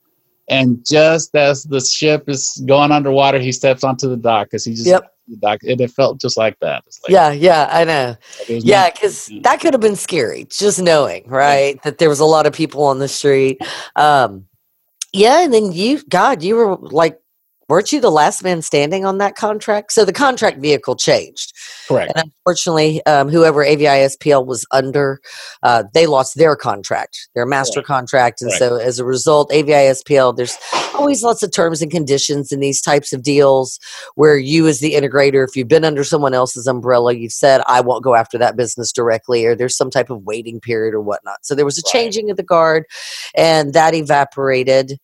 And 0.50 0.86
just 0.86 1.34
as 1.38 1.64
the 1.64 1.80
ship 1.80 2.28
is 2.28 2.62
going 2.66 2.92
underwater, 2.92 3.40
he 3.40 3.54
steps 3.54 3.86
onto 3.86 4.10
the 4.10 4.18
dock 4.18 4.48
because 4.48 4.66
he 4.66 4.74
just 4.74 4.88
Yep. 4.88 5.10
the 5.30 5.38
dock. 5.38 5.60
It, 5.64 5.80
it 5.80 5.90
felt 5.92 6.20
just 6.20 6.36
like 6.36 6.60
that. 6.60 6.84
Like, 7.04 7.12
yeah, 7.12 7.32
yeah, 7.32 7.70
I 7.72 7.86
know. 7.86 8.18
like 8.50 8.50
Yeah, 8.50 8.90
because 8.92 9.32
Yeah. 9.32 9.40
that 9.44 9.62
could 9.62 9.74
have 9.74 9.82
been 9.82 9.96
scary, 9.96 10.48
just 10.50 10.82
knowing, 10.82 11.24
right? 11.30 11.82
That 11.84 11.98
there 11.98 12.10
was 12.10 12.20
a 12.20 12.26
lot 12.26 12.46
of 12.46 12.52
people 12.52 12.84
on 12.84 13.00
the 13.00 13.08
street. 13.08 13.62
Um, 13.96 14.48
yeah, 15.14 15.46
and 15.46 15.54
then 15.54 15.72
you, 15.72 16.04
God, 16.10 16.44
you 16.44 16.58
were 16.58 16.76
like, 16.76 17.22
weren't 17.68 17.92
you 17.92 18.00
the 18.00 18.12
last 18.12 18.44
man 18.44 18.62
standing 18.62 19.06
on 19.06 19.18
that 19.18 19.36
contract? 19.36 19.92
So 19.92 20.06
the 20.06 20.14
contract 20.14 20.60
vehicle 20.60 20.96
changed. 20.96 21.54
correct. 21.88 22.12
And 22.16 22.26
unfortunately, 22.26 23.06
um, 23.06 23.30
whoever 23.30 23.64
AVISPL 23.64 24.46
was 24.46 24.66
under, 24.72 25.20
uh, 25.64 25.84
they 25.94 26.08
lost 26.08 26.36
their 26.36 26.56
contract, 26.56 27.30
their 27.36 27.46
master 27.46 27.80
Right. 27.80 27.86
contract. 27.88 28.42
And 28.42 28.50
Right. 28.52 28.60
so 28.60 28.76
as 28.78 28.98
a 29.00 29.06
result, 29.06 29.52
AVISPL, 29.52 30.36
there's 30.36 30.58
always 30.96 31.22
lots 31.24 31.44
of 31.44 31.52
terms 31.52 31.82
and 31.82 31.92
conditions 31.92 32.52
in 32.52 32.60
these 32.60 32.82
types 32.82 33.14
of 33.14 33.22
deals 33.22 33.80
where 34.16 34.38
you, 34.38 34.68
as 34.68 34.80
the 34.80 34.94
integrator, 34.94 35.48
if 35.48 35.56
you've 35.56 35.68
been 35.68 35.86
under 35.86 36.04
someone 36.04 36.34
else's 36.34 36.66
umbrella, 36.68 37.14
you've 37.14 37.32
said, 37.34 37.62
I 37.68 37.82
won't 37.82 38.04
go 38.04 38.16
after 38.16 38.38
that 38.40 38.56
business 38.56 38.92
directly, 38.92 39.46
or 39.46 39.56
there's 39.56 39.78
some 39.78 39.90
type 39.92 40.10
of 40.10 40.24
waiting 40.24 40.60
period 40.60 40.94
or 40.94 41.02
whatnot. 41.02 41.46
So 41.46 41.54
there 41.56 41.66
was 41.66 41.78
a 41.78 41.82
Right. 41.86 41.92
changing 41.92 42.32
of 42.32 42.38
the 42.38 42.44
guard, 42.44 42.86
and 43.36 43.74
that 43.74 43.94
evaporated. 43.94 45.00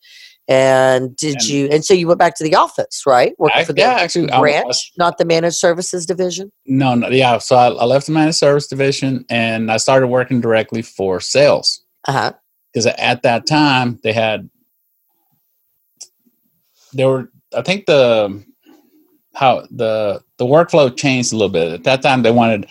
And 0.52 1.16
did 1.16 1.36
And- 1.36 1.48
you? 1.48 1.68
And 1.72 1.86
so 1.86 1.94
you 1.94 2.08
went 2.08 2.20
back 2.20 2.36
to 2.38 2.44
the 2.44 2.56
office, 2.56 3.04
right? 3.08 3.34
Working 3.40 3.62
I, 3.62 3.64
for 3.64 3.74
the 3.74 3.82
yeah, 3.82 3.94
actually, 3.94 4.30
I 4.32 4.40
branch, 4.40 4.66
was- 4.68 4.92
not 4.98 5.18
the 5.18 5.26
managed 5.26 5.56
services 5.58 6.06
division. 6.06 6.52
no, 6.66 6.94
no, 6.96 7.08
yeah. 7.10 7.38
So 7.38 7.56
I, 7.56 7.68
I 7.70 7.86
left 7.86 8.08
the 8.08 8.12
managed 8.12 8.38
service 8.38 8.68
division 8.68 9.26
and 9.30 9.72
I 9.72 9.78
started 9.78 10.08
working 10.08 10.42
directly 10.42 10.82
for 10.82 11.20
sales. 11.22 11.82
Uh 12.08 12.12
huh. 12.12 12.34
because 12.74 12.86
at 12.88 13.22
that 13.24 13.46
time 13.46 14.00
they 14.04 14.12
had 14.14 14.50
there 16.94 17.08
were 17.08 17.32
i 17.56 17.62
think 17.62 17.86
the 17.86 18.44
how 19.36 19.62
the 19.70 20.20
the 20.38 20.46
workflow 20.46 20.96
changed 20.96 21.32
a 21.32 21.36
little 21.36 21.50
bit 21.52 21.72
at 21.74 21.84
that 21.84 22.02
time 22.02 22.24
they 22.24 22.32
wanted 22.32 22.66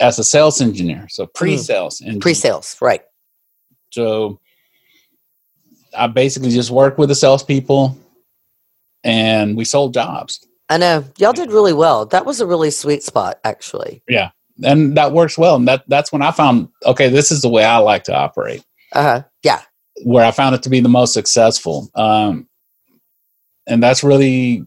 as 0.00 0.18
a 0.18 0.24
sales 0.24 0.60
engineer 0.60 1.06
so 1.10 1.26
pre-sales 1.26 2.00
engineer. 2.00 2.20
Pre-sales, 2.20 2.76
right? 2.80 3.02
so 3.90 4.40
i 5.96 6.06
basically 6.06 6.50
just 6.50 6.70
worked 6.70 6.98
with 6.98 7.08
the 7.08 7.14
salespeople 7.14 7.96
and 9.04 9.56
we 9.56 9.64
sold 9.64 9.94
jobs 9.94 10.46
I 10.70 10.78
know 10.78 11.04
y'all 11.18 11.34
did 11.34 11.52
really 11.52 11.74
well. 11.74 12.06
That 12.06 12.24
was 12.24 12.40
a 12.40 12.46
really 12.46 12.70
sweet 12.70 13.02
spot, 13.02 13.38
actually. 13.44 14.02
Yeah. 14.08 14.30
And 14.64 14.96
that 14.96 15.12
works 15.12 15.36
well 15.36 15.56
and 15.56 15.68
that 15.68 15.84
that's 15.88 16.10
when 16.10 16.22
i 16.22 16.30
found 16.30 16.68
okay 16.86 17.08
this 17.10 17.30
is 17.30 17.42
the 17.42 17.50
way 17.50 17.64
i 17.64 17.76
like 17.76 18.04
to 18.04 18.14
operate 18.16 18.64
Uh 18.92 19.02
huh. 19.02 19.22
Yeah. 19.42 19.60
where 20.04 20.24
I 20.24 20.30
found 20.30 20.54
it 20.54 20.62
to 20.62 20.70
be 20.70 20.80
the 20.80 20.88
most 20.88 21.12
successful. 21.12 21.90
Um, 21.94 22.48
and 23.66 23.82
that's 23.82 24.02
really 24.02 24.64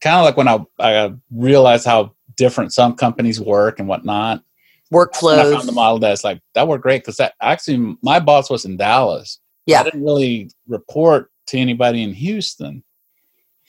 kind 0.00 0.16
of 0.18 0.24
like 0.24 0.36
when 0.36 0.48
I, 0.48 0.58
I 0.78 1.12
realized 1.32 1.86
how 1.86 2.14
different 2.36 2.72
some 2.72 2.94
companies 2.94 3.40
work 3.40 3.80
and 3.80 3.88
whatnot. 3.88 4.42
When 4.90 5.02
I 5.02 5.06
Workflows. 5.06 5.52
found 5.54 5.68
the 5.68 5.72
model 5.72 5.98
that's 5.98 6.22
like, 6.24 6.40
that 6.54 6.68
worked 6.68 6.82
great 6.84 7.02
because 7.02 7.16
that 7.16 7.34
actually 7.40 7.96
my 8.02 8.20
boss 8.20 8.48
was 8.48 8.64
in 8.64 8.76
Dallas. 8.76 9.40
I 9.66 9.84
didn't 9.84 10.04
really 10.04 10.50
report 10.68 11.30
to 11.48 11.58
anybody 11.58 12.02
in 12.02 12.12
Houston. 12.12 12.82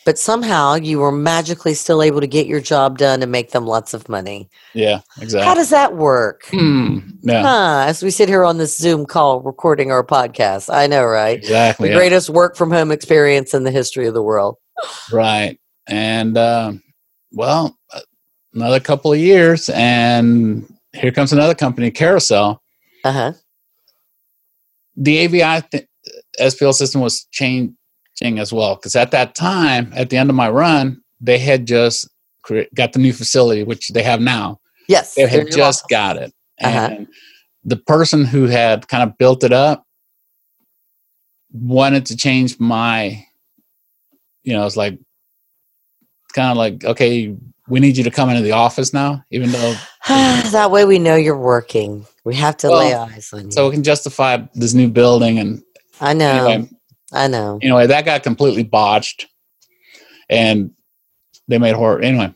But 0.05 0.19
somehow 0.19 0.75
you 0.75 0.99
were 0.99 1.11
magically 1.11 1.73
still 1.73 2.03
able 2.03 2.21
to 2.21 2.27
get 2.27 2.45
your 2.45 2.61
job 2.61 2.99
done 2.99 3.23
and 3.23 3.31
make 3.31 3.51
them 3.51 3.65
lots 3.65 3.95
of 3.95 4.07
money. 4.07 4.49
Yeah, 4.73 4.99
exactly. 5.19 5.47
How 5.47 5.55
does 5.55 5.71
that 5.71 5.95
work? 5.95 6.45
Hmm, 6.51 6.99
yeah, 7.21 7.41
Huh, 7.41 7.85
as 7.87 8.03
we 8.03 8.11
sit 8.11 8.29
here 8.29 8.43
on 8.43 8.59
this 8.59 8.77
Zoom 8.77 9.07
call 9.07 9.41
recording 9.41 9.91
our 9.91 10.05
podcast. 10.05 10.71
I 10.71 10.85
know, 10.85 11.03
right? 11.03 11.39
exactly. 11.39 11.87
The 11.87 11.93
yeah. 11.95 11.99
greatest 11.99 12.29
work 12.29 12.55
from 12.55 12.69
home 12.69 12.91
experience 12.91 13.55
in 13.55 13.63
the 13.63 13.71
history 13.71 14.05
of 14.05 14.13
the 14.13 14.21
world. 14.21 14.57
Right. 15.11 15.59
And 15.87 16.37
um, 16.37 16.83
well, 17.31 17.75
uh, 17.91 18.01
another 18.53 18.79
couple 18.79 19.11
of 19.11 19.19
years, 19.19 19.69
and 19.69 20.71
here 20.93 21.11
comes 21.11 21.33
another 21.33 21.55
company, 21.55 21.89
Carousel. 21.89 22.61
Uh 23.03 23.11
huh. 23.11 23.33
The 24.95 25.17
AVI 25.19 25.61
th- 25.71 25.87
SPL 26.39 26.73
system 26.73 27.01
was 27.01 27.25
changing 27.31 27.75
as 28.21 28.51
well 28.53 28.75
because 28.75 28.95
at 28.95 29.11
that 29.11 29.35
time, 29.35 29.91
at 29.95 30.09
the 30.09 30.17
end 30.17 30.29
of 30.29 30.35
my 30.35 30.49
run, 30.49 31.01
they 31.21 31.37
had 31.37 31.65
just 31.67 32.07
cre- 32.43 32.61
got 32.73 32.93
the 32.93 32.99
new 32.99 33.13
facility, 33.13 33.63
which 33.63 33.89
they 33.89 34.03
have 34.03 34.21
now. 34.21 34.59
Yes. 34.87 35.15
They 35.15 35.27
had 35.27 35.51
just 35.51 35.81
office. 35.83 35.87
got 35.89 36.17
it, 36.17 36.33
Uh-huh. 36.61 36.89
and 36.91 37.07
the 37.63 37.77
person 37.77 38.23
who 38.25 38.45
had 38.45 38.87
kind 38.87 39.01
of 39.03 39.17
built 39.17 39.43
it 39.43 39.51
up 39.53 39.83
wanted 41.51 42.05
to 42.07 42.17
change 42.17 42.59
my. 42.59 43.25
You 44.43 44.53
know, 44.53 44.65
it's 44.67 44.77
like 44.77 44.99
kind 46.33 46.51
of 46.51 46.57
like 46.57 46.83
okay, 46.85 47.35
we 47.67 47.79
need 47.79 47.97
you 47.97 48.03
to 48.03 48.11
come 48.11 48.29
into 48.29 48.43
the 48.43 48.51
office 48.51 48.93
now, 48.93 49.23
even 49.31 49.51
though 49.51 49.73
that 50.07 50.69
way 50.71 50.85
we 50.85 50.99
know 50.99 51.15
you're 51.15 51.37
working. 51.37 52.05
We 52.25 52.35
have 52.35 52.57
to 52.57 52.69
lay 52.69 52.89
Well, 52.89 53.09
eyes 53.09 53.31
on 53.31 53.45
you. 53.45 53.51
so 53.51 53.67
we 53.69 53.73
can 53.75 53.83
justify 53.83 54.39
this 54.55 54.73
new 54.73 54.89
building 54.89 55.39
and 55.39 55.61
I 56.01 56.13
know. 56.13 56.47
anyway. 56.47 56.69
I 57.13 57.27
know. 57.27 57.59
anyway, 57.61 57.87
that 57.87 58.03
got 58.03 58.23
completely 58.23 58.63
botched, 58.63 59.27
and 60.27 60.71
they 61.47 61.57
made 61.59 61.75
horror. 61.75 62.01
Anyway, 62.01 62.33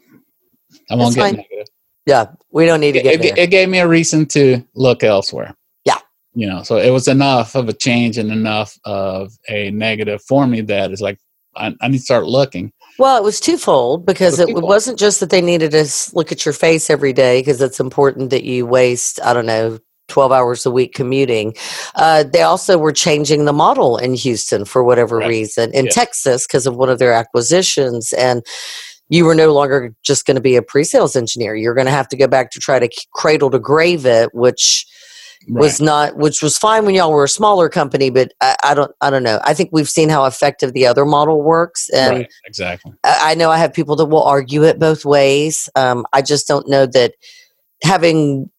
I 0.89 0.95
won't 0.95 1.15
That's 1.15 1.31
get 1.31 1.37
negative. 1.37 1.67
Yeah, 2.05 2.27
we 2.51 2.65
don't 2.65 2.79
need 2.79 2.93
to 2.93 3.01
get 3.01 3.15
it, 3.15 3.21
there. 3.21 3.33
it 3.45 3.49
gave 3.49 3.67
me 3.67 3.79
a 3.79 3.87
reason 3.87 4.25
to 4.27 4.63
look 4.75 5.03
elsewhere. 5.03 5.55
Yeah. 5.85 5.97
You 6.33 6.47
know, 6.47 6.63
so 6.63 6.77
it 6.77 6.91
was 6.91 7.07
enough 7.07 7.55
of 7.55 7.67
a 7.67 7.73
change 7.73 8.17
and 8.17 8.31
enough 8.31 8.77
of 8.85 9.33
a 9.49 9.71
negative 9.71 10.21
for 10.21 10.47
me 10.47 10.61
that 10.61 10.91
it's 10.91 11.01
like 11.01 11.19
I, 11.57 11.75
I 11.81 11.87
need 11.89 11.97
to 11.97 12.03
start 12.03 12.25
looking. 12.25 12.71
Well, 12.99 13.17
it 13.17 13.23
was 13.23 13.39
twofold 13.39 14.05
because 14.05 14.39
It 14.39 14.43
was 14.43 14.49
it 14.49 14.53
twofold. 14.53 14.63
wasn't 14.69 14.99
just 14.99 15.19
that 15.21 15.29
they 15.29 15.41
needed 15.41 15.71
to 15.71 15.87
look 16.13 16.31
at 16.31 16.45
your 16.45 16.53
face 16.53 16.89
every 16.89 17.13
day 17.13 17.39
because 17.41 17.61
it's 17.61 17.79
important 17.79 18.29
that 18.29 18.43
you 18.43 18.65
waste, 18.65 19.19
I 19.23 19.33
don't 19.33 19.45
know, 19.45 19.79
12 20.09 20.31
hours 20.31 20.65
a 20.65 20.71
week 20.71 20.93
commuting. 20.93 21.53
Uh, 21.95 22.23
they 22.23 22.41
also 22.41 22.77
were 22.77 22.91
changing 22.91 23.45
the 23.45 23.53
model 23.53 23.97
in 23.97 24.15
Houston 24.15 24.65
for 24.65 24.83
whatever 24.83 25.17
Right. 25.17 25.29
reason, 25.29 25.71
in 25.73 25.85
Yeah. 25.85 25.91
Texas 25.91 26.45
because 26.47 26.67
of 26.67 26.75
one 26.75 26.89
of 26.89 26.99
their 26.99 27.13
acquisitions. 27.13 28.11
And 28.13 28.43
you 29.07 29.25
were 29.25 29.35
no 29.35 29.53
longer 29.53 29.93
just 30.03 30.25
going 30.25 30.35
to 30.35 30.41
be 30.41 30.55
a 30.55 30.61
pre 30.61 30.83
sales 30.83 31.15
engineer. 31.15 31.55
You're 31.55 31.73
going 31.75 31.85
to 31.85 31.91
have 31.91 32.07
to 32.09 32.17
go 32.17 32.27
back 32.27 32.51
to 32.51 32.59
try 32.59 32.79
to 32.79 32.89
cradle 33.13 33.49
to 33.51 33.59
grave 33.59 34.05
it, 34.05 34.29
which 34.33 34.85
was 35.47 35.79
not 35.79 36.17
which 36.17 36.43
was 36.43 36.57
fine 36.57 36.85
when 36.85 36.93
y'all 36.93 37.11
were 37.11 37.23
a 37.23 37.29
smaller 37.29 37.69
company 37.69 38.09
but 38.09 38.33
I, 38.41 38.55
I 38.63 38.73
don't 38.73 38.91
i 39.01 39.09
don't 39.09 39.23
know 39.23 39.39
i 39.45 39.53
think 39.53 39.69
we've 39.71 39.89
seen 39.89 40.09
how 40.09 40.25
effective 40.25 40.73
the 40.73 40.85
other 40.85 41.05
model 41.05 41.41
works 41.41 41.89
and 41.89 42.17
right. 42.19 42.33
Exactly. 42.45 42.91
I 43.03 43.31
I 43.31 43.35
know 43.35 43.49
I 43.49 43.57
have 43.57 43.73
people 43.73 43.95
that 43.95 44.05
will 44.07 44.23
argue 44.23 44.63
it 44.63 44.79
both 44.79 45.05
ways. 45.05 45.69
Um, 45.75 46.05
I 46.13 46.21
just 46.21 46.47
don't 46.47 46.67
know 46.67 46.85
that 46.87 47.13
having 47.83 48.49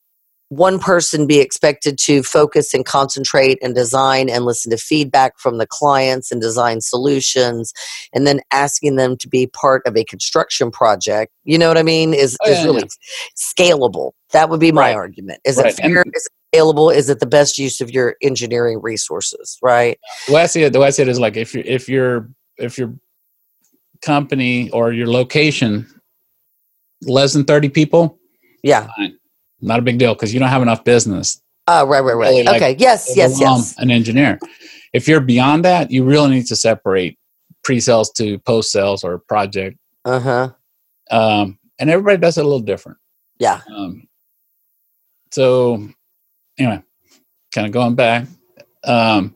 one 0.49 0.78
person 0.81 1.26
be 1.28 1.39
expected 1.39 1.97
to 1.99 2.22
focus 2.24 2.74
and 2.74 2.85
concentrate 2.85 3.59
and 3.62 3.72
design 3.74 4.28
and 4.28 4.45
listen 4.45 4.70
to 4.70 4.76
feedback 4.76 5.39
from 5.39 5.59
the 5.59 5.66
clients 5.66 6.33
and 6.33 6.41
design 6.41 6.81
solutions 6.81 7.72
and 8.12 8.26
then 8.26 8.41
asking 8.51 8.97
them 8.97 9.16
to 9.16 9.28
be 9.28 9.47
part 9.47 9.81
of 9.87 9.97
a 9.97 10.03
construction 10.05 10.70
project 10.72 11.33
you 11.45 11.57
know 11.57 11.68
what 11.68 11.78
i 11.78 11.85
mean 11.85 12.12
is, 12.12 12.37
Oh, 12.45 12.51
is 12.51 12.59
yeah, 12.59 12.64
really 12.64 12.89
scalable 13.37 14.12
that 14.33 14.51
would 14.51 14.59
be 14.61 14.72
my 14.72 14.89
Right. 14.91 14.97
argument 14.97 15.41
is 15.45 15.57
Right, 15.57 15.66
it 15.66 15.78
and- 15.83 15.93
fair 15.95 16.05
is 16.14 16.28
it 16.53 16.57
scalable 16.57 16.95
is 16.95 17.09
it 17.09 17.21
the 17.21 17.27
best 17.27 17.59
use 17.59 17.81
of 17.81 17.91
your 17.91 18.17
engineering 18.23 18.81
resources 18.83 19.59
right? 19.63 19.99
The 20.27 20.35
way 20.35 20.43
I 20.43 20.47
see 20.47 20.63
it, 20.63 20.73
the 20.73 20.81
way 20.81 20.89
I 20.89 20.91
see 20.91 21.03
it 21.03 21.09
is 21.09 21.21
like 21.21 21.37
if 21.37 21.55
you 21.55 21.63
if 21.65 21.89
your 21.89 22.29
if 22.57 22.79
your 22.79 22.95
company 24.03 24.71
or 24.71 24.93
your 24.93 25.07
location 25.07 25.87
less 27.03 27.33
than 27.33 27.45
thirty 27.45 27.69
people, 27.69 28.19
yeah. 28.63 28.89
not 29.61 29.79
a 29.79 29.83
big 29.83 29.99
deal 29.99 30.15
because 30.15 30.33
you 30.33 30.41
don't 30.41 30.49
have 30.49 30.63
enough 30.63 30.85
business. 30.85 31.41
oh 31.69 31.87
right 31.87 32.01
right 32.01 32.15
right. 32.15 32.29
Really, 32.31 32.43
like, 32.43 32.63
okay. 32.63 32.77
Yes 32.79 33.13
yes 33.15 33.41
yes. 33.41 33.75
An 33.79 33.91
engineer. 33.91 34.39
If 34.93 35.07
you're 35.07 35.21
beyond 35.21 35.65
that, 35.65 35.91
you 35.91 36.05
really 36.05 36.31
need 36.31 36.47
to 36.47 36.57
separate 36.57 37.17
pre-sales 37.63 38.11
to 38.13 38.39
post-sales 38.41 39.05
or 39.05 39.19
project. 39.19 39.79
uh-huh. 40.05 40.51
Um, 41.11 41.59
and 41.79 41.91
everybody 41.91 42.19
does 42.19 42.39
it 42.39 42.43
a 42.43 42.45
little 42.45 42.61
different. 42.61 42.99
yeah. 43.39 43.61
Um, 43.73 44.09
so 45.31 45.89
anyway, 46.59 46.83
kind 47.55 47.67
of 47.67 47.73
going 47.73 47.95
back, 47.95 48.27
um, 48.85 49.35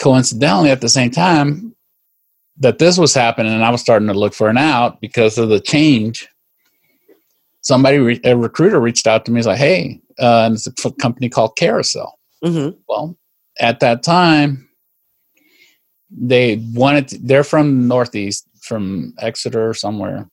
coincidentally 0.00 0.70
at 0.70 0.80
the 0.80 0.88
same 0.88 1.10
time 1.10 1.74
that 2.58 2.78
this 2.78 2.98
was 2.98 3.14
happening 3.14 3.52
and 3.52 3.64
I 3.64 3.70
was 3.70 3.80
starting 3.80 4.08
to 4.08 4.14
look 4.14 4.34
for 4.34 4.48
an 4.48 4.58
out 4.58 5.00
because 5.00 5.38
of 5.38 5.48
the 5.48 5.60
change, 5.60 6.28
somebody, 7.62 7.98
re- 7.98 8.20
a 8.24 8.36
recruiter 8.36 8.80
reached 8.80 9.06
out 9.06 9.24
to 9.24 9.32
me. 9.32 9.38
He's 9.38 9.46
like, 9.46 9.58
Hey, 9.58 10.00
uh, 10.20 10.44
and 10.44 10.54
it's 10.54 10.66
a 10.66 10.92
company 10.92 11.28
called 11.28 11.56
Carousel. 11.56 12.18
hmm 12.44 12.70
Well, 12.88 13.16
at 13.60 13.80
that 13.80 14.02
time, 14.02 14.68
they 16.10 16.62
wanted, 16.74 17.08
to, 17.08 17.18
they're 17.18 17.44
from 17.44 17.88
Northeast, 17.88 18.46
from 18.62 19.14
Exeter 19.18 19.74
somewhere, 19.74 20.28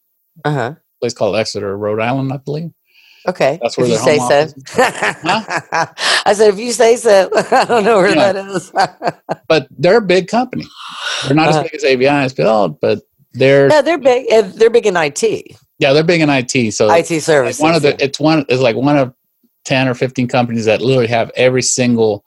uh-huh 0.46 0.76
place 1.02 1.14
called 1.14 1.36
Exeter, 1.36 1.76
Rhode 1.78 2.00
Island, 2.00 2.32
I 2.32 2.38
believe. 2.38 2.72
Okay. 3.28 3.59
That's 3.61 3.78
where 3.78 3.86
if 3.86 3.91
you 3.91 3.97
their 4.05 4.19
say 4.19 4.53
so. 4.53 4.53
I 6.26 6.34
said, 6.34 6.53
if 6.53 6.59
you 6.59 6.72
say 6.72 6.95
so, 6.95 7.30
I 7.51 7.65
don't 7.65 7.84
know 7.84 7.97
where 7.97 8.15
Yeah. 8.15 8.34
that 8.34 8.47
is. 8.47 8.72
but 9.47 9.67
they're 9.78 9.97
a 9.97 10.01
big 10.01 10.28
company. 10.28 10.65
They're 11.26 11.36
not 11.36 11.49
Uh-huh. 11.49 11.59
as 11.59 11.63
big 11.63 11.76
as 11.76 11.84
AVI 11.84 12.26
is 12.26 12.34
built, 12.34 12.80
but 12.82 13.01
they're 13.34 13.67
no, 13.67 13.82
they're 13.82 13.97
big. 13.97 14.32
uh, 14.32 14.41
They're 14.55 14.69
big 14.69 14.86
in 14.88 14.97
IT, 14.97 15.24
yeah, 15.80 15.93
they're 15.93 16.03
big 16.03 16.22
in 16.22 16.30
IT. 16.30 16.74
So 16.74 16.91
IT 16.91 17.22
services. 17.22 17.61
one 17.61 17.76
of 17.76 17.82
the 17.82 17.95
it's 18.03 18.19
one 18.19 18.45
is 18.49 18.59
like 18.59 18.76
one 18.76 18.97
of 18.97 19.13
ten 19.65 19.88
or 19.88 19.93
fifteen 19.93 20.28
companies 20.28 20.65
that 20.65 20.82
literally 20.82 21.07
have 21.07 21.32
every 21.36 21.61
single 21.61 22.26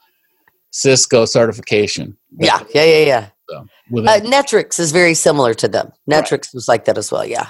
Cisco 0.71 1.25
certification. 1.25 2.17
yeah, 2.39 2.61
yeah, 2.75 2.85
yeah, 2.85 3.05
yeah. 3.05 3.27
So, 3.51 3.67
Uh, 3.99 4.21
Netrix 4.21 4.81
is 4.81 4.91
very 4.93 5.15
similar 5.15 5.53
to 5.55 5.69
them. 5.69 5.93
Netrix 6.11 6.55
was 6.55 6.67
like 6.69 6.87
that 6.87 6.97
as 6.99 7.13
well. 7.13 7.27
Yeah, 7.27 7.49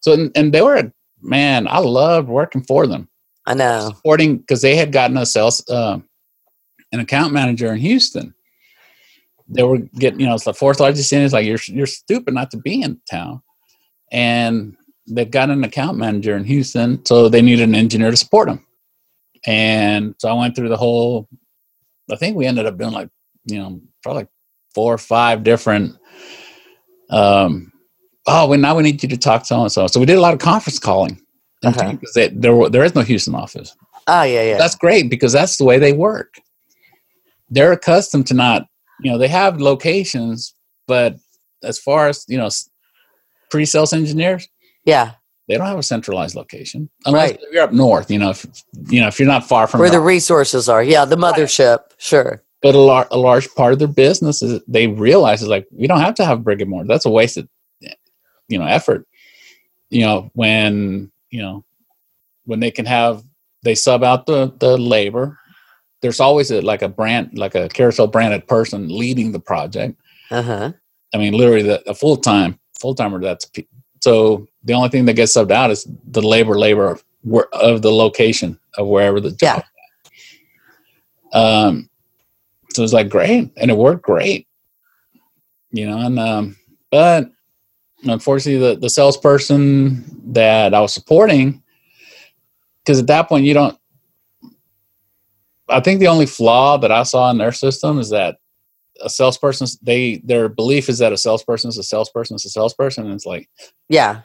so 0.00 0.12
and, 0.12 0.30
and 0.36 0.52
they 0.52 0.60
were 0.60 0.92
man, 1.24 1.66
I 1.68 1.78
loved 1.78 2.28
working 2.28 2.62
for 2.62 2.86
them. 2.86 3.08
I 3.46 3.54
know. 3.54 3.88
supporting 3.88 4.38
because 4.38 4.62
they 4.62 4.76
had 4.76 4.92
gotten 4.92 5.16
a 5.16 5.26
sales 5.26 5.62
um 5.70 6.08
an 6.92 7.00
account 7.00 7.32
manager 7.32 7.72
in 7.72 7.78
Houston. 7.78 8.34
They 9.48 9.62
were 9.62 9.78
getting, 9.78 10.20
you 10.20 10.26
know, 10.26 10.34
it's 10.34 10.44
the 10.44 10.54
fourth 10.54 10.80
largest 10.80 11.10
city. 11.10 11.24
It's 11.24 11.34
like 11.34 11.44
you're 11.44 11.58
you're 11.66 11.86
stupid 11.86 12.32
not 12.32 12.50
to 12.52 12.56
be 12.56 12.80
in 12.80 13.00
town, 13.10 13.42
and 14.10 14.76
they've 15.06 15.30
got 15.30 15.50
an 15.50 15.64
account 15.64 15.98
manager 15.98 16.36
in 16.36 16.44
Houston, 16.44 17.04
so 17.04 17.28
they 17.28 17.42
needed 17.42 17.68
an 17.68 17.74
engineer 17.74 18.10
to 18.10 18.16
support 18.16 18.48
them. 18.48 18.64
And 19.46 20.14
so 20.18 20.28
I 20.28 20.34
went 20.34 20.56
through 20.56 20.70
the 20.70 20.78
whole. 20.78 21.28
I 22.10 22.16
think 22.16 22.36
we 22.36 22.46
ended 22.46 22.66
up 22.66 22.78
doing 22.78 22.92
like 22.92 23.10
you 23.44 23.58
know 23.58 23.80
probably 24.02 24.22
like 24.22 24.30
four 24.74 24.94
or 24.94 24.98
five 24.98 25.42
different. 25.42 25.96
Um, 27.10 27.72
oh, 28.26 28.46
well, 28.48 28.58
now 28.58 28.74
we 28.76 28.82
need 28.82 29.02
you 29.02 29.08
to 29.08 29.16
talk 29.16 29.42
to 29.42 29.46
so 29.46 29.62
and 29.62 29.72
so. 29.72 29.86
So 29.86 30.00
we 30.00 30.06
did 30.06 30.18
a 30.18 30.20
lot 30.20 30.32
of 30.34 30.40
conference 30.40 30.78
calling 30.78 31.20
Uh-huh. 31.64 31.92
because 31.92 32.12
they, 32.14 32.28
there 32.28 32.68
there 32.70 32.84
is 32.84 32.94
no 32.94 33.02
Houston 33.02 33.34
office. 33.34 33.74
Oh, 34.06 34.22
yeah, 34.22 34.42
yeah. 34.42 34.58
That's 34.58 34.74
great 34.74 35.08
because 35.10 35.32
that's 35.32 35.56
the 35.56 35.64
way 35.64 35.78
they 35.78 35.92
work. 35.92 36.34
They're 37.50 37.72
accustomed 37.72 38.26
to 38.28 38.34
not, 38.34 38.66
you 39.00 39.10
know, 39.10 39.18
they 39.18 39.28
have 39.28 39.60
locations, 39.60 40.54
but 40.86 41.16
as 41.62 41.78
far 41.78 42.08
as 42.08 42.24
you 42.28 42.36
know, 42.38 42.48
pre-sales 43.50 43.92
engineers, 43.92 44.46
yeah, 44.84 45.12
they 45.48 45.56
don't 45.56 45.66
have 45.66 45.78
a 45.78 45.82
centralized 45.82 46.34
location 46.34 46.88
unless 47.06 47.30
Right. 47.32 47.40
you're 47.52 47.62
up 47.62 47.72
north. 47.72 48.10
You 48.10 48.18
know, 48.18 48.30
if 48.30 48.46
you 48.88 49.00
know 49.00 49.08
if 49.08 49.18
you're 49.18 49.28
not 49.28 49.46
far 49.46 49.66
from 49.66 49.80
where 49.80 49.90
the 49.90 50.00
resources 50.00 50.68
are. 50.68 50.82
Yeah, 50.82 51.04
the 51.04 51.16
mothership. 51.16 51.78
Sure. 51.98 52.42
but 52.62 52.74
a, 52.74 52.78
lar- 52.78 53.08
a 53.10 53.18
large 53.18 53.48
part 53.54 53.72
of 53.74 53.78
their 53.78 53.88
business 53.88 54.40
is 54.42 54.60
they 54.66 54.86
realize 54.88 55.42
is 55.42 55.48
like 55.48 55.66
we 55.70 55.86
don't 55.86 56.00
have 56.00 56.14
to 56.16 56.24
have 56.24 56.42
brick 56.44 56.60
and 56.60 56.70
mortar. 56.70 56.88
That's 56.88 57.04
a 57.06 57.10
wasted, 57.10 57.46
you 58.48 58.58
know, 58.58 58.66
effort. 58.66 59.06
You 59.90 60.02
know, 60.02 60.30
when 60.34 61.10
you 61.30 61.42
know 61.42 61.64
when 62.44 62.60
they 62.60 62.70
can 62.70 62.86
have 62.86 63.24
they 63.62 63.74
sub 63.74 64.04
out 64.04 64.26
the 64.26 64.52
the 64.58 64.76
labor. 64.76 65.38
There's 66.02 66.20
always 66.20 66.50
a, 66.50 66.60
like 66.60 66.82
a 66.82 66.88
brand, 66.88 67.38
like 67.38 67.54
a 67.54 67.66
carousel 67.70 68.06
branded 68.06 68.46
person 68.46 68.94
leading 68.94 69.32
the 69.32 69.40
project. 69.40 69.98
Uh 70.30 70.42
huh. 70.42 70.72
I 71.14 71.16
mean, 71.16 71.32
literally, 71.32 71.62
the 71.62 71.82
a 71.88 71.94
full 71.94 72.18
time 72.18 72.58
full 72.78 72.94
timer. 72.94 73.20
That's 73.22 73.50
so. 74.00 74.46
The 74.64 74.74
only 74.74 74.90
thing 74.90 75.06
that 75.06 75.14
gets 75.14 75.34
subbed 75.34 75.50
out 75.50 75.70
is 75.70 75.86
the 76.06 76.20
labor 76.20 76.58
labor 76.58 76.90
of, 76.90 77.04
of 77.54 77.80
the 77.80 77.90
location 77.92 78.58
of 78.76 78.86
wherever 78.86 79.18
the 79.20 79.34
Yeah. 79.40 79.56
job. 79.56 79.64
Um, 81.32 81.88
so 82.74 82.82
it's 82.82 82.92
like 82.92 83.08
great, 83.08 83.50
and 83.56 83.70
it 83.70 83.76
worked 83.76 84.02
great. 84.02 84.46
You 85.70 85.86
know, 85.88 85.98
and 85.98 86.18
um, 86.18 86.56
but 86.90 87.30
unfortunately, 88.04 88.68
the 88.68 88.76
the 88.78 88.90
salesperson 88.90 90.04
that 90.32 90.74
I 90.74 90.80
was 90.80 90.92
supporting, 90.92 91.62
because 92.84 92.98
at 93.00 93.06
that 93.08 93.28
point 93.28 93.44
you 93.44 93.54
don't. 93.54 93.78
I 95.68 95.80
think 95.80 96.00
the 96.00 96.08
only 96.08 96.26
flaw 96.26 96.76
that 96.78 96.92
I 96.92 97.04
saw 97.04 97.30
in 97.30 97.38
their 97.38 97.52
system 97.52 97.98
is 97.98 98.10
that 98.10 98.36
a 99.02 99.08
salesperson 99.08 99.66
they 99.82 100.16
their 100.24 100.48
belief 100.48 100.88
is 100.88 100.98
that 100.98 101.12
a 101.12 101.16
salesperson 101.16 101.68
is 101.68 101.78
a 101.78 101.82
salesperson 101.82 102.36
is 102.36 102.44
a 102.44 102.50
salesperson 102.50 103.04
and 103.06 103.14
it's 103.14 103.26
like 103.26 103.48
Yeah. 103.88 104.20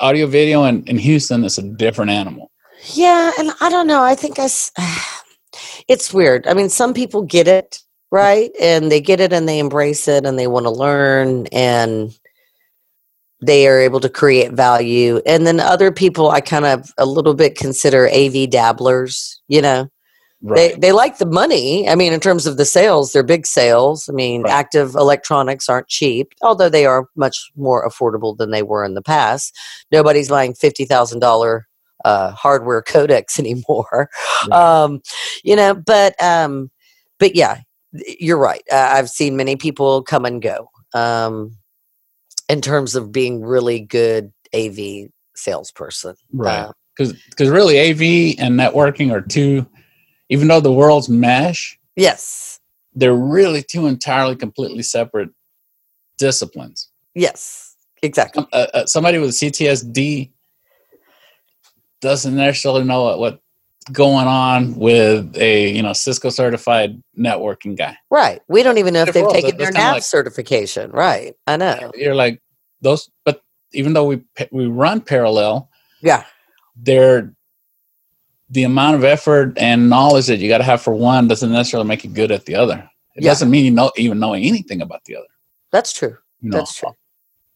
audio 0.00 0.26
video 0.26 0.64
in, 0.64 0.82
in 0.84 0.98
houston 0.98 1.44
is 1.44 1.58
a 1.58 1.62
different 1.62 2.10
animal 2.10 2.50
Yeah, 2.94 3.30
and 3.38 3.52
I 3.60 3.68
don't 3.70 3.86
know. 3.86 4.02
I 4.02 4.14
think 4.14 4.38
I. 4.38 4.48
It's 5.88 6.12
weird. 6.12 6.46
I 6.46 6.54
mean, 6.54 6.68
some 6.68 6.92
people 6.92 7.22
get 7.22 7.48
it 7.48 7.80
right, 8.10 8.50
and 8.60 8.92
they 8.92 9.00
get 9.00 9.20
it 9.20 9.32
and 9.32 9.48
they 9.48 9.58
embrace 9.58 10.06
it 10.06 10.26
and 10.26 10.38
they 10.38 10.46
want 10.46 10.64
to 10.66 10.70
learn 10.70 11.46
and 11.48 12.16
they 13.40 13.68
are 13.68 13.78
able 13.80 14.00
to 14.00 14.08
create 14.08 14.52
value. 14.52 15.20
And 15.26 15.46
then 15.46 15.60
other 15.60 15.92
people, 15.92 16.30
I 16.30 16.40
kind 16.40 16.64
of 16.66 16.92
a 16.98 17.06
little 17.06 17.34
bit 17.34 17.56
consider 17.56 18.08
AV 18.08 18.50
dabblers. 18.50 19.40
You 19.48 19.62
know, 19.62 19.88
they 20.42 20.72
they 20.74 20.92
like 20.92 21.18
the 21.18 21.26
money. 21.26 21.88
I 21.88 21.94
mean, 21.94 22.12
in 22.12 22.20
terms 22.20 22.46
of 22.46 22.56
the 22.56 22.64
sales, 22.64 23.12
they're 23.12 23.22
big 23.24 23.46
sales. 23.46 24.08
I 24.08 24.12
mean, 24.12 24.42
Right. 24.42 24.52
active 24.52 24.94
electronics 24.94 25.68
aren't 25.68 25.88
cheap, 25.88 26.32
although 26.42 26.68
they 26.68 26.86
are 26.86 27.06
much 27.16 27.50
more 27.56 27.88
affordable 27.88 28.36
than 28.36 28.50
they 28.50 28.62
were 28.62 28.84
in 28.84 28.94
the 28.94 29.02
past. 29.02 29.56
Nobody's 29.90 30.28
buying 30.28 30.54
fifty 30.54 30.84
thousand 30.84 31.20
dollar 31.20 31.66
uh, 32.04 32.30
hardware 32.32 32.82
codecs 32.82 33.38
anymore. 33.38 34.08
Right. 34.48 34.52
Um, 34.56 35.00
you 35.42 35.56
know, 35.56 35.74
but 35.74 36.20
um, 36.22 36.70
but 37.18 37.34
yeah, 37.34 37.58
you're 38.20 38.38
right. 38.38 38.62
Uh, 38.70 38.90
I've 38.92 39.08
seen 39.10 39.36
many 39.36 39.56
people 39.56 40.02
come 40.02 40.24
and 40.24 40.40
go 40.40 40.70
um, 40.94 41.56
in 42.48 42.60
terms 42.60 42.94
of 42.94 43.12
being 43.12 43.42
really 43.42 43.80
good 43.80 44.32
AV 44.54 45.08
salesperson. 45.36 46.14
right 46.32 46.60
Uh, 46.66 46.72
because 46.96 47.12
because 47.30 47.48
really 47.48 47.78
AV 47.78 48.34
and 48.40 48.58
networking 48.58 49.12
are 49.12 49.20
two, 49.20 49.66
even 50.30 50.48
though 50.48 50.60
the 50.60 50.72
worlds 50.72 51.08
mesh, 51.08 51.78
Yes. 51.96 52.58
they're 52.94 53.14
really 53.14 53.62
two 53.62 53.86
entirely 53.86 54.34
completely 54.36 54.82
separate 54.82 55.30
disciplines. 56.18 56.88
Yes. 57.14 57.76
Exactly. 58.02 58.46
Uh, 58.52 58.66
uh, 58.74 58.86
somebody 58.86 59.18
with 59.18 59.30
CTSD 59.30 60.30
doesn't 62.00 62.36
necessarily 62.36 62.84
know 62.84 63.04
what, 63.04 63.18
what's 63.18 63.42
going 63.92 64.26
on 64.26 64.74
with 64.74 65.36
a 65.36 65.70
you 65.70 65.82
know 65.82 65.92
Cisco 65.92 66.30
certified 66.30 67.02
networking 67.18 67.76
guy. 67.76 67.96
Right. 68.10 68.40
We 68.48 68.62
don't 68.62 68.78
even 68.78 68.94
know 68.94 69.02
if 69.02 69.12
they've 69.14 69.28
taken 69.28 69.56
their 69.56 69.70
NAV 69.72 69.94
like- 69.94 70.02
certification. 70.02 70.90
Right. 70.90 71.34
I 71.46 71.56
know. 71.56 71.90
You're 71.94 72.14
like 72.14 72.40
those, 72.80 73.10
but 73.24 73.42
even 73.72 73.92
though 73.92 74.04
we 74.06 74.22
we 74.50 74.66
run 74.66 75.00
parallel, 75.00 75.70
Yeah. 76.02 76.24
they're 76.76 77.34
the 78.50 78.64
amount 78.64 78.96
of 78.96 79.04
effort 79.04 79.58
and 79.58 79.90
knowledge 79.90 80.26
that 80.26 80.38
you 80.38 80.48
got 80.48 80.58
to 80.58 80.64
have 80.64 80.80
for 80.80 80.94
one 80.94 81.28
doesn't 81.28 81.52
necessarily 81.52 81.86
make 81.88 82.02
you 82.04 82.10
good 82.10 82.30
at 82.32 82.46
the 82.46 82.54
other. 82.54 82.88
It 83.16 83.24
Yeah. 83.24 83.30
doesn't 83.30 83.50
mean 83.50 83.64
you 83.64 83.70
know 83.70 83.92
even 83.96 84.18
knowing 84.18 84.44
anything 84.44 84.80
about 84.80 85.04
the 85.04 85.16
other. 85.16 85.26
That's 85.70 85.92
true. 85.92 86.16
You 86.40 86.50
know? 86.50 86.58
That's 86.58 86.74
true. 86.74 86.92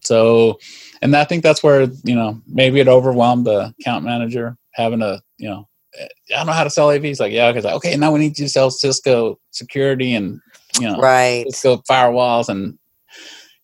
So, 0.01 0.59
and 1.01 1.14
I 1.16 1.24
think 1.24 1.43
that's 1.45 1.62
where 1.62 1.83
you 2.05 2.14
know 2.14 2.43
maybe 2.47 2.80
it 2.80 2.89
overwhelmed 2.89 3.47
the 3.47 3.72
account 3.80 4.05
manager 4.05 4.57
having 4.72 5.01
a 5.01 5.22
you 5.39 5.49
know 5.49 5.68
I 6.01 6.09
don't 6.30 6.47
know 6.47 6.53
how 6.53 6.64
to 6.64 6.70
sell 6.70 6.90
AV. 6.90 7.03
He's 7.03 7.20
like, 7.20 7.32
yeah, 7.32 7.53
because 7.53 7.70
okay, 7.76 7.97
now 7.97 8.12
we 8.12 8.18
need 8.20 8.38
you 8.38 8.47
to 8.47 8.49
sell 8.51 8.70
Cisco 8.70 9.38
security 9.51 10.14
and 10.14 10.40
you 10.80 10.88
know 10.88 10.99
Right. 10.99 11.45
Cisco 11.51 11.78
firewalls 11.88 12.49
and 12.49 12.78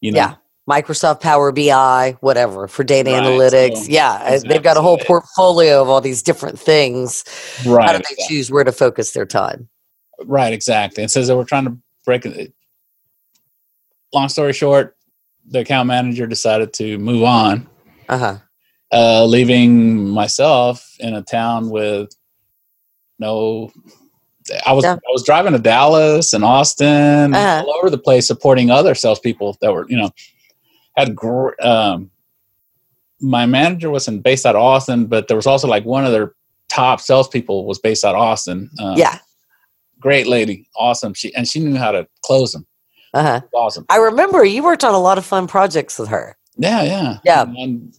you 0.01 0.13
know 0.13 0.19
Yeah. 0.19 0.35
Microsoft 0.69 1.21
Power 1.23 1.51
BI, 1.51 2.17
whatever, 2.21 2.69
for 2.69 2.85
data 2.85 3.11
Right, 3.13 3.23
analytics. 3.23 3.85
so- 3.87 3.91
yeah. 3.91 4.13
uh, 4.23 4.39
They've 4.47 4.63
got 4.63 4.77
a 4.77 4.83
whole 4.83 4.99
portfolio 4.99 5.81
of 5.81 5.89
all 5.89 6.03
these 6.03 6.23
different 6.23 6.59
things. 6.61 7.25
right, 7.67 7.87
How 7.87 7.93
do 7.93 7.99
they 7.99 8.13
exactly. 8.13 8.25
choose 8.29 8.51
where 8.51 8.65
to 8.65 8.73
focus 8.73 9.13
their 9.13 9.25
time? 9.25 9.69
right, 10.27 10.53
exactly. 10.53 11.03
It 11.05 11.11
says 11.11 11.29
that 11.29 11.37
we're 11.39 11.45
trying 11.45 11.65
to 11.65 11.79
break 12.05 12.27
it. 12.27 12.53
Long 14.13 14.29
story 14.29 14.53
short, 14.53 14.97
the 15.47 15.61
account 15.61 15.87
manager 15.87 16.27
decided 16.27 16.73
to 16.75 16.99
move 16.99 17.23
on. 17.23 17.67
Uh 18.09 18.19
huh. 18.19 18.37
Uh, 18.93 19.25
leaving 19.27 20.09
myself 20.09 20.97
in 21.01 21.15
a 21.15 21.23
town 21.23 21.71
with 21.71 22.11
no. 23.19 23.71
I 24.67 24.73
was 24.73 24.85
Yeah. 24.85 24.95
I 24.95 25.13
was 25.13 25.25
driving 25.25 25.53
to 25.53 25.59
Dallas 25.59 26.33
and 26.33 26.43
Austin, 26.45 27.35
Uh-huh. 27.35 27.65
all 27.67 27.75
over 27.77 27.91
the 27.91 27.99
place, 27.99 28.27
supporting 28.27 28.71
other 28.71 28.95
salespeople 28.95 29.57
that 29.61 29.73
were 29.73 29.87
you 29.89 29.97
know 29.97 30.11
had. 30.97 31.15
Gr- 31.15 31.51
um, 31.61 32.11
my 33.21 33.47
manager 33.47 33.91
wasn't 33.91 34.23
based 34.23 34.47
out 34.47 34.55
of 34.57 34.63
Austin, 34.63 35.07
but 35.07 35.29
there 35.29 35.37
was 35.37 35.47
also 35.47 35.67
like 35.69 35.85
one 35.85 36.05
of 36.07 36.13
their 36.13 36.35
top 36.71 37.01
salespeople 37.01 37.67
was 37.67 37.79
based 37.79 38.05
out 38.05 38.15
of 38.15 38.21
Austin. 38.21 38.71
Um, 38.81 38.97
Yeah. 38.97 39.19
great 40.01 40.27
lady, 40.27 40.67
awesome. 40.77 41.13
She 41.15 41.35
and 41.35 41.47
she 41.47 41.61
knew 41.61 41.77
how 41.77 41.91
to 41.93 42.07
close 42.23 42.53
them. 42.53 42.67
Uh 43.15 43.23
huh. 43.23 43.41
Awesome. 43.55 43.85
I 43.91 43.97
remember 43.97 44.45
you 44.45 44.63
worked 44.63 44.85
on 44.85 44.95
a 44.95 44.99
lot 44.99 45.19
of 45.19 45.25
fun 45.27 45.47
projects 45.47 45.99
with 45.99 46.09
her. 46.11 46.37
Yeah, 46.57 46.83
yeah, 46.83 47.19
Yeah. 47.25 47.43
And, 47.43 47.95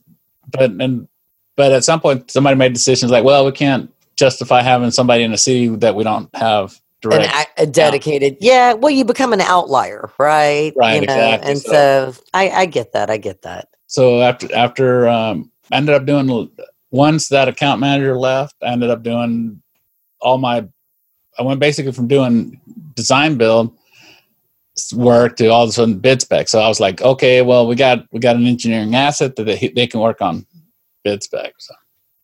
but 0.52 0.72
and 0.72 1.08
but 1.56 1.72
at 1.72 1.84
some 1.84 2.00
point, 2.00 2.32
somebody 2.32 2.56
made 2.56 2.74
decisions 2.74 3.12
like, 3.12 3.24
well, 3.24 3.45
we 3.45 3.52
can't 3.52 3.93
justify 4.16 4.62
having 4.62 4.91
somebody 4.91 5.24
in 5.24 5.34
a 5.34 5.38
city 5.38 5.68
that 5.68 5.95
we 5.95 6.04
don't 6.04 6.34
have 6.36 6.80
direct. 7.02 7.34
a, 7.58 7.64
a 7.64 7.66
dedicated, 7.66 8.38
yeah. 8.39 8.74
Well, 8.74 8.91
you 8.91 9.04
become 9.06 9.34
an 9.34 9.41
outlier, 9.41 10.10
right? 10.18 10.74
Right, 10.76 10.95
You 10.95 11.08
know, 11.08 11.14
exactly, 11.14 11.50
And 11.50 11.60
so- 11.60 12.12
so, 12.14 12.24
I, 12.34 12.50
I 12.50 12.66
get 12.66 12.93
that. 12.93 13.10
I 13.10 13.18
get 13.18 13.41
that. 13.43 13.68
so 13.88 14.22
after 14.22 14.54
after 14.56 15.08
um, 15.10 15.52
I 15.72 15.78
ended 15.78 15.95
up 15.95 16.06
doing 16.06 16.50
once 16.91 17.28
that 17.30 17.47
account 17.47 17.80
manager 17.82 18.18
left, 18.18 18.56
I 18.62 18.68
ended 18.72 18.89
up 18.89 19.04
doing 19.04 19.62
all 20.22 20.38
my. 20.38 20.66
I 21.38 21.43
went 21.43 21.60
basically 21.60 21.91
from 21.93 22.08
doing 22.08 22.60
design 22.95 23.38
build 23.38 23.78
work 24.93 25.36
to 25.38 25.47
all 25.47 25.63
of 25.63 25.69
a 25.69 25.73
sudden 25.73 25.99
bid 25.99 26.21
spec. 26.21 26.47
So 26.49 26.59
I 26.59 26.67
was 26.67 26.80
like, 26.80 27.01
okay, 27.01 27.41
well, 27.41 27.67
we 27.67 27.75
got 27.75 28.05
we 28.11 28.19
got 28.19 28.36
an 28.36 28.45
engineering 28.45 28.93
asset 28.95 29.36
that 29.36 29.43
they, 29.45 29.71
they 29.75 29.88
can 29.88 29.99
work 29.99 30.21
on 30.21 30.45
bid 31.03 31.23
spec. 31.23 31.53
So 31.59 31.73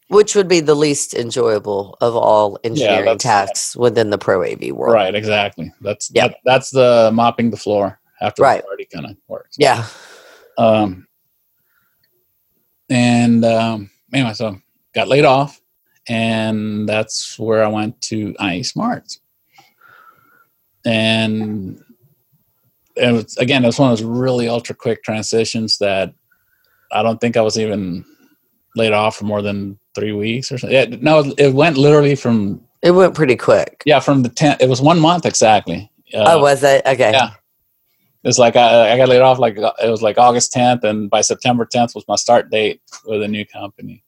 Which 0.10 0.36
would 0.36 0.48
be 0.48 0.60
the 0.60 0.76
least 0.76 1.14
enjoyable 1.14 1.98
of 2.02 2.16
all 2.16 2.58
engineering 2.64 3.06
that's- 3.06 3.24
tasks 3.24 3.76
within 3.76 4.10
the 4.10 4.18
Pro 4.18 4.44
AV 4.44 4.72
world. 4.72 4.94
Right, 4.94 5.14
exactly. 5.16 5.72
That's 5.82 6.12
Yeah. 6.14 6.28
that, 6.30 6.38
that's 6.46 6.70
the 6.72 7.12
mopping 7.14 7.50
the 7.52 7.58
floor 7.58 8.00
after 8.22 8.42
Right. 8.44 8.62
the 8.62 8.68
party 8.68 8.88
kind 8.94 9.06
of 9.08 9.18
works. 9.28 9.56
Yeah. 9.60 9.86
Um, 10.58 11.08
and 12.90 13.44
um, 13.44 13.90
anyway, 14.14 14.34
so 14.34 14.58
got 14.94 15.08
laid 15.08 15.26
off, 15.26 15.60
and 16.08 16.88
that's 16.88 17.38
where 17.40 17.64
I 17.64 17.68
went 17.68 18.00
to 18.04 18.36
IE 18.40 18.64
Smarts. 18.64 19.20
And 20.86 21.84
it 22.96 23.12
was 23.12 23.38
again, 23.38 23.64
it 23.64 23.68
was 23.68 23.80
one 23.80 23.92
of 23.92 23.98
those 23.98 24.06
really 24.08 24.48
ultra 24.48 24.76
quick 24.76 25.04
transitions 25.04 25.78
that 25.80 26.14
I 26.92 27.04
don't 27.04 27.20
think 27.20 27.36
I 27.38 27.42
was 27.42 27.58
even 27.60 28.06
laid 28.76 28.94
off 28.94 29.18
for 29.18 29.26
more 29.26 29.42
than 29.42 29.78
three 29.96 30.12
weeks 30.12 30.52
or 30.52 30.58
something. 30.58 30.76
Yeah, 30.76 30.98
no, 31.02 31.34
it 31.38 31.54
went 31.54 31.78
literally 31.78 32.16
from 32.16 32.62
It 32.82 32.92
went 32.92 33.16
pretty 33.16 33.36
quick. 33.36 33.82
yeah 33.86 34.00
from 34.00 34.24
the 34.24 34.30
10th 34.30 34.62
it 34.62 34.70
was 34.70 34.82
one 34.82 35.00
month 35.00 35.26
exactly 35.26 35.92
uh, 36.14 36.24
oh, 36.28 36.42
was 36.42 36.64
it? 36.64 36.86
Okay. 36.86 37.12
yeah. 37.12 37.32
it's 38.24 38.38
like 38.38 38.56
I, 38.56 38.94
I 38.94 38.98
got 38.98 39.10
laid 39.10 39.22
off 39.22 39.40
like 39.40 39.58
it 39.58 39.90
was 39.90 40.02
like 40.02 40.18
august 40.18 40.54
10th 40.54 40.84
and 40.84 41.10
by 41.10 41.22
september 41.22 41.66
10th 41.66 41.96
was 41.96 42.08
my 42.08 42.16
start 42.16 42.50
date 42.52 42.82
with 43.06 43.24
a 43.24 43.28
new 43.28 43.46
company 43.46 44.04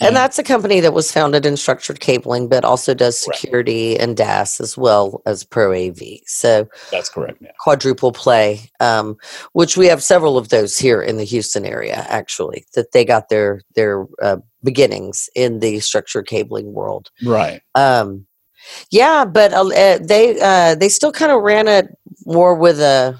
And 0.00 0.16
that's 0.16 0.38
a 0.40 0.42
company 0.42 0.80
that 0.80 0.92
was 0.92 1.12
founded 1.12 1.46
in 1.46 1.56
structured 1.56 2.00
cabling, 2.00 2.48
but 2.48 2.64
also 2.64 2.94
does 2.94 3.24
Right. 3.28 3.36
security 3.38 3.96
and 3.98 4.16
DAS 4.16 4.60
as 4.60 4.76
well 4.76 5.22
as 5.24 5.44
Pro 5.44 5.72
AV. 5.72 6.20
So 6.26 6.66
that's 6.90 7.08
correct 7.08 7.38
yeah 7.40 7.52
quadruple 7.60 8.10
play, 8.12 8.70
um, 8.80 9.16
which 9.52 9.76
we 9.76 9.86
have 9.86 10.02
several 10.02 10.36
of 10.36 10.48
those 10.48 10.76
here 10.76 11.00
in 11.00 11.16
the 11.16 11.24
Houston 11.24 11.64
area, 11.64 12.04
actually, 12.08 12.66
that 12.74 12.90
they 12.92 13.04
got 13.04 13.28
their 13.28 13.60
their 13.76 14.04
uh, 14.20 14.38
beginnings 14.64 15.28
in 15.36 15.60
the 15.60 15.78
structured 15.80 16.26
cabling 16.26 16.72
world. 16.72 17.10
right 17.24 17.60
Um, 17.76 18.26
yeah, 18.90 19.24
but 19.24 19.52
uh, 19.52 19.68
uh, 19.68 19.98
they 20.02 20.40
uh, 20.40 20.74
they 20.74 20.88
still 20.88 21.12
kind 21.12 21.30
of 21.30 21.40
ran 21.42 21.68
it 21.68 21.86
more 22.26 22.54
with 22.56 22.80
a 22.80 23.16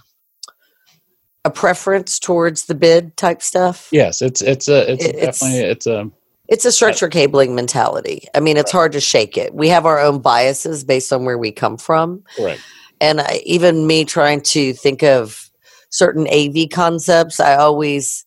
a 1.44 1.50
preference 1.50 2.18
towards 2.18 2.64
the 2.64 2.74
bid 2.74 3.16
type 3.16 3.42
stuff. 3.42 3.88
yes 3.92 4.20
it's 4.22 4.42
it's 4.42 4.66
a 4.66 4.90
it's 4.92 5.04
It- 5.04 5.14
it's- 5.14 5.38
definitely 5.38 5.60
it's 5.70 5.86
a 5.86 6.10
It's 6.48 6.64
a 6.64 6.72
structure 6.72 7.08
cabling 7.08 7.54
mentality. 7.54 8.26
I 8.34 8.40
mean, 8.40 8.56
it's 8.56 8.72
hard 8.72 8.92
to 8.92 9.00
shake 9.00 9.38
it. 9.38 9.54
We 9.54 9.68
have 9.68 9.86
our 9.86 9.98
own 9.98 10.20
biases 10.20 10.84
based 10.84 11.12
on 11.12 11.24
where 11.24 11.38
we 11.38 11.52
come 11.52 11.78
from. 11.78 12.22
correct 12.36 12.60
And 13.00 13.20
I, 13.20 13.42
even 13.44 13.86
me 13.86 14.04
trying 14.04 14.40
to 14.42 14.72
think 14.72 15.02
of 15.02 15.50
certain 15.90 16.26
AV 16.28 16.70
concepts, 16.70 17.40
I 17.40 17.56
always, 17.56 18.24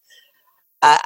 I, 0.82 1.00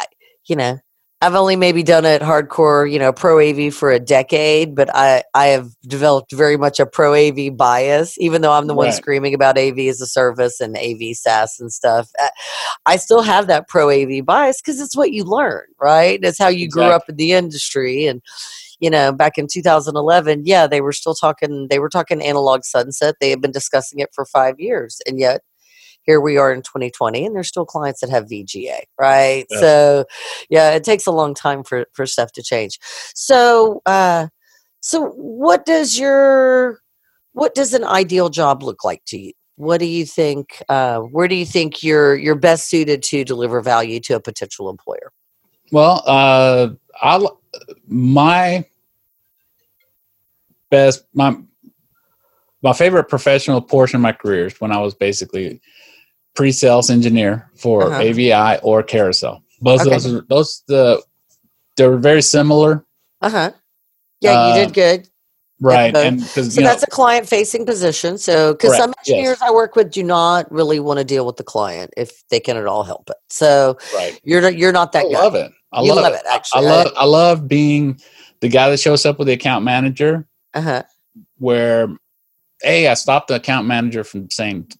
you 0.45 0.55
know, 0.55 0.79
I've 1.23 1.35
only 1.35 1.55
maybe 1.55 1.83
done 1.83 2.03
it 2.03 2.23
hardcore, 2.23 2.91
you 2.91 2.97
know, 2.97 3.13
pro 3.13 3.39
AV 3.39 3.71
for 3.71 3.91
a 3.91 3.99
decade, 3.99 4.73
but 4.73 4.89
I, 4.95 5.23
I 5.35 5.47
have 5.47 5.69
developed 5.81 6.31
very 6.31 6.57
much 6.57 6.79
a 6.79 6.87
pro 6.87 7.13
AV 7.13 7.55
bias, 7.55 8.17
even 8.17 8.41
though 8.41 8.53
I'm 8.53 8.65
the 8.65 8.73
one 8.73 8.91
screaming 8.91 9.35
about 9.35 9.55
AV 9.55 9.77
as 9.79 10.01
a 10.01 10.07
service 10.07 10.59
and 10.59 10.75
AV 10.75 11.15
SaaS 11.15 11.59
and 11.59 11.71
stuff. 11.71 12.09
I, 12.17 12.29
I 12.87 12.95
still 12.97 13.21
have 13.21 13.45
that 13.47 13.67
pro 13.67 13.91
AV 13.91 14.25
bias 14.25 14.61
because 14.61 14.81
it's 14.81 14.97
what 14.97 15.11
you 15.11 15.23
learn, 15.23 15.65
right? 15.79 16.19
It's 16.23 16.39
how 16.39 16.47
you 16.47 16.67
grew 16.67 16.85
up 16.85 17.07
in 17.07 17.17
the 17.17 17.33
industry. 17.33 18.07
And, 18.07 18.23
you 18.79 18.89
know, 18.89 19.11
back 19.11 19.37
in 19.37 19.45
2011, 19.45 20.43
yeah, 20.45 20.65
they 20.65 20.81
were 20.81 20.91
still 20.91 21.13
talking, 21.13 21.67
they 21.69 21.77
were 21.77 21.89
talking 21.89 22.19
analog 22.19 22.63
sunset. 22.63 23.17
They 23.21 23.29
had 23.29 23.41
been 23.41 23.51
discussing 23.51 23.99
it 23.99 24.09
for 24.11 24.25
five 24.25 24.59
years. 24.59 24.99
And 25.05 25.19
yet, 25.19 25.41
here 26.03 26.21
we 26.21 26.37
are 26.37 26.51
in 26.53 26.61
2020 26.61 27.25
and 27.25 27.35
there's 27.35 27.47
still 27.47 27.65
clients 27.65 28.01
that 28.01 28.09
have 28.09 28.25
VGA, 28.25 28.81
right? 28.99 29.45
Yeah. 29.49 29.59
So, 29.59 30.05
yeah, 30.49 30.71
it 30.71 30.83
takes 30.83 31.05
a 31.05 31.11
long 31.11 31.33
time 31.33 31.63
for 31.63 31.85
for 31.93 32.05
stuff 32.05 32.31
to 32.33 32.43
change. 32.43 32.79
So, 33.15 33.81
uh 33.85 34.27
so 34.81 35.09
what 35.11 35.65
does 35.65 35.99
your 35.99 36.79
what 37.33 37.53
does 37.55 37.73
an 37.73 37.83
ideal 37.83 38.29
job 38.29 38.63
look 38.63 38.83
like 38.83 39.03
to 39.07 39.17
you? 39.17 39.33
What 39.55 39.79
do 39.79 39.85
you 39.85 40.05
think 40.05 40.63
uh 40.69 40.99
where 40.99 41.27
do 41.27 41.35
you 41.35 41.45
think 41.45 41.83
you're 41.83 42.15
you're 42.15 42.35
best 42.35 42.69
suited 42.69 43.03
to 43.03 43.23
deliver 43.23 43.61
value 43.61 43.99
to 44.01 44.15
a 44.15 44.19
potential 44.19 44.69
employer? 44.69 45.11
well 45.71 46.03
uh 46.05 46.69
i 47.01 47.27
my 47.87 48.65
best 50.69 51.05
my 51.13 51.35
my 52.61 52.73
favorite 52.73 53.05
professional 53.05 53.61
portion 53.61 53.97
of 53.97 54.01
my 54.01 54.11
career 54.11 54.47
is 54.47 54.61
when 54.61 54.71
i 54.71 54.77
was 54.77 54.93
basically 54.93 55.59
pre-sales 56.35 56.89
engineer 56.89 57.49
for 57.55 57.91
Uh-huh. 57.91 58.09
avi 58.09 58.59
or 58.63 58.81
carousel 58.83 59.43
both 59.61 59.81
Okay. 59.81 59.95
of 59.95 60.03
those 60.03 60.13
are 60.13 60.25
those 60.29 60.63
the 60.67 61.01
they're 61.77 61.97
very 61.97 62.21
similar 62.21 62.85
Uh-huh. 63.21 63.51
Yeah, 64.21 64.31
you 64.47 64.51
Uh, 64.53 64.65
did 64.65 64.73
good. 64.73 65.07
right 65.59 65.95
and 65.95 66.21
because 66.21 66.53
So 66.55 66.59
you 66.59 66.63
know 66.65 66.71
that's 66.71 66.83
a 66.83 66.87
client 66.87 67.27
facing 67.29 67.65
position. 67.67 68.17
So, 68.17 68.53
because 68.53 68.75
some 68.77 68.91
Correct, 68.93 69.07
yes. 69.07 69.13
engineers 69.15 69.37
I 69.41 69.51
work 69.51 69.75
with 69.75 69.91
do 69.91 70.01
not 70.03 70.51
really 70.51 70.79
want 70.79 70.97
to 70.99 71.03
deal 71.05 71.25
with 71.25 71.37
the 71.37 71.43
client 71.43 71.93
if 71.97 72.23
they 72.29 72.39
can 72.39 72.57
at 72.57 72.65
all 72.65 72.83
help 72.83 73.09
it. 73.09 73.17
So 73.29 73.77
right 73.95 74.19
you're 74.23 74.41
not, 74.41 74.55
you're 74.57 74.71
not 74.71 74.95
i 74.95 75.01
that 75.03 75.11
guy. 75.11 75.19
love 75.21 75.35
it 75.35 75.51
I 75.71 75.81
you 75.83 75.93
love, 75.93 76.03
love 76.03 76.13
it, 76.13 76.21
I- 76.29 76.35
actually. 76.35 76.65
I 76.67 76.69
love 76.71 76.91
I 76.97 77.05
love 77.05 77.47
being 77.47 77.99
the 78.39 78.49
guy 78.49 78.69
that 78.71 78.79
shows 78.79 79.05
up 79.05 79.19
with 79.19 79.27
the 79.27 79.33
account 79.33 79.63
manager 79.63 80.25
Uh-huh. 80.55 80.81
where 81.37 81.87
a 82.65 82.87
I 82.87 82.93
stop 82.95 83.27
the 83.27 83.35
account 83.35 83.67
manager 83.67 84.03
from 84.03 84.29
saying 84.31 84.71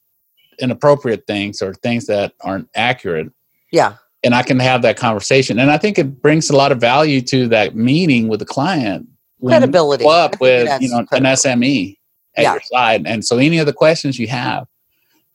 inappropriate 0.62 1.26
things 1.28 1.62
or 1.62 1.74
things 1.76 2.06
that 2.08 2.34
aren't 2.42 2.70
accurate 2.76 3.32
Yeah. 3.72 3.94
and 4.24 4.34
I 4.36 4.44
can 4.44 4.60
have 4.60 4.82
that 4.84 4.98
conversation. 4.98 5.60
And 5.60 5.72
I 5.72 5.78
think 5.78 5.98
it 5.98 6.22
brings 6.22 6.50
a 6.50 6.56
lot 6.56 6.72
of 6.72 6.80
value 6.80 7.22
to 7.24 7.48
that 7.50 7.76
meeting 7.76 8.28
with 8.28 8.40
the 8.40 8.46
client. 8.46 9.08
Credibility. 9.44 10.06
up 10.08 10.40
with 10.40 10.70
you 10.82 10.90
know 10.90 11.00
an. 11.12 11.24
SME 11.26 11.98
at 12.38 12.44
Yeah. 12.44 12.52
your 12.54 12.62
side, 12.62 13.08
and 13.08 13.26
so 13.26 13.38
any 13.40 13.58
of 13.58 13.66
the 13.66 13.74
questions 13.74 14.20
you 14.20 14.28
have, 14.28 14.68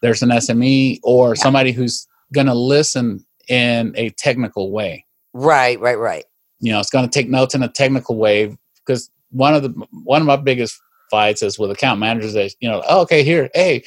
there's 0.00 0.22
an 0.22 0.30
SME 0.30 1.00
or 1.02 1.30
Yeah. 1.34 1.42
somebody 1.42 1.72
who's 1.72 2.06
going 2.32 2.46
to 2.46 2.54
listen 2.54 3.24
in 3.48 3.92
a 3.96 4.10
technical 4.10 4.70
way. 4.70 5.04
Right, 5.34 5.78
right, 5.80 5.98
right. 5.98 6.24
You 6.60 6.72
know, 6.72 6.78
it's 6.80 6.90
going 6.90 7.04
to 7.04 7.10
take 7.10 7.28
notes 7.28 7.54
in 7.56 7.62
a 7.64 7.68
technical 7.68 8.16
way 8.16 8.56
because 8.76 9.10
one 9.30 9.54
of 9.54 9.62
the 9.64 9.70
one 10.04 10.20
of 10.22 10.26
my 10.26 10.36
biggest 10.36 10.80
fights 11.10 11.42
is 11.42 11.58
with 11.58 11.70
account 11.72 11.98
managers. 11.98 12.34
That 12.34 12.54
you 12.60 12.68
know, 12.68 12.82
oh, 12.88 13.00
okay, 13.02 13.24
here, 13.24 13.50
hey, 13.54 13.82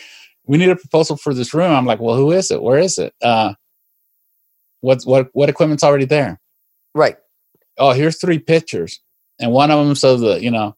we 0.49 0.57
need 0.57 0.69
a 0.69 0.75
proposal 0.75 1.15
for 1.15 1.31
this 1.33 1.53
room. 1.53 1.71
I'm 1.71 1.85
like, 1.85 1.99
well, 1.99 2.15
who 2.15 2.31
is 2.31 2.49
it? 2.49 2.61
Where 2.63 2.79
is 2.79 2.97
it? 2.97 3.13
Uh, 3.21 3.53
what's 4.81 5.05
what 5.05 5.27
what 5.33 5.47
equipment's 5.49 5.83
already 5.83 6.05
there? 6.05 6.39
Right. 6.95 7.17
oh 7.77 7.91
here's 7.91 8.19
three 8.19 8.39
pictures 8.39 8.99
and 9.39 9.51
one 9.51 9.69
of 9.71 9.85
them 9.85 9.93
so 9.95 10.17
the 10.17 10.41
you 10.41 10.49
know 10.49 10.75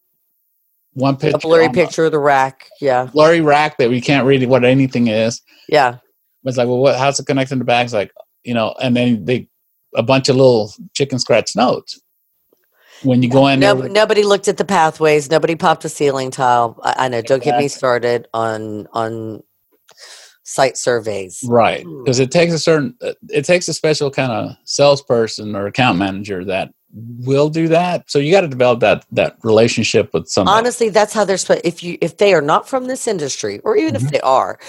one 0.93 1.15
picture 1.15 1.37
A 1.37 1.39
blurry 1.39 1.67
the 1.67 1.73
picture 1.73 2.05
of 2.05 2.11
the 2.11 2.19
rack. 2.19 2.67
Yeah. 2.81 3.05
blurry 3.05 3.39
rack 3.41 3.77
that 3.77 3.89
we 3.89 4.01
can't 4.01 4.27
read 4.27 4.43
what 4.49 4.65
anything 4.65 5.07
is 5.07 5.41
Yeah. 5.69 5.97
it's 6.43 6.57
like 6.57 6.67
well 6.67 6.79
what 6.79 6.97
how's 6.97 7.19
it 7.19 7.25
connecting 7.27 7.59
to 7.59 7.65
bags 7.65 7.93
like 7.93 8.11
you 8.43 8.53
know 8.53 8.75
and 8.81 8.95
then 8.95 9.23
they 9.23 9.47
a 9.95 10.03
bunch 10.03 10.27
of 10.29 10.35
little 10.35 10.73
chicken 10.93 11.17
scratch 11.17 11.55
notes 11.55 11.99
when 13.03 13.23
you 13.23 13.29
go 13.29 13.47
in 13.47 13.59
No, 13.61 13.73
nobody 13.73 14.23
looked 14.23 14.47
at 14.47 14.57
the 14.57 14.65
pathways. 14.65 15.29
Nobody 15.31 15.55
popped 15.55 15.85
a 15.85 15.89
ceiling 15.89 16.29
tile. 16.29 16.77
I, 16.83 17.05
I 17.05 17.07
know. 17.07 17.21
Don't 17.21 17.41
get 17.41 17.57
me 17.57 17.67
started 17.67 18.27
on 18.33 18.87
on 18.93 19.41
site 20.51 20.77
surveys. 20.77 21.43
right 21.47 21.85
because 22.03 22.19
it 22.19 22.31
takes 22.31 22.53
a 22.53 22.59
certain 22.59 22.95
uh, 23.01 23.13
it 23.29 23.45
takes 23.45 23.67
a 23.67 23.73
special 23.73 24.11
kind 24.11 24.31
of 24.31 24.55
salesperson 24.65 25.55
or 25.55 25.65
account 25.67 25.97
manager 25.97 26.43
that 26.45 26.73
will 26.93 27.47
do 27.49 27.69
that 27.69 28.03
so 28.11 28.19
you 28.19 28.31
got 28.33 28.41
to 28.41 28.49
develop 28.49 28.81
that 28.81 29.05
that 29.11 29.37
relationship 29.43 30.13
with 30.13 30.27
somebody 30.27 30.57
Honestly, 30.57 30.89
that's 30.89 31.13
how 31.13 31.23
they're 31.23 31.37
supposed. 31.37 31.61
If 31.63 31.81
you 31.83 31.97
if 32.01 32.17
they 32.17 32.33
are 32.33 32.41
not 32.41 32.67
from 32.67 32.87
this 32.87 33.07
industry, 33.07 33.59
or 33.63 33.77
even 33.77 33.95
Mm-hmm. 33.95 34.05
if 34.07 34.11
they 34.11 34.19
are, 34.21 34.59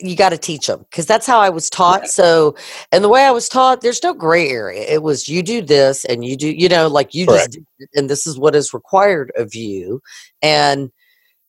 you 0.00 0.16
got 0.16 0.30
to 0.30 0.38
teach 0.38 0.66
them 0.66 0.80
because 0.90 1.06
that's 1.06 1.26
how 1.26 1.40
I 1.40 1.48
was 1.48 1.70
taught. 1.70 2.08
So, 2.08 2.54
and 2.92 3.02
the 3.02 3.08
way 3.08 3.22
I 3.24 3.30
was 3.30 3.48
taught, 3.48 3.80
there's 3.80 4.02
no 4.02 4.12
gray 4.14 4.48
area. 4.48 4.82
It 4.82 5.02
was 5.02 5.28
you 5.28 5.42
do 5.42 5.62
this 5.62 6.04
and 6.04 6.24
you 6.24 6.36
do, 6.36 6.50
you 6.50 6.68
know, 6.68 6.88
like 6.88 7.14
you 7.14 7.26
Correct. 7.26 7.54
just, 7.54 7.90
and 7.94 8.08
this 8.10 8.26
is 8.26 8.38
what 8.38 8.54
is 8.54 8.74
required 8.74 9.32
of 9.36 9.54
you. 9.54 10.00
And 10.42 10.90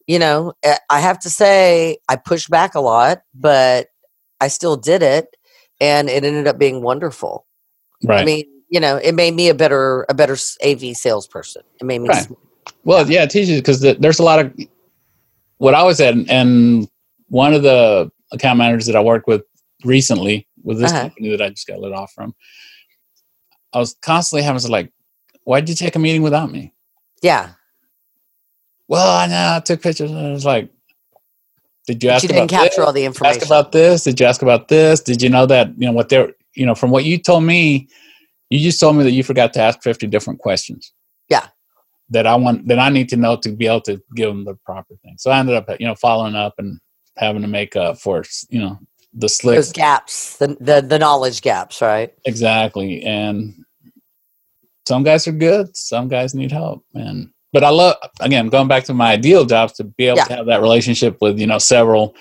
you 0.08 0.20
know, 0.20 0.54
eh, 0.64 0.78
I 0.90 1.00
have 1.00 1.20
to 1.20 1.30
say, 1.30 1.98
I 2.10 2.16
pushed 2.16 2.50
back 2.50 2.76
a 2.76 2.82
lot, 2.82 3.22
but 3.34 3.88
I 4.42 4.48
still 4.48 4.76
did 4.76 5.02
it, 5.02 5.28
and 5.80 6.10
it 6.10 6.24
ended 6.24 6.48
up 6.48 6.58
being 6.58 6.82
wonderful. 6.82 7.46
right 8.04 8.22
I 8.22 8.26
mean, 8.26 8.46
you 8.70 8.80
know, 8.80 8.98
it 8.98 9.14
made 9.16 9.34
me 9.34 9.50
a 9.50 9.54
better 9.54 10.06
a 10.10 10.14
better 10.14 10.36
AV 10.66 10.96
salesperson. 10.96 11.64
It 11.80 11.86
made 11.86 12.00
me 12.00 12.10
Right. 12.10 12.28
Well, 12.84 13.10
yeah, 13.10 13.24
it 13.24 13.30
teaches 13.30 13.60
because 13.60 13.80
there's 13.82 14.20
a 14.20 14.24
lot 14.24 14.40
of 14.40 14.54
what 15.58 15.74
I 15.74 15.84
was 15.84 16.02
at, 16.02 16.16
and 16.30 16.88
one 17.30 17.54
of 17.54 17.64
the 17.64 18.12
account 18.32 18.58
managers 18.58 18.88
that 18.88 18.96
I 18.96 19.02
worked 19.02 19.28
with 19.28 19.44
recently 19.86 20.48
with 20.64 20.80
this 20.80 20.92
Uh-huh. 20.92 21.04
company 21.04 21.30
that 21.30 21.42
I 21.42 21.50
just 21.50 21.68
got 21.68 21.80
let 21.80 21.92
off 21.94 22.12
from, 22.14 22.34
I 23.74 23.80
was 23.80 23.96
constantly 24.02 24.44
having 24.44 24.62
to 24.62 24.68
like, 24.68 24.92
why'd 25.44 25.70
you 25.70 25.76
take 25.76 25.96
a 25.96 26.00
meeting 26.00 26.22
without 26.22 26.52
me? 26.52 26.74
yeah. 27.22 27.52
Well, 28.88 29.18
I 29.18 29.28
know 29.28 29.56
I 29.58 29.60
took 29.62 29.82
pictures, 29.82 30.12
and 30.12 30.28
it 30.28 30.32
was 30.34 30.46
like, 30.46 30.70
did 31.88 32.04
you 32.04 32.10
But 32.10 32.16
ask 32.16 32.24
you 32.24 32.30
didn't 32.30 32.46
about 32.46 32.50
capture 32.50 32.82
this? 32.82 32.86
all 32.86 32.94
the 32.94 33.04
Did 33.04 33.04
you 33.04 33.08
information. 33.08 33.42
ask 33.42 33.46
about 33.46 33.72
this? 33.72 34.04
Did 34.04 34.20
you 34.20 34.26
ask 34.26 34.42
about 34.42 34.68
this? 34.70 35.02
Did 35.02 35.22
you 35.22 35.30
know 35.30 35.46
that 35.48 35.70
you 35.78 35.86
know 35.88 35.94
what 35.94 36.10
they're 36.10 36.34
you 36.56 36.66
know 36.66 36.76
from 36.76 36.92
what 36.92 37.06
you 37.06 37.18
told 37.18 37.44
me? 37.44 37.88
You 38.50 38.60
just 38.60 38.80
told 38.80 38.96
me 38.98 39.04
that 39.04 39.12
you 39.12 39.24
forgot 39.24 39.54
to 39.54 39.62
ask 39.62 39.82
fifty 39.82 40.08
different 40.08 40.40
questions. 40.40 40.94
Yeah. 41.30 41.48
That 42.10 42.28
I 42.28 42.36
want 42.36 42.68
that 42.68 42.80
I 42.80 42.90
need 42.90 43.10
to 43.10 43.18
know 43.18 43.36
to 43.38 43.52
be 43.52 43.68
able 43.68 43.82
to 43.82 44.02
give 44.16 44.30
them 44.30 44.46
the 44.46 44.56
proper 44.66 44.96
thing. 45.04 45.16
So 45.18 45.32
I 45.32 45.40
ended 45.40 45.56
up 45.56 45.70
you 45.80 45.88
know 45.88 45.96
following 45.96 46.36
up 46.36 46.54
and 46.60 46.80
having 47.18 47.42
to 47.42 47.48
make 47.48 47.76
up 47.76 48.00
for 48.00 48.24
you 48.50 48.60
know 48.60 48.80
the 49.14 49.30
slick 49.30 49.56
Those 49.58 49.72
gaps, 49.72 50.38
the, 50.38 50.56
the 50.60 50.82
the 50.82 51.00
knowledge 51.00 51.42
gaps, 51.42 51.82
right? 51.82 52.14
exactly. 52.26 53.04
And 53.04 53.56
some 54.88 55.04
guys 55.04 55.28
are 55.28 55.32
good, 55.34 55.76
some 55.76 56.08
guys 56.08 56.36
need 56.36 56.52
help, 56.52 56.86
and 56.94 57.30
but 57.54 57.64
I 57.64 57.70
love 57.70 57.96
again 58.20 58.50
going 58.50 58.68
back 58.68 58.84
to 58.86 58.94
my 58.94 59.12
ideal 59.14 59.46
jobs 59.46 59.74
to 59.74 59.84
be 59.86 60.08
able 60.08 60.18
Yeah. 60.18 60.26
to 60.26 60.36
have 60.38 60.46
that 60.48 60.62
relationship 60.62 61.18
with 61.22 61.40
you 61.40 61.48
know 61.48 61.60
several 61.60 62.16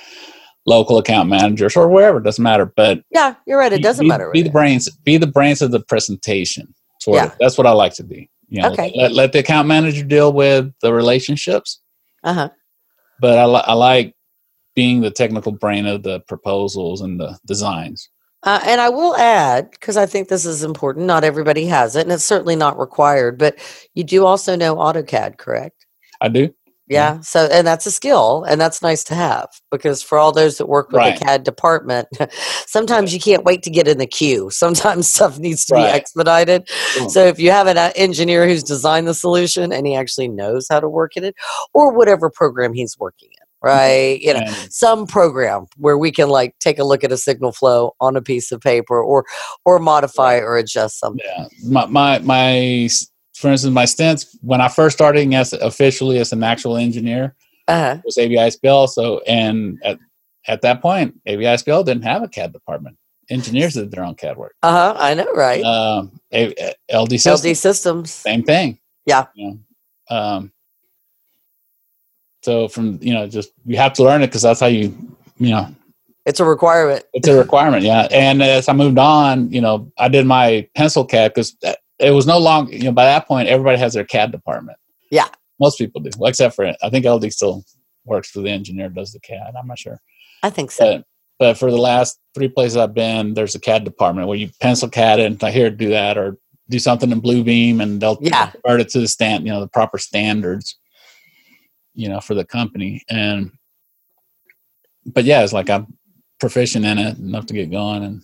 local 0.66 0.98
account 0.98 1.28
managers 1.28 1.76
or 1.76 1.88
wherever 1.88 2.18
it 2.18 2.24
doesn't 2.24 2.42
matter 2.44 2.66
but 2.76 3.02
Yeah, 3.10 3.34
you're 3.46 3.58
right. 3.58 3.72
It 3.72 3.78
be- 3.78 3.82
doesn't 3.82 4.04
be, 4.04 4.08
matter. 4.08 4.30
Be 4.32 4.42
the 4.42 4.50
brains. 4.50 4.88
Be 5.04 5.16
the 5.16 5.26
brains 5.26 5.60
of 5.62 5.72
the 5.72 5.80
presentation. 5.80 6.72
Sort 7.00 7.16
Yeah. 7.16 7.24
of. 7.24 7.32
That's 7.40 7.58
what 7.58 7.66
I 7.66 7.72
like 7.72 7.94
to 7.94 8.04
be. 8.04 8.30
You 8.48 8.62
know, 8.62 8.70
Okay. 8.70 8.92
let, 8.94 9.12
let 9.12 9.32
the 9.32 9.40
account 9.40 9.66
manager 9.66 10.04
deal 10.04 10.32
with 10.32 10.72
the 10.82 10.92
relationships, 10.92 11.80
Uh-huh. 12.22 12.50
but 13.20 13.38
I, 13.38 13.46
li- 13.46 13.64
I 13.66 13.72
like 13.72 14.14
being 14.76 15.00
the 15.00 15.10
technical 15.10 15.50
brain 15.52 15.86
of 15.86 16.02
the 16.04 16.20
proposals 16.20 17.00
and 17.00 17.18
the 17.18 17.38
designs. 17.46 18.08
Uh, 18.44 18.60
and 18.64 18.80
I 18.80 18.88
will 18.88 19.16
add, 19.16 19.70
because 19.70 19.96
I 19.96 20.06
think 20.06 20.28
this 20.28 20.44
is 20.44 20.64
important, 20.64 21.06
not 21.06 21.22
everybody 21.24 21.66
has 21.66 21.94
it, 21.94 22.02
and 22.02 22.12
it's 22.12 22.24
certainly 22.24 22.56
not 22.56 22.78
required, 22.78 23.38
but 23.38 23.56
you 23.94 24.02
do 24.02 24.26
also 24.26 24.56
know 24.56 24.76
AutoCAD, 24.76 25.38
correct? 25.38 25.86
I 26.20 26.28
do. 26.28 26.52
Yeah. 26.88 27.20
So, 27.20 27.48
and 27.50 27.66
that's 27.66 27.86
a 27.86 27.90
skill, 27.90 28.44
and 28.44 28.60
that's 28.60 28.82
nice 28.82 29.02
to 29.04 29.14
have 29.14 29.48
because 29.70 30.02
for 30.02 30.18
all 30.18 30.32
those 30.32 30.58
that 30.58 30.66
work 30.66 30.88
with 30.88 30.98
Right. 30.98 31.18
the 31.18 31.24
CAD 31.24 31.44
department, 31.44 32.08
sometimes 32.66 33.14
you 33.14 33.20
can't 33.20 33.44
wait 33.44 33.62
to 33.62 33.70
get 33.70 33.88
in 33.88 33.98
the 33.98 34.06
queue. 34.06 34.50
Sometimes 34.50 35.08
stuff 35.14 35.38
needs 35.38 35.64
to 35.66 35.74
be 35.74 35.80
Right. 35.80 35.94
expedited. 35.94 36.68
Sure. 36.68 37.08
So, 37.08 37.24
if 37.26 37.38
you 37.38 37.50
have 37.50 37.66
an 37.68 37.78
uh, 37.78 37.92
engineer 37.94 38.46
who's 38.46 38.62
designed 38.64 39.06
the 39.06 39.14
solution 39.14 39.72
and 39.72 39.86
he 39.86 39.94
actually 39.94 40.28
knows 40.28 40.66
how 40.68 40.80
to 40.80 40.88
work 40.88 41.16
in 41.16 41.24
it, 41.24 41.34
or 41.72 41.92
whatever 41.92 42.28
program 42.28 42.74
he's 42.74 42.98
working 42.98 43.30
in, 43.30 43.41
right? 43.62 44.20
You 44.20 44.34
know, 44.34 44.46
some 44.70 45.06
program 45.06 45.66
where 45.76 45.96
we 45.98 46.10
can 46.10 46.28
like 46.28 46.54
take 46.58 46.78
a 46.78 46.84
look 46.84 47.04
at 47.04 47.12
a 47.12 47.16
signal 47.16 47.52
flow 47.52 47.94
on 48.00 48.16
a 48.16 48.22
piece 48.22 48.52
of 48.52 48.60
paper, 48.60 49.00
or 49.02 49.24
or 49.64 49.78
modify 49.78 50.36
or 50.38 50.56
adjust 50.56 50.98
something. 50.98 51.24
yeah. 51.26 51.46
My, 51.64 51.86
my 51.86 52.18
my 52.20 52.88
for 53.34 53.50
instance, 53.50 53.72
my 53.74 53.84
stints 53.86 54.36
when 54.42 54.60
I 54.60 54.68
first 54.68 54.96
starting 54.96 55.34
as 55.34 55.52
officially 55.54 56.18
as 56.18 56.32
an 56.32 56.42
actual 56.42 56.76
engineer 56.76 57.34
Uh-huh. 57.68 57.98
was 58.04 58.18
AVI 58.18 58.50
So 58.88 59.20
and 59.26 59.78
at 59.84 59.98
at 60.48 60.62
that 60.62 60.82
point, 60.82 61.14
AVI 61.26 61.44
SPL 61.56 61.84
didn't 61.84 62.02
have 62.02 62.22
a 62.22 62.28
CAD 62.28 62.52
department. 62.52 62.96
Engineers 63.30 63.74
did 63.74 63.90
their 63.92 64.04
own 64.04 64.14
CAD 64.16 64.36
work. 64.36 64.54
Uh 64.62 64.70
huh. 64.72 64.94
I 64.98 65.14
know, 65.14 65.30
right? 65.34 65.62
Um, 65.64 66.20
A- 66.32 66.52
A- 66.90 66.98
LD 67.02 67.12
systems, 67.20 67.44
LD 67.46 67.56
systems. 67.56 68.10
same 68.10 68.42
thing. 68.42 68.78
Yeah. 69.06 69.26
You 69.34 69.60
know, 70.10 70.16
um, 70.16 70.52
so 72.42 72.68
from 72.68 72.98
you 73.00 73.12
know, 73.14 73.26
just 73.28 73.50
you 73.64 73.76
have 73.76 73.92
to 73.94 74.02
learn 74.04 74.22
it 74.22 74.26
because 74.28 74.42
that's 74.42 74.60
how 74.60 74.66
you 74.66 74.94
you 75.38 75.50
know 75.50 75.68
It's 76.26 76.40
a 76.40 76.44
requirement. 76.44 77.04
it's 77.12 77.28
a 77.28 77.36
requirement. 77.38 77.82
Yeah. 77.84 78.08
And 78.10 78.42
as 78.42 78.68
I 78.68 78.72
moved 78.72 78.98
on, 78.98 79.50
you 79.50 79.60
know, 79.60 79.90
I 79.98 80.08
did 80.08 80.26
my 80.26 80.68
pencil 80.74 81.04
CAD 81.04 81.32
because 81.34 81.56
it 81.98 82.10
was 82.10 82.26
no 82.26 82.38
longer 82.38 82.72
you 82.74 82.84
know 82.84 82.92
by 82.92 83.04
that 83.04 83.26
point 83.26 83.48
everybody 83.48 83.78
has 83.78 83.94
their 83.94 84.04
CAD 84.04 84.32
department. 84.32 84.78
Yeah. 85.10 85.28
Most 85.60 85.78
people 85.78 86.00
do, 86.00 86.10
well, 86.18 86.28
except 86.30 86.54
for 86.56 86.66
I 86.82 86.90
think 86.90 87.06
LD 87.06 87.32
still 87.32 87.64
works 88.04 88.30
for 88.30 88.40
the 88.40 88.50
engineer 88.50 88.88
does 88.88 89.12
the 89.12 89.20
CAD. 89.20 89.52
I'm 89.58 89.66
not 89.68 89.78
sure. 89.78 90.00
I 90.42 90.50
think 90.50 90.70
so. 90.70 90.84
But 90.84 91.04
but 91.38 91.58
for 91.58 91.70
the 91.70 91.78
last 91.78 92.18
three 92.34 92.48
places 92.48 92.76
I've 92.76 92.94
been, 92.94 93.34
there's 93.34 93.54
a 93.54 93.60
CAD 93.60 93.84
department 93.84 94.28
where 94.28 94.36
you 94.38 94.50
pencil 94.60 94.88
CAD 94.88 95.20
and 95.20 95.42
I 95.42 95.50
hear 95.50 95.70
do 95.70 95.88
that 95.90 96.16
or 96.18 96.36
do 96.68 96.78
something 96.78 97.10
in 97.10 97.20
Bluebeam 97.20 97.82
and 97.82 98.00
they'll 98.00 98.18
Yeah. 98.20 98.50
convert 98.50 98.80
it 98.80 98.88
to 98.90 99.00
the 99.00 99.08
stand, 99.08 99.44
you 99.44 99.52
know, 99.52 99.60
the 99.60 99.66
proper 99.68 99.98
standards, 99.98 100.78
you 101.94 102.08
know, 102.08 102.20
for 102.20 102.34
the 102.34 102.44
company. 102.44 103.02
And 103.08 103.52
but 105.06 105.24
yeah, 105.24 105.42
it's 105.42 105.52
like 105.52 105.70
I'm 105.70 105.98
proficient 106.40 106.84
in 106.84 106.98
it 106.98 107.18
enough 107.18 107.46
to 107.46 107.54
get 107.54 107.70
going 107.70 108.04
and 108.04 108.22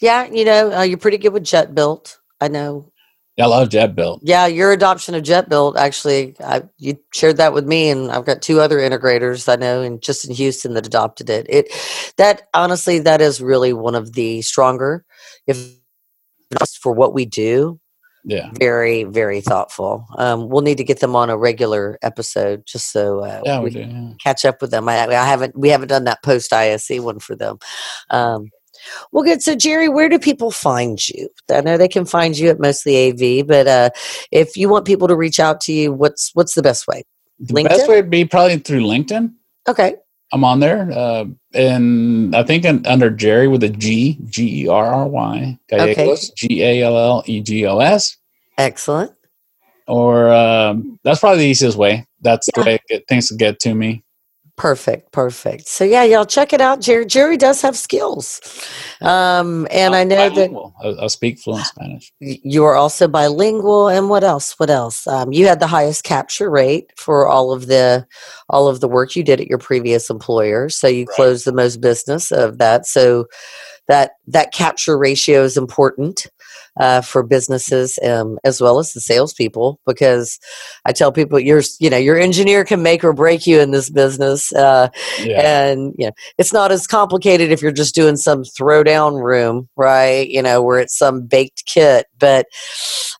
Yeah, 0.00 0.26
you 0.26 0.44
know, 0.44 0.72
uh, 0.72 0.82
you're 0.82 0.98
pretty 0.98 1.18
good 1.18 1.32
with 1.32 1.44
Jetbuilt. 1.44 2.18
I 2.40 2.48
know. 2.48 2.92
Yeah, 3.36 3.44
I 3.44 3.48
love 3.48 3.68
Jetbuilt. 3.68 4.20
Yeah, 4.22 4.46
your 4.46 4.72
adoption 4.72 5.14
of 5.14 5.22
Jetbuilt 5.22 5.76
actually, 5.76 6.34
I, 6.40 6.62
you 6.78 6.98
shared 7.12 7.36
that 7.36 7.52
with 7.52 7.66
me, 7.66 7.90
and 7.90 8.10
I've 8.10 8.24
got 8.24 8.40
two 8.40 8.60
other 8.60 8.78
integrators 8.78 9.46
I 9.50 9.56
know, 9.56 9.82
and 9.82 10.00
just 10.00 10.26
in 10.26 10.34
Houston 10.34 10.72
that 10.74 10.86
adopted 10.86 11.28
it. 11.28 11.46
It 11.48 12.12
that 12.16 12.48
honestly, 12.54 12.98
that 13.00 13.20
is 13.20 13.42
really 13.42 13.74
one 13.74 13.94
of 13.94 14.14
the 14.14 14.40
stronger, 14.40 15.04
if 15.46 15.76
for 16.80 16.92
what 16.92 17.12
we 17.12 17.26
do. 17.26 17.78
Yeah. 18.28 18.50
Very, 18.58 19.04
very 19.04 19.40
thoughtful. 19.40 20.04
Um, 20.18 20.48
we'll 20.48 20.62
need 20.62 20.78
to 20.78 20.84
get 20.84 20.98
them 20.98 21.14
on 21.14 21.30
a 21.30 21.36
regular 21.38 21.96
episode 22.02 22.64
just 22.66 22.90
so 22.90 23.20
uh, 23.20 23.40
Yeah, 23.44 23.58
we 23.60 23.64
we 23.66 23.70
do. 23.70 23.80
Yeah. 23.80 24.10
catch 24.22 24.44
up 24.44 24.60
with 24.60 24.72
them. 24.72 24.88
I, 24.88 25.06
I 25.06 25.24
haven't 25.24 25.56
we 25.56 25.68
haven't 25.68 25.88
done 25.88 26.04
that 26.04 26.24
post 26.24 26.52
ISE 26.52 26.90
one 26.98 27.20
for 27.20 27.36
them. 27.36 27.58
Um, 28.10 28.50
Well, 29.12 29.24
good. 29.24 29.42
So, 29.42 29.54
Jerry, 29.54 29.88
where 29.88 30.08
do 30.08 30.18
people 30.18 30.50
find 30.50 31.08
you? 31.08 31.28
I 31.50 31.60
know 31.60 31.76
they 31.76 31.88
can 31.88 32.04
find 32.04 32.36
you 32.36 32.50
at 32.50 32.58
mostly 32.60 33.10
AV, 33.10 33.46
but 33.46 33.66
uh, 33.66 33.90
if 34.32 34.56
you 34.56 34.68
want 34.68 34.86
people 34.86 35.08
to 35.08 35.16
reach 35.16 35.38
out 35.40 35.60
to 35.62 35.72
you, 35.72 35.92
what's 35.92 36.30
what's 36.34 36.54
the 36.54 36.62
best 36.62 36.86
way? 36.88 37.04
The 37.38 37.54
LinkedIn? 37.54 37.68
best 37.68 37.88
way 37.88 37.96
would 37.96 38.10
be 38.10 38.24
probably 38.24 38.58
through 38.58 38.80
LinkedIn. 38.80 39.32
Okay. 39.68 39.96
I'm 40.32 40.42
on 40.42 40.58
there, 40.60 40.90
uh, 40.90 41.26
and 41.56 42.34
I 42.36 42.42
think 42.42 42.64
in, 42.64 42.86
under 42.86 43.10
Jerry 43.10 43.48
with 43.48 43.62
a 43.62 43.68
G, 43.68 44.18
G 44.24 44.64
E 44.64 44.68
R 44.68 44.86
R 44.86 45.08
Y, 45.08 45.58
Gallegos, 45.68 46.30
G 46.30 46.62
A 46.62 46.82
L 46.82 46.96
L 46.96 47.22
E 47.26 47.40
G 47.40 47.66
O 47.66 47.78
S. 47.78 48.16
Excellent. 48.58 49.12
Or 49.88 50.32
um, 50.32 50.98
that's 51.04 51.20
probably 51.20 51.38
the 51.38 51.50
easiest 51.50 51.76
way. 51.76 52.06
That's 52.20 52.48
yeah. 52.56 52.62
the 52.62 52.66
way 52.66 52.78
get, 52.88 53.08
things 53.08 53.28
to 53.28 53.36
get 53.36 53.60
to 53.60 53.74
me. 53.74 54.02
Perfect, 54.56 55.12
perfect. 55.12 55.68
So 55.68 55.84
yeah, 55.84 56.02
y'all 56.04 56.24
check 56.24 56.54
it 56.54 56.62
out. 56.62 56.80
Jerry, 56.80 57.04
Jerry 57.04 57.36
does 57.36 57.60
have 57.60 57.76
skills, 57.76 58.40
um, 59.02 59.68
and 59.70 59.94
I'm 59.94 60.00
i 60.00 60.04
know 60.04 60.30
bilingual. 60.30 60.74
that 60.82 60.98
I, 60.98 61.06
speak 61.08 61.38
fluent 61.38 61.66
Spanish. 61.66 62.10
You 62.20 62.64
are 62.64 62.74
also 62.74 63.06
bilingual, 63.06 63.88
and 63.88 64.08
what 64.08 64.24
else? 64.24 64.58
What 64.58 64.70
else? 64.70 65.06
Um, 65.06 65.30
you 65.30 65.46
had 65.46 65.60
the 65.60 65.66
highest 65.66 66.04
capture 66.04 66.48
rate 66.48 66.90
for 66.96 67.28
all 67.28 67.52
of 67.52 67.66
the 67.66 68.06
all 68.48 68.66
of 68.66 68.80
the 68.80 68.88
work 68.88 69.14
you 69.14 69.22
did 69.22 69.42
at 69.42 69.48
your 69.48 69.58
previous 69.58 70.08
employer, 70.08 70.70
so 70.70 70.86
you 70.88 71.04
right. 71.04 71.16
closed 71.16 71.44
the 71.44 71.52
most 71.52 71.82
business 71.82 72.32
of 72.32 72.56
that. 72.56 72.86
So 72.86 73.26
that 73.88 74.12
that 74.26 74.52
capture 74.54 74.96
ratio 74.96 75.44
is 75.44 75.58
important 75.58 76.28
uh, 76.78 77.00
for 77.00 77.22
businesses 77.22 77.98
um, 78.04 78.38
as 78.44 78.60
well 78.60 78.78
as 78.78 78.92
the 78.92 79.00
salespeople 79.00 79.80
because 79.86 80.38
I 80.84 80.92
tell 80.92 81.12
people 81.12 81.38
your 81.38 81.62
you 81.80 81.90
know 81.90 81.96
your 81.96 82.18
engineer 82.18 82.64
can 82.64 82.82
make 82.82 83.04
or 83.04 83.12
break 83.12 83.46
you 83.46 83.60
in 83.60 83.70
this 83.70 83.90
business, 83.90 84.52
uh, 84.52 84.88
yeah. 85.22 85.68
and 85.68 85.94
you 85.98 86.06
know 86.06 86.12
it's 86.38 86.52
not 86.52 86.72
as 86.72 86.86
complicated 86.86 87.50
if 87.50 87.62
you're 87.62 87.72
just 87.72 87.94
doing 87.94 88.16
some 88.16 88.42
throwdown 88.42 89.22
room, 89.22 89.68
right? 89.76 90.28
You 90.28 90.42
know 90.42 90.62
where 90.62 90.78
it's 90.78 90.96
some 90.96 91.26
baked 91.26 91.64
kit, 91.66 92.06
but 92.18 92.46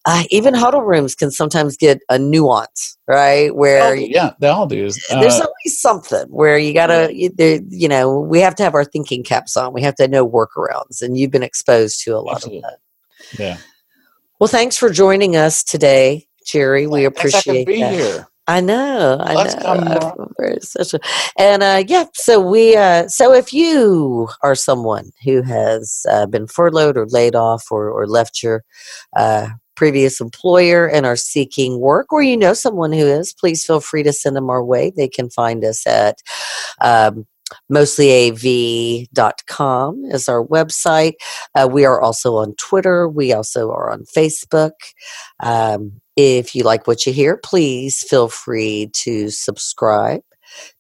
uh, 0.05 0.25
even 0.31 0.55
huddle 0.55 0.83
rooms 0.83 1.15
can 1.15 1.31
sometimes 1.31 1.77
get 1.77 2.01
a 2.09 2.19
nuance, 2.19 2.97
right? 3.09 3.55
Where 3.55 3.93
oh, 3.93 3.93
yeah, 3.93 4.33
they 4.39 4.49
all 4.49 4.67
do. 4.67 4.77
there's 4.77 5.11
uh 5.11 5.47
always 5.47 5.81
something 5.81 6.27
where 6.29 6.59
you 6.59 6.75
gotta 6.75 7.11
you, 7.13 7.31
you 7.71 7.89
know 7.89 8.21
we 8.21 8.41
have 8.41 8.55
to 8.57 8.63
have 8.63 8.75
our 8.75 8.85
thinking 8.85 9.23
caps 9.23 9.57
on. 9.57 9.73
We 9.73 9.83
have 9.83 9.95
to 9.97 10.09
know 10.09 10.29
workarounds, 10.29 11.01
and 11.01 11.17
you've 11.17 11.31
been 11.31 11.43
exposed 11.43 12.03
to 12.05 12.11
a 12.11 12.21
lot 12.21 12.37
Absolutely. 12.37 12.59
of 12.59 12.63
that. 12.65 12.79
Yeah. 13.39 13.59
Well, 14.39 14.49
thanks 14.49 14.77
for 14.77 14.91
joining 14.91 15.37
us 15.37 15.65
today, 15.65 16.27
Jerry. 16.47 16.87
We 16.87 17.05
appreciate 17.05 17.69
I 17.69 17.81
that. 17.81 17.93
Here. 17.95 18.29
I 18.49 18.61
know. 18.61 19.19
I 19.21 19.35
Let's 19.35 19.55
know. 19.57 20.29
Such 20.61 20.95
a, 20.95 21.01
and 21.37 21.63
uh, 21.63 21.83
yeah, 21.87 22.05
so 22.15 22.41
we. 22.41 22.77
Uh, 22.77 23.09
so 23.09 23.33
if 23.33 23.53
you 23.53 24.29
are 24.43 24.55
someone 24.55 25.11
who 25.25 25.43
has 25.43 26.07
uh, 26.09 26.27
been 26.27 26.47
furloughed 26.47 26.97
or 26.97 27.07
laid 27.07 27.35
off 27.35 27.67
or, 27.71 27.91
or 27.91 28.07
left 28.07 28.43
your 28.43 28.63
uh, 29.17 29.49
previous 29.75 30.21
employer 30.21 30.89
and 30.89 31.05
are 31.05 31.17
seeking 31.17 31.81
work, 31.81 32.13
or 32.13 32.23
you 32.23 32.37
know 32.37 32.55
someone 32.55 32.93
who 32.93 33.07
is, 33.07 33.33
please 33.33 33.65
feel 33.65 33.81
free 33.81 34.05
to 34.05 34.13
send 34.13 34.37
them 34.37 34.49
our 34.49 34.63
way. 34.63 34.93
They 34.95 35.09
can 35.09 35.29
find 35.29 35.65
us 35.65 35.85
at 35.87 36.19
um, 36.81 37.27
mostlyav.com 37.71 39.07
is 40.07 40.29
our 40.29 40.45
website. 40.45 41.15
Uh, 41.55 41.69
we 41.71 41.85
are 41.85 42.01
also 42.01 42.37
on 42.37 42.55
Twitter. 42.57 43.09
We 43.09 43.33
also 43.33 43.71
are 43.71 43.91
on 43.91 44.05
Facebook. 44.05 44.73
Um, 45.41 46.01
if 46.17 46.55
you 46.55 46.63
like 46.65 46.87
what 46.87 47.07
you 47.07 47.13
hear, 47.13 47.37
please 47.37 48.03
feel 48.03 48.29
free 48.29 48.91
to 48.95 49.31
subscribe 49.31 50.23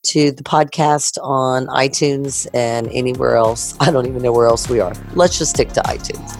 to 0.04 0.32
the 0.32 0.42
podcast 0.42 1.18
on 1.22 1.66
iTunes 1.66 2.46
and 2.54 2.88
anywhere 2.92 3.36
else. 3.36 3.76
I 3.80 3.90
don't 3.90 4.06
even 4.06 4.22
know 4.22 4.32
where 4.32 4.46
else 4.46 4.68
we 4.68 4.80
are. 4.80 4.94
Let's 5.14 5.38
just 5.38 5.50
stick 5.50 5.70
to 5.74 5.80
iTunes. 5.82 6.32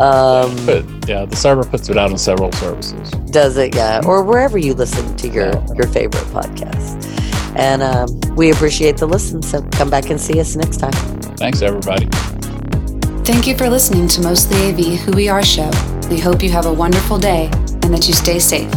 Um, 0.00 0.54
but 0.66 0.84
yeah, 1.08 1.24
the 1.24 1.36
server 1.36 1.64
puts 1.64 1.88
it 1.88 1.96
out 1.96 2.10
on 2.10 2.18
several 2.18 2.50
services. 2.52 3.10
Does 3.30 3.56
it? 3.56 3.74
Yeah, 3.76 4.02
or 4.04 4.24
wherever 4.24 4.58
you 4.58 4.74
listen 4.74 5.16
to 5.16 5.28
your 5.28 5.52
your 5.76 5.86
favorite 5.86 6.24
podcast. 6.32 7.33
And 7.56 7.82
um, 7.82 8.08
we 8.34 8.50
appreciate 8.50 8.96
the 8.96 9.06
listen. 9.06 9.42
So 9.42 9.62
come 9.72 9.90
back 9.90 10.10
and 10.10 10.20
see 10.20 10.40
us 10.40 10.56
next 10.56 10.78
time. 10.78 10.92
Thanks, 11.36 11.62
everybody. 11.62 12.08
Thank 13.24 13.46
you 13.46 13.56
for 13.56 13.70
listening 13.70 14.08
to 14.08 14.22
Mostly 14.22 14.68
AV 14.68 15.00
Who 15.00 15.12
We 15.12 15.28
Are 15.28 15.42
show. 15.42 15.70
We 16.10 16.20
hope 16.20 16.42
you 16.42 16.50
have 16.50 16.66
a 16.66 16.72
wonderful 16.72 17.18
day 17.18 17.46
and 17.82 17.94
that 17.94 18.06
you 18.06 18.14
stay 18.14 18.38
safe. 18.38 18.70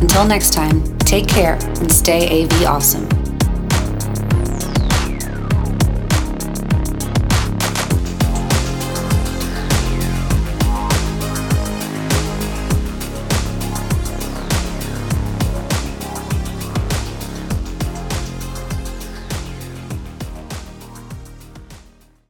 Until 0.00 0.24
next 0.24 0.52
time, 0.52 0.82
take 0.98 1.28
care 1.28 1.54
and 1.54 1.92
stay 1.92 2.44
AV 2.44 2.64
awesome. 2.64 3.11